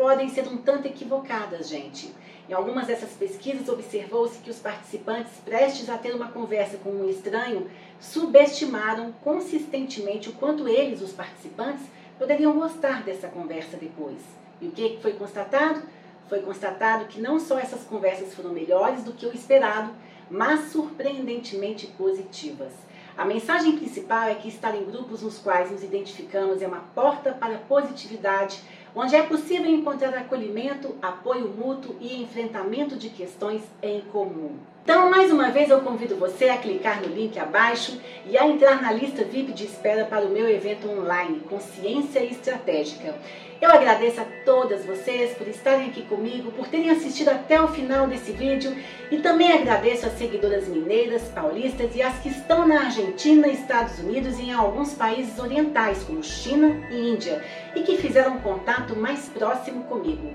podem 0.01 0.29
ser 0.29 0.47
um 0.47 0.57
tanto 0.57 0.87
equivocadas, 0.87 1.69
gente. 1.69 2.11
Em 2.49 2.53
algumas 2.53 2.87
dessas 2.87 3.11
pesquisas, 3.11 3.69
observou-se 3.69 4.39
que 4.39 4.49
os 4.49 4.57
participantes, 4.57 5.33
prestes 5.45 5.91
a 5.91 5.97
ter 5.97 6.15
uma 6.15 6.29
conversa 6.29 6.77
com 6.77 6.89
um 6.89 7.07
estranho, 7.07 7.69
subestimaram 7.99 9.13
consistentemente 9.23 10.27
o 10.27 10.33
quanto 10.33 10.67
eles, 10.67 11.03
os 11.03 11.13
participantes, 11.13 11.85
poderiam 12.17 12.53
gostar 12.53 13.03
dessa 13.03 13.27
conversa 13.27 13.77
depois. 13.77 14.17
E 14.59 14.69
o 14.69 14.71
que 14.71 14.97
foi 15.03 15.13
constatado? 15.13 15.83
Foi 16.27 16.39
constatado 16.41 17.05
que 17.05 17.21
não 17.21 17.39
só 17.39 17.59
essas 17.59 17.83
conversas 17.83 18.33
foram 18.33 18.49
melhores 18.49 19.03
do 19.03 19.13
que 19.13 19.27
o 19.27 19.35
esperado, 19.35 19.93
mas 20.31 20.71
surpreendentemente 20.71 21.85
positivas. 21.95 22.73
A 23.17 23.25
mensagem 23.25 23.77
principal 23.77 24.29
é 24.29 24.35
que 24.35 24.47
estar 24.47 24.73
em 24.75 24.85
grupos 24.85 25.21
nos 25.21 25.37
quais 25.37 25.69
nos 25.69 25.83
identificamos 25.83 26.61
é 26.61 26.67
uma 26.67 26.79
porta 26.95 27.33
para 27.33 27.55
a 27.55 27.59
positividade, 27.59 28.61
onde 28.95 29.15
é 29.15 29.23
possível 29.23 29.69
encontrar 29.69 30.13
acolhimento, 30.15 30.95
apoio 31.01 31.49
mútuo 31.49 31.95
e 31.99 32.21
enfrentamento 32.21 32.95
de 32.95 33.09
questões 33.09 33.63
em 33.81 34.01
comum. 34.01 34.57
Então, 34.83 35.11
mais 35.11 35.31
uma 35.31 35.51
vez, 35.51 35.69
eu 35.69 35.81
convido 35.81 36.15
você 36.15 36.45
a 36.49 36.57
clicar 36.57 37.01
no 37.01 37.13
link 37.13 37.37
abaixo 37.39 38.01
e 38.25 38.35
a 38.35 38.47
entrar 38.47 38.81
na 38.81 38.91
lista 38.91 39.23
VIP 39.23 39.53
de 39.53 39.65
espera 39.65 40.05
para 40.05 40.25
o 40.25 40.29
meu 40.29 40.49
evento 40.49 40.89
online, 40.89 41.39
Consciência 41.41 42.23
Estratégica. 42.23 43.15
Eu 43.61 43.69
agradeço 43.69 44.19
a 44.19 44.25
todas 44.43 44.83
vocês 44.83 45.37
por 45.37 45.47
estarem 45.47 45.89
aqui 45.89 46.01
comigo, 46.01 46.51
por 46.51 46.67
terem 46.67 46.89
assistido 46.89 47.29
até 47.29 47.61
o 47.61 47.67
final 47.67 48.07
desse 48.07 48.31
vídeo 48.31 48.75
e 49.11 49.19
também 49.19 49.53
agradeço 49.53 50.07
às 50.07 50.17
seguidoras 50.17 50.67
mineiras, 50.67 51.29
paulistas 51.29 51.95
e 51.95 52.01
as 52.01 52.17
que 52.17 52.29
estão 52.29 52.67
na 52.67 52.85
Argentina, 52.85 53.47
Estados 53.47 53.99
Unidos 53.99 54.39
e 54.39 54.45
em 54.45 54.53
alguns 54.53 54.95
países 54.95 55.37
orientais, 55.37 56.03
como 56.03 56.23
China 56.23 56.75
e 56.89 57.11
Índia, 57.11 57.39
e 57.75 57.83
que 57.83 57.97
fizeram 57.97 58.39
contato 58.39 58.95
mais 58.95 59.29
próximo 59.29 59.83
comigo. 59.83 60.33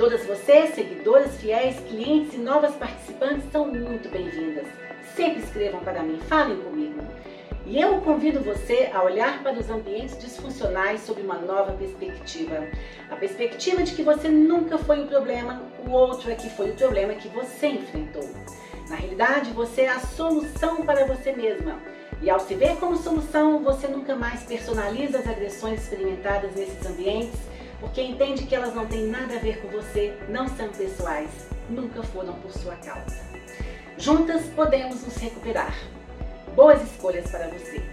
Todas 0.00 0.24
vocês, 0.24 0.74
seguidoras, 0.74 1.36
fiéis, 1.36 1.78
clientes 1.80 2.32
e 2.32 2.38
novas 2.38 2.74
participantes, 2.74 3.44
são 3.52 3.66
muito 3.66 4.08
bem-vindas. 4.08 4.64
Sempre 5.14 5.42
escrevam 5.42 5.80
para 5.80 6.02
mim, 6.02 6.18
falem 6.26 6.56
comigo. 6.56 7.02
E 7.66 7.78
eu 7.78 8.00
convido 8.00 8.40
você 8.40 8.88
a 8.94 9.02
olhar 9.02 9.42
para 9.42 9.58
os 9.58 9.68
ambientes 9.68 10.18
disfuncionais 10.18 11.02
sob 11.02 11.20
uma 11.20 11.34
nova 11.34 11.72
perspectiva. 11.72 12.66
A 13.10 13.16
perspectiva 13.16 13.82
de 13.82 13.92
que 13.92 14.02
você 14.02 14.30
nunca 14.30 14.78
foi 14.78 15.04
o 15.04 15.06
problema, 15.06 15.60
o 15.86 15.90
outro 15.90 16.30
é 16.30 16.34
que 16.34 16.48
foi 16.48 16.70
o 16.70 16.74
problema 16.74 17.12
que 17.12 17.28
você 17.28 17.66
enfrentou. 17.66 18.26
Na 18.88 18.96
realidade, 18.96 19.50
você 19.50 19.82
é 19.82 19.90
a 19.90 20.00
solução 20.00 20.82
para 20.86 21.04
você 21.04 21.32
mesma. 21.32 21.78
E 22.22 22.30
ao 22.30 22.40
se 22.40 22.54
ver 22.54 22.76
como 22.76 22.96
solução, 22.96 23.62
você 23.62 23.86
nunca 23.86 24.16
mais 24.16 24.44
personaliza 24.44 25.18
as 25.18 25.28
agressões 25.28 25.82
experimentadas 25.82 26.54
nesses 26.54 26.86
ambientes 26.86 27.50
porque 27.80 28.02
entende 28.02 28.44
que 28.44 28.54
elas 28.54 28.74
não 28.74 28.86
têm 28.86 29.06
nada 29.06 29.36
a 29.36 29.38
ver 29.38 29.60
com 29.60 29.68
você, 29.68 30.14
não 30.28 30.46
são 30.48 30.68
pessoais, 30.68 31.30
nunca 31.68 32.02
foram 32.02 32.34
por 32.34 32.52
sua 32.52 32.76
causa. 32.76 33.18
Juntas 33.98 34.42
podemos 34.54 35.02
nos 35.02 35.16
recuperar. 35.16 35.74
Boas 36.54 36.82
escolhas 36.82 37.28
para 37.30 37.48
você! 37.48 37.89